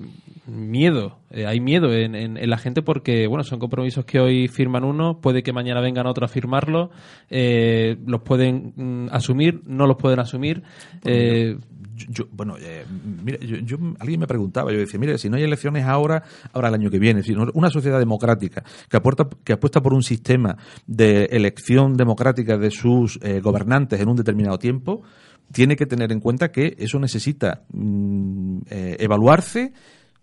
miedo, 0.47 1.19
eh, 1.31 1.47
hay 1.47 1.61
miedo 1.61 1.93
en, 1.93 2.15
en- 2.15 2.37
en 2.37 2.51
la 2.51 2.59
gente 2.59 2.83
porque, 2.83 3.27
bueno, 3.27 3.45
son 3.45 3.59
compromisos 3.59 4.05
que 4.05 4.19
hoy 4.21 4.49
firman 4.49 4.85
unos, 4.85 5.17
puede 5.21 5.43
que 5.43 5.53
mañana 5.53 5.81
vengan 5.81 6.07
otros 6.07 6.31
a 6.31 6.33
firmarlos, 6.33 6.91
eh, 7.29 7.97
los 8.07 8.23
pueden 8.23 8.73
mm, 8.75 9.09
asumir, 9.13 9.63
no 9.67 9.87
los 9.87 9.97
pueden 9.97 10.19
asumir. 10.21 10.63
eh, 11.05 11.57
Yo, 11.95 12.07
yo- 12.09 12.29
bueno, 12.33 12.57
eh, 12.59 12.85
mira, 13.23 13.39
yo, 13.41 13.57
yo- 13.59 13.77
alguien 13.99 14.19
me 14.21 14.27
preguntaba, 14.27 14.73
yo 14.73 14.79
decía, 14.79 14.99
mire, 14.99 15.19
si 15.19 15.29
no 15.29 15.37
hay 15.37 15.43
elecciones 15.43 15.85
ahora, 15.85 16.23
ahora 16.55 16.69
el 16.69 16.75
año 16.75 16.91
que 16.91 16.99
viene, 16.99 17.23
sino 17.23 17.47
una 17.53 17.69
sociedad 17.69 17.99
democrática 17.99 18.65
que 18.89 18.97
apuesta, 18.97 19.29
que 19.45 19.53
apuesta 19.53 19.83
por 19.83 19.93
un 19.93 20.03
sistema 20.03 20.57
de 20.87 21.27
elección 21.27 21.97
democrática 21.99 22.57
de 22.57 22.71
sus 22.71 23.19
eh, 23.23 23.41
gobernantes 23.41 24.01
en 24.01 24.09
un 24.09 24.17
determinado 24.17 24.59
tiempo, 24.59 25.03
tiene 25.53 25.77
que 25.77 25.85
tener 25.85 26.11
en 26.13 26.21
cuenta 26.21 26.51
que 26.51 26.75
eso 26.79 26.99
necesita 26.99 27.65
mm, 27.73 28.61
evaluarse 28.71 29.73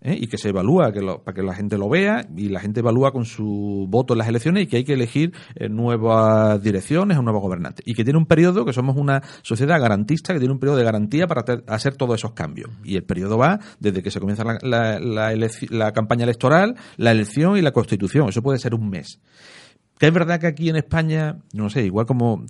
¿eh? 0.01 0.17
y 0.19 0.27
que 0.27 0.37
se 0.37 0.49
evalúa 0.49 0.91
que 0.91 1.01
lo- 1.01 1.23
para 1.23 1.35
que 1.35 1.41
la 1.43 1.53
gente 1.53 1.77
lo 1.77 1.89
vea 1.89 2.25
y 2.35 2.49
la 2.49 2.59
gente 2.59 2.79
evalúa 2.81 3.11
con 3.11 3.25
su 3.25 3.85
voto 3.89 4.13
en 4.13 4.19
las 4.19 4.27
elecciones 4.27 4.63
y 4.63 4.67
que 4.67 4.77
hay 4.77 4.83
que 4.83 4.93
elegir 4.93 5.33
eh, 5.55 5.69
nuevas 5.69 6.61
direcciones 6.61 7.17
o 7.17 7.21
nuevos 7.21 7.41
gobernantes 7.41 7.85
y 7.87 7.93
que 7.93 8.03
tiene 8.03 8.17
un 8.19 8.25
periodo 8.25 8.65
que 8.65 8.73
somos 8.73 8.95
una 8.97 9.21
sociedad 9.41 9.79
garantista 9.81 10.33
que 10.33 10.39
tiene 10.39 10.53
un 10.53 10.59
periodo 10.59 10.77
de 10.77 10.83
garantía 10.83 11.27
para 11.27 11.43
hacer- 11.67 11.95
todos 11.95 12.15
esos 12.15 12.33
cambios. 12.33 12.69
Y 12.83 12.95
el 12.95 13.03
periodo 13.03 13.37
va 13.37 13.59
desde 13.79 14.03
que 14.03 14.11
se 14.11 14.19
comienza 14.19 14.43
la, 14.61 14.99
la 14.99 15.91
campaña 15.93 16.23
electoral 16.23 16.75
la 16.97 17.11
elección 17.11 17.57
y 17.57 17.61
la 17.61 17.71
constitución. 17.71 18.29
Eso 18.29 18.41
puede 18.41 18.59
ser 18.59 18.73
un 18.75 18.89
mes 18.89 19.19
que 19.97 20.07
es 20.07 20.13
verdad 20.13 20.39
que 20.39 20.47
aquí 20.47 20.69
en 20.69 20.75
España, 20.75 21.37
no 21.53 21.69
sé, 21.69 21.85
igual 21.85 22.05
como... 22.05 22.45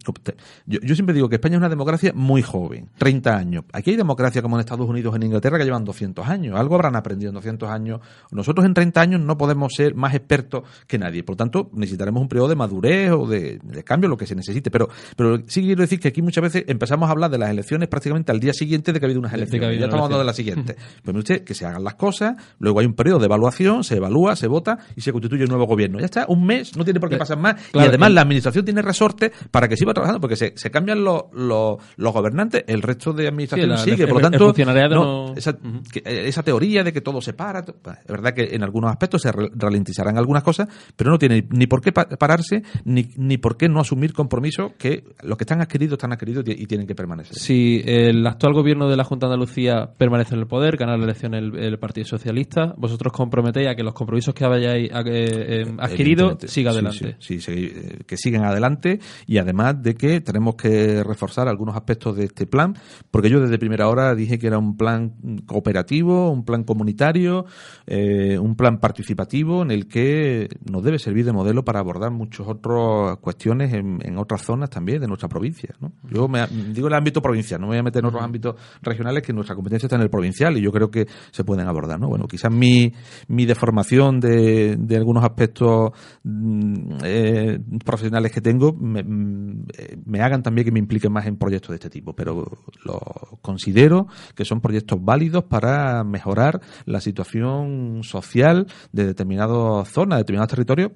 Yo, 0.65 0.79
yo 0.81 0.95
siempre 0.95 1.13
digo 1.13 1.29
que 1.29 1.35
España 1.35 1.55
es 1.55 1.59
una 1.59 1.69
democracia 1.69 2.11
muy 2.13 2.41
joven, 2.41 2.89
30 2.97 3.35
años. 3.37 3.63
Aquí 3.73 3.91
hay 3.91 3.95
democracia 3.97 4.41
como 4.41 4.57
en 4.57 4.61
Estados 4.61 4.87
Unidos, 4.87 5.15
en 5.15 5.23
Inglaterra, 5.23 5.57
que 5.57 5.63
llevan 5.63 5.85
200 5.85 6.27
años. 6.27 6.59
Algo 6.59 6.75
habrán 6.75 6.95
aprendido 6.95 7.29
en 7.29 7.35
200 7.35 7.69
años. 7.69 8.01
Nosotros 8.31 8.65
en 8.65 8.73
30 8.73 9.01
años 9.01 9.21
no 9.21 9.37
podemos 9.37 9.73
ser 9.73 9.95
más 9.95 10.13
expertos 10.13 10.63
que 10.87 10.97
nadie. 10.97 11.23
Por 11.23 11.35
tanto, 11.35 11.69
necesitaremos 11.73 12.21
un 12.21 12.27
periodo 12.27 12.49
de 12.49 12.55
madurez 12.55 13.11
o 13.11 13.27
de, 13.27 13.59
de 13.63 13.83
cambio, 13.83 14.09
lo 14.09 14.17
que 14.17 14.27
se 14.27 14.35
necesite. 14.35 14.69
Pero, 14.69 14.89
pero 15.15 15.41
sí 15.47 15.61
quiero 15.61 15.81
decir 15.81 15.99
que 15.99 16.09
aquí 16.09 16.21
muchas 16.21 16.41
veces 16.41 16.65
empezamos 16.67 17.07
a 17.07 17.11
hablar 17.11 17.31
de 17.31 17.37
las 17.37 17.49
elecciones 17.49 17.87
prácticamente 17.87 18.31
al 18.31 18.39
día 18.39 18.53
siguiente 18.53 18.91
de 18.91 18.99
que 18.99 19.05
ha 19.05 19.07
habido 19.07 19.19
unas 19.19 19.33
elecciones. 19.33 19.67
habido 19.67 19.81
Ya 19.81 19.85
estamos 19.85 20.05
hablando 20.05 20.23
de 20.23 20.23
elección. 20.23 20.27
la 20.27 20.33
siguiente. 20.33 20.75
Pues 21.03 21.15
usted, 21.15 21.43
que 21.43 21.53
se 21.53 21.65
hagan 21.65 21.83
las 21.83 21.95
cosas, 21.95 22.35
luego 22.59 22.79
hay 22.79 22.85
un 22.85 22.93
periodo 22.93 23.19
de 23.19 23.25
evaluación, 23.25 23.83
se 23.83 23.95
evalúa, 23.95 24.35
se 24.35 24.47
vota 24.47 24.77
y 24.95 25.01
se 25.01 25.11
constituye 25.11 25.43
un 25.43 25.49
nuevo 25.49 25.65
gobierno. 25.65 25.99
Ya 25.99 26.05
está, 26.05 26.25
un 26.27 26.45
mes, 26.45 26.75
no 26.75 26.83
tiene 26.83 26.99
por 26.99 27.09
qué 27.09 27.15
Eh, 27.15 27.19
más. 27.37 27.55
claro, 27.71 27.85
y 27.85 27.89
además 27.89 28.11
la 28.11 28.21
administración 28.21 28.65
tiene 28.65 28.81
resorte 28.81 29.31
para 29.51 29.67
que 29.67 29.77
siga 29.77 29.93
trabajando, 29.93 30.19
porque 30.21 30.35
se, 30.35 30.53
se 30.55 30.71
cambian 30.71 31.03
los, 31.03 31.23
los, 31.33 31.77
los 31.95 32.13
gobernantes, 32.13 32.63
el 32.67 32.81
resto 32.81 33.13
de 33.13 33.27
administración 33.27 33.67
Sí, 33.69 33.69
la- 33.69 33.77
sigue. 33.77 34.03
el- 34.03 34.09
por 34.09 34.21
lo 34.21 34.29
tanto, 34.29 34.45
funcionariado 34.45 34.95
no, 34.95 35.27
no- 35.29 35.33
esa, 35.35 35.51
Ujú. 35.51 35.81
que- 35.91 35.99
eh, 35.99 36.27
esa 36.27 36.43
teoría 36.43 36.83
de 36.83 36.93
que 36.93 37.01
todo 37.01 37.21
se 37.21 37.33
para, 37.33 37.63
pues, 37.63 37.97
es 37.99 38.07
verdad 38.07 38.33
que 38.33 38.49
en 38.55 38.63
algunos 38.63 38.89
aspectos 38.91 39.21
se 39.21 39.31
ralentizarán 39.31 40.17
algunas 40.17 40.43
cosas, 40.43 40.67
pero 40.95 41.11
no 41.11 41.17
tiene 41.17 41.45
ni 41.51 41.67
por 41.67 41.81
qué 41.81 41.91
pa- 41.91 42.07
pararse, 42.07 42.63
ni, 42.85 43.07
ni 43.17 43.37
por 43.37 43.57
qué 43.57 43.69
no 43.69 43.79
asumir 43.79 44.13
compromisos 44.13 44.71
que 44.77 45.03
los 45.23 45.37
que 45.37 45.43
están 45.43 45.61
adquiridos 45.61 45.93
están 45.93 46.13
adquiridos 46.13 46.43
y, 46.47 46.65
tienen 46.67 46.85
que 46.87 46.95
permanecer. 46.95 47.35
Si 47.37 47.81
el 47.85 48.25
actual 48.27 48.53
gobierno 48.53 48.89
de 48.89 48.97
la 48.97 49.03
Junta 49.03 49.27
de 49.27 49.33
Andalucía 49.33 49.89
permanece 49.97 50.33
en 50.35 50.41
el 50.41 50.47
poder, 50.47 50.77
gana 50.77 50.97
la 50.97 51.03
elección 51.03 51.33
el, 51.33 51.57
el 51.57 51.79
Partido 51.79 52.05
Socialista, 52.07 52.73
vosotros 52.77 53.13
comprometéis 53.13 53.67
a 53.69 53.75
que 53.75 53.83
los 53.83 53.93
compromisos 53.93 54.33
que 54.33 54.45
hayáis 54.45 54.89
eh, 54.89 54.91
eh, 55.05 55.65
adquirido 55.79 56.25
Evidentemente. 56.31 56.47
siga 56.47 56.71
Sí, 56.71 56.75
adelante. 56.77 56.97
Sí, 56.97 57.15
sí, 57.19 57.26
sí, 57.27 57.39
eh, 57.47 57.99
que 58.05 58.17
sigan 58.17 58.43
adelante 58.43 58.99
y 59.25 59.37
además 59.37 59.81
de 59.81 59.95
que 59.95 60.21
tenemos 60.21 60.55
que 60.55 61.03
reforzar 61.03 61.47
algunos 61.47 61.75
aspectos 61.75 62.15
de 62.15 62.25
este 62.25 62.45
plan, 62.45 62.75
porque 63.11 63.29
yo 63.29 63.39
desde 63.39 63.57
primera 63.57 63.87
hora 63.87 64.15
dije 64.15 64.39
que 64.39 64.47
era 64.47 64.57
un 64.57 64.77
plan 64.77 65.13
cooperativo, 65.45 66.31
un 66.31 66.45
plan 66.45 66.63
comunitario, 66.63 67.45
eh, 67.85 68.37
un 68.39 68.55
plan 68.55 68.79
participativo 68.79 69.61
en 69.61 69.71
el 69.71 69.87
que 69.87 70.49
nos 70.69 70.83
debe 70.83 70.99
servir 70.99 71.25
de 71.25 71.33
modelo 71.33 71.63
para 71.63 71.79
abordar 71.79 72.11
muchas 72.11 72.47
otras 72.47 73.17
cuestiones 73.17 73.73
en, 73.73 73.99
en 74.01 74.17
otras 74.17 74.41
zonas 74.41 74.69
también 74.69 75.01
de 75.01 75.07
nuestra 75.07 75.27
provincia. 75.27 75.75
¿no? 75.79 75.91
Yo 76.09 76.27
me, 76.27 76.45
digo 76.73 76.87
el 76.87 76.93
ámbito 76.93 77.21
provincial, 77.21 77.59
no 77.59 77.67
me 77.67 77.71
voy 77.71 77.79
a 77.79 77.83
meter 77.83 77.99
en 77.99 78.07
otros 78.07 78.23
ámbitos 78.23 78.55
regionales 78.81 79.23
que 79.23 79.33
nuestra 79.33 79.55
competencia 79.55 79.87
está 79.87 79.95
en 79.95 80.03
el 80.03 80.09
provincial 80.09 80.57
y 80.57 80.61
yo 80.61 80.71
creo 80.71 80.89
que 80.89 81.07
se 81.31 81.43
pueden 81.43 81.67
abordar. 81.67 81.99
¿no? 81.99 82.07
Bueno, 82.07 82.25
quizás 82.27 82.51
mi, 82.51 82.93
mi 83.27 83.45
deformación 83.45 84.19
de, 84.19 84.75
de 84.77 84.97
algunos 84.97 85.23
aspectos 85.23 85.91
mm, 86.23 87.03
eh, 87.17 87.59
profesionales 87.83 88.31
que 88.31 88.41
tengo 88.41 88.73
me, 88.73 89.03
mm, 89.03 89.65
me 90.05 90.21
hagan 90.21 90.43
también 90.43 90.65
que 90.65 90.71
me 90.71 90.79
implique 90.79 91.09
más 91.09 91.25
en 91.25 91.37
proyectos 91.37 91.69
de 91.69 91.75
este 91.75 91.89
tipo, 91.89 92.13
pero 92.13 92.45
lo 92.83 92.99
considero 93.41 94.07
que 94.35 94.45
son 94.45 94.61
proyectos 94.61 95.03
válidos 95.03 95.45
para 95.45 96.03
mejorar 96.03 96.61
la 96.85 97.01
situación 97.01 98.01
social 98.03 98.67
de 98.91 99.05
determinadas 99.05 99.89
zonas, 99.89 100.17
de 100.17 100.23
determinados 100.23 100.49
territorios, 100.49 100.91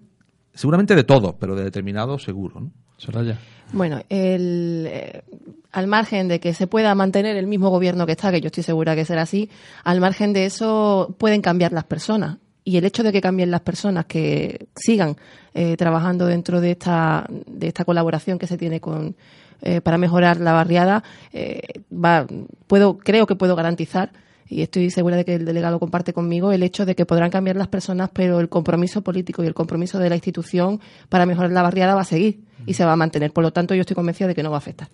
seguramente 0.53 0.95
de 0.95 1.03
todos, 1.03 1.35
pero 1.39 1.55
de 1.55 1.63
determinados 1.63 2.23
seguros. 2.23 2.61
¿no? 2.61 2.71
Soraya. 2.97 3.39
Bueno, 3.73 4.01
el, 4.09 4.85
eh, 4.87 5.23
al 5.71 5.87
margen 5.87 6.27
de 6.27 6.39
que 6.39 6.53
se 6.53 6.67
pueda 6.67 6.93
mantener 6.93 7.37
el 7.37 7.47
mismo 7.47 7.69
gobierno 7.69 8.05
que 8.05 8.11
está, 8.11 8.31
que 8.31 8.41
yo 8.41 8.47
estoy 8.47 8.63
segura 8.63 8.95
que 8.95 9.05
será 9.05 9.23
así, 9.23 9.49
al 9.83 10.01
margen 10.01 10.33
de 10.33 10.45
eso 10.45 11.15
pueden 11.17 11.41
cambiar 11.41 11.71
las 11.71 11.85
personas. 11.85 12.37
Y 12.63 12.77
el 12.77 12.85
hecho 12.85 13.03
de 13.03 13.11
que 13.11 13.21
cambien 13.21 13.49
las 13.49 13.61
personas, 13.61 14.05
que 14.05 14.67
sigan 14.75 15.15
eh, 15.53 15.75
trabajando 15.77 16.25
dentro 16.27 16.61
de 16.61 16.71
esta, 16.71 17.25
de 17.47 17.67
esta 17.67 17.85
colaboración 17.85 18.37
que 18.37 18.47
se 18.47 18.57
tiene 18.57 18.79
con, 18.79 19.15
eh, 19.61 19.81
para 19.81 19.97
mejorar 19.97 20.39
la 20.39 20.53
barriada, 20.53 21.03
eh, 21.33 21.61
va, 21.91 22.27
puedo, 22.67 22.97
creo 22.97 23.25
que 23.25 23.35
puedo 23.35 23.55
garantizar 23.55 24.11
y 24.47 24.61
estoy 24.61 24.89
segura 24.91 25.15
de 25.15 25.23
que 25.23 25.35
el 25.35 25.45
delegado 25.45 25.79
comparte 25.79 26.13
conmigo 26.13 26.51
el 26.51 26.61
hecho 26.61 26.85
de 26.85 26.93
que 26.93 27.05
podrán 27.05 27.31
cambiar 27.31 27.55
las 27.55 27.69
personas, 27.69 28.09
pero 28.11 28.39
el 28.39 28.49
compromiso 28.49 29.01
político 29.01 29.43
y 29.43 29.47
el 29.47 29.53
compromiso 29.53 29.97
de 29.97 30.09
la 30.09 30.15
institución 30.15 30.81
para 31.09 31.25
mejorar 31.25 31.51
la 31.51 31.61
barriada 31.61 31.95
va 31.95 32.01
a 32.01 32.05
seguir 32.05 32.41
y 32.65 32.73
se 32.73 32.85
va 32.85 32.93
a 32.93 32.95
mantener. 32.95 33.31
Por 33.31 33.43
lo 33.43 33.51
tanto, 33.51 33.75
yo 33.75 33.81
estoy 33.81 33.95
convencida 33.95 34.27
de 34.27 34.35
que 34.35 34.43
no 34.43 34.51
va 34.51 34.57
a 34.57 34.59
afectar. 34.59 34.89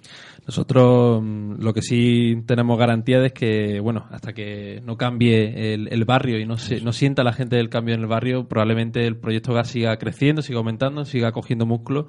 Nosotros 0.45 1.21
mm, 1.23 1.61
lo 1.61 1.73
que 1.73 1.81
sí 1.81 2.43
tenemos 2.45 2.77
garantía 2.77 3.23
es 3.25 3.33
que, 3.33 3.79
bueno, 3.79 4.05
hasta 4.11 4.33
que 4.33 4.81
no 4.85 4.97
cambie 4.97 5.73
el, 5.73 5.87
el 5.91 6.05
barrio 6.05 6.39
y 6.39 6.45
no, 6.45 6.57
se, 6.57 6.81
no 6.81 6.93
sienta 6.93 7.23
la 7.23 7.33
gente 7.33 7.55
del 7.55 7.69
cambio 7.69 7.95
en 7.95 8.01
el 8.01 8.07
barrio, 8.07 8.47
probablemente 8.47 9.05
el 9.05 9.17
proyecto 9.17 9.53
gas 9.53 9.69
siga 9.69 9.97
creciendo, 9.97 10.41
siga 10.41 10.59
aumentando, 10.59 11.05
siga 11.05 11.31
cogiendo 11.31 11.65
músculo 11.65 12.07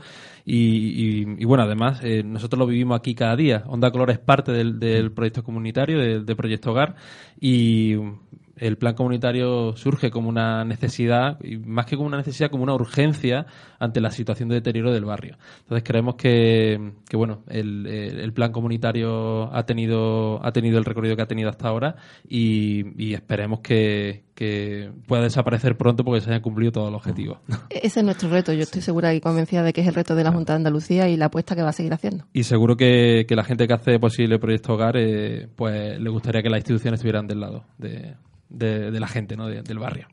y, 0.57 1.23
y- 1.25 1.37
y, 1.43 1.45
bueno, 1.45 1.65
además 1.65 2.01
eh, 2.03 2.23
nosotros 2.25 2.59
lo 2.59 2.67
vivimos 2.67 2.99
aquí 2.99 3.15
cada 3.15 3.37
día. 3.37 3.65
Onda 3.67 3.91
Color 3.91 4.11
es 4.11 4.19
parte 4.19 4.53
del, 4.53 4.79
del 4.81 5.13
proyecto 5.13 5.43
comunitario, 5.45 5.99
del, 5.99 6.37
proyecto 6.37 6.71
Hogar 6.73 6.95
y 7.41 7.97
el 8.57 8.77
plan 8.77 8.95
comunitario 8.95 9.77
surge 9.77 10.11
como 10.11 10.29
una 10.29 10.65
necesidad, 10.65 11.39
y 11.45 11.59
más 11.59 11.87
que 11.87 11.97
como 11.97 12.09
una 12.09 12.17
necesidad, 12.17 12.51
como 12.51 12.65
una 12.65 12.75
urgencia 12.75 13.47
ante 13.79 14.01
la 14.01 14.11
situación 14.11 14.49
de 14.49 14.57
deterioro 14.57 14.93
del 14.93 15.05
barrio. 15.05 15.37
Entonces 15.61 15.85
creemos 15.87 16.17
que, 16.17 16.93
que 17.09 17.17
bueno, 17.17 17.45
el, 17.49 17.87
el- 17.87 18.19
el 18.21 18.33
plan 18.33 18.51
comunitario 18.51 19.55
ha 19.55 19.65
tenido, 19.65 20.45
ha 20.45 20.51
tenido 20.53 20.79
el 20.79 20.85
recorrido 20.85 21.15
que 21.15 21.23
ha 21.23 21.27
tenido 21.29 21.51
hasta 21.51 21.69
ahora 21.69 21.97
y, 22.29 22.85
y 23.03 23.15
esperemos 23.15 23.61
que, 23.61 24.25
que 24.39 24.93
pueda 25.09 25.25
desaparecer 25.25 25.77
pronto 25.77 26.05
porque 26.05 26.21
se 26.21 26.31
hayan 26.31 26.43
cumplido 26.43 26.71
todos 26.71 26.93
los 26.93 27.01
objetivos. 27.01 27.39
Ese 27.71 27.99
es 27.99 28.05
nuestro 28.05 28.31
reto. 28.31 28.53
Yo 28.53 28.61
estoy 28.63 28.81
segura 28.83 29.13
y 29.13 29.21
convencida 29.21 29.65
de 29.65 29.73
que 29.73 29.81
es 29.81 29.89
el 29.89 29.95
reto 29.95 30.15
de 30.15 30.23
la 30.23 30.31
Junta 30.31 30.53
de 30.53 30.59
Andalucía 30.59 31.09
y 31.09 31.17
la 31.17 31.25
apuesta 31.27 31.57
que 31.57 31.63
va 31.63 31.71
a 31.71 31.73
seguir 31.73 31.93
haciendo. 31.93 32.25
Y 32.33 32.45
seguro 32.45 32.77
que, 32.77 33.27
que 33.29 33.35
la 33.35 33.43
gente 33.43 33.67
que 33.67 33.75
hace 33.75 33.99
posible 33.99 34.35
el 34.37 34.41
proyecto 34.41 34.75
Hogar, 34.75 34.95
eh, 34.97 35.49
pues 35.57 35.99
le 35.99 36.09
gustaría 36.09 36.41
que 36.41 36.51
las 36.51 36.59
instituciones 36.61 36.99
estuvieran 36.99 37.27
del 37.27 37.41
lado 37.41 37.65
de, 37.79 38.15
de- 38.49 38.91
de 38.93 39.01
la 39.01 39.09
gente, 39.09 39.37
¿no? 39.37 39.49
De- 39.49 39.63
del 39.63 39.79
barrio. 39.81 40.07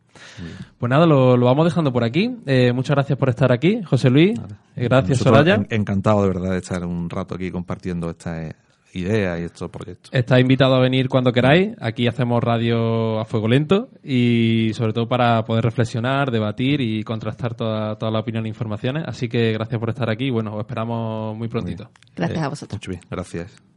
Pues 0.80 0.90
nada, 0.90 1.06
lo, 1.06 1.38
lo 1.38 1.46
vamos 1.46 1.66
dejando 1.66 1.94
por 1.94 2.04
aquí. 2.04 2.36
Eh, 2.48 2.72
muchas 2.74 2.96
gracias 2.96 3.20
por 3.20 3.30
estar 3.30 3.52
aquí, 3.52 3.84
José 3.84 4.10
Luis. 4.10 4.40
Eh, 4.76 4.86
Gracias, 4.86 5.20
Nosotros 5.20 5.38
Soraya. 5.46 5.56
en- 5.56 5.68
Encantado 5.82 6.22
de 6.24 6.28
verdad 6.30 6.52
de 6.52 6.58
estar 6.58 6.84
un 6.86 7.10
rato 7.10 7.36
aquí 7.36 7.52
compartiendo 7.52 8.10
estas 8.10 8.38
eh, 8.46 8.56
ideas 8.96 9.40
y 9.40 9.44
estos 9.44 9.70
proyectos. 9.70 10.10
Está 10.14 10.40
invitado 10.40 10.76
a 10.76 10.80
venir 10.80 11.10
cuando 11.10 11.32
queráis. 11.32 11.76
Aquí 11.80 12.08
hacemos 12.08 12.44
radio 12.44 13.20
a 13.20 13.26
fuego 13.26 13.48
lento 13.48 13.90
y 14.04 14.72
sobre 14.74 14.94
todo 14.94 15.08
para 15.08 15.44
poder 15.46 15.64
reflexionar, 15.64 16.32
debatir 16.32 16.82
y 16.82 17.04
contrastar 17.04 17.54
toda, 17.56 17.98
toda 17.98 18.12
la 18.12 18.20
opinión 18.20 18.46
e 18.46 18.50
informaciones. 18.50 19.04
Así 19.08 19.28
que 19.28 19.52
gracias 19.54 19.80
por 19.80 19.90
estar 19.90 20.10
aquí. 20.10 20.30
Bueno, 20.30 20.54
os 20.56 20.60
esperamos 20.62 21.38
muy 21.38 21.48
prontito. 21.48 21.90
Gracias 22.16 22.40
Eh, 22.42 22.46
a 22.46 22.48
vosotros. 22.50 22.78
Mucho 22.80 22.92
bien, 22.92 23.02
gracias. 23.10 23.75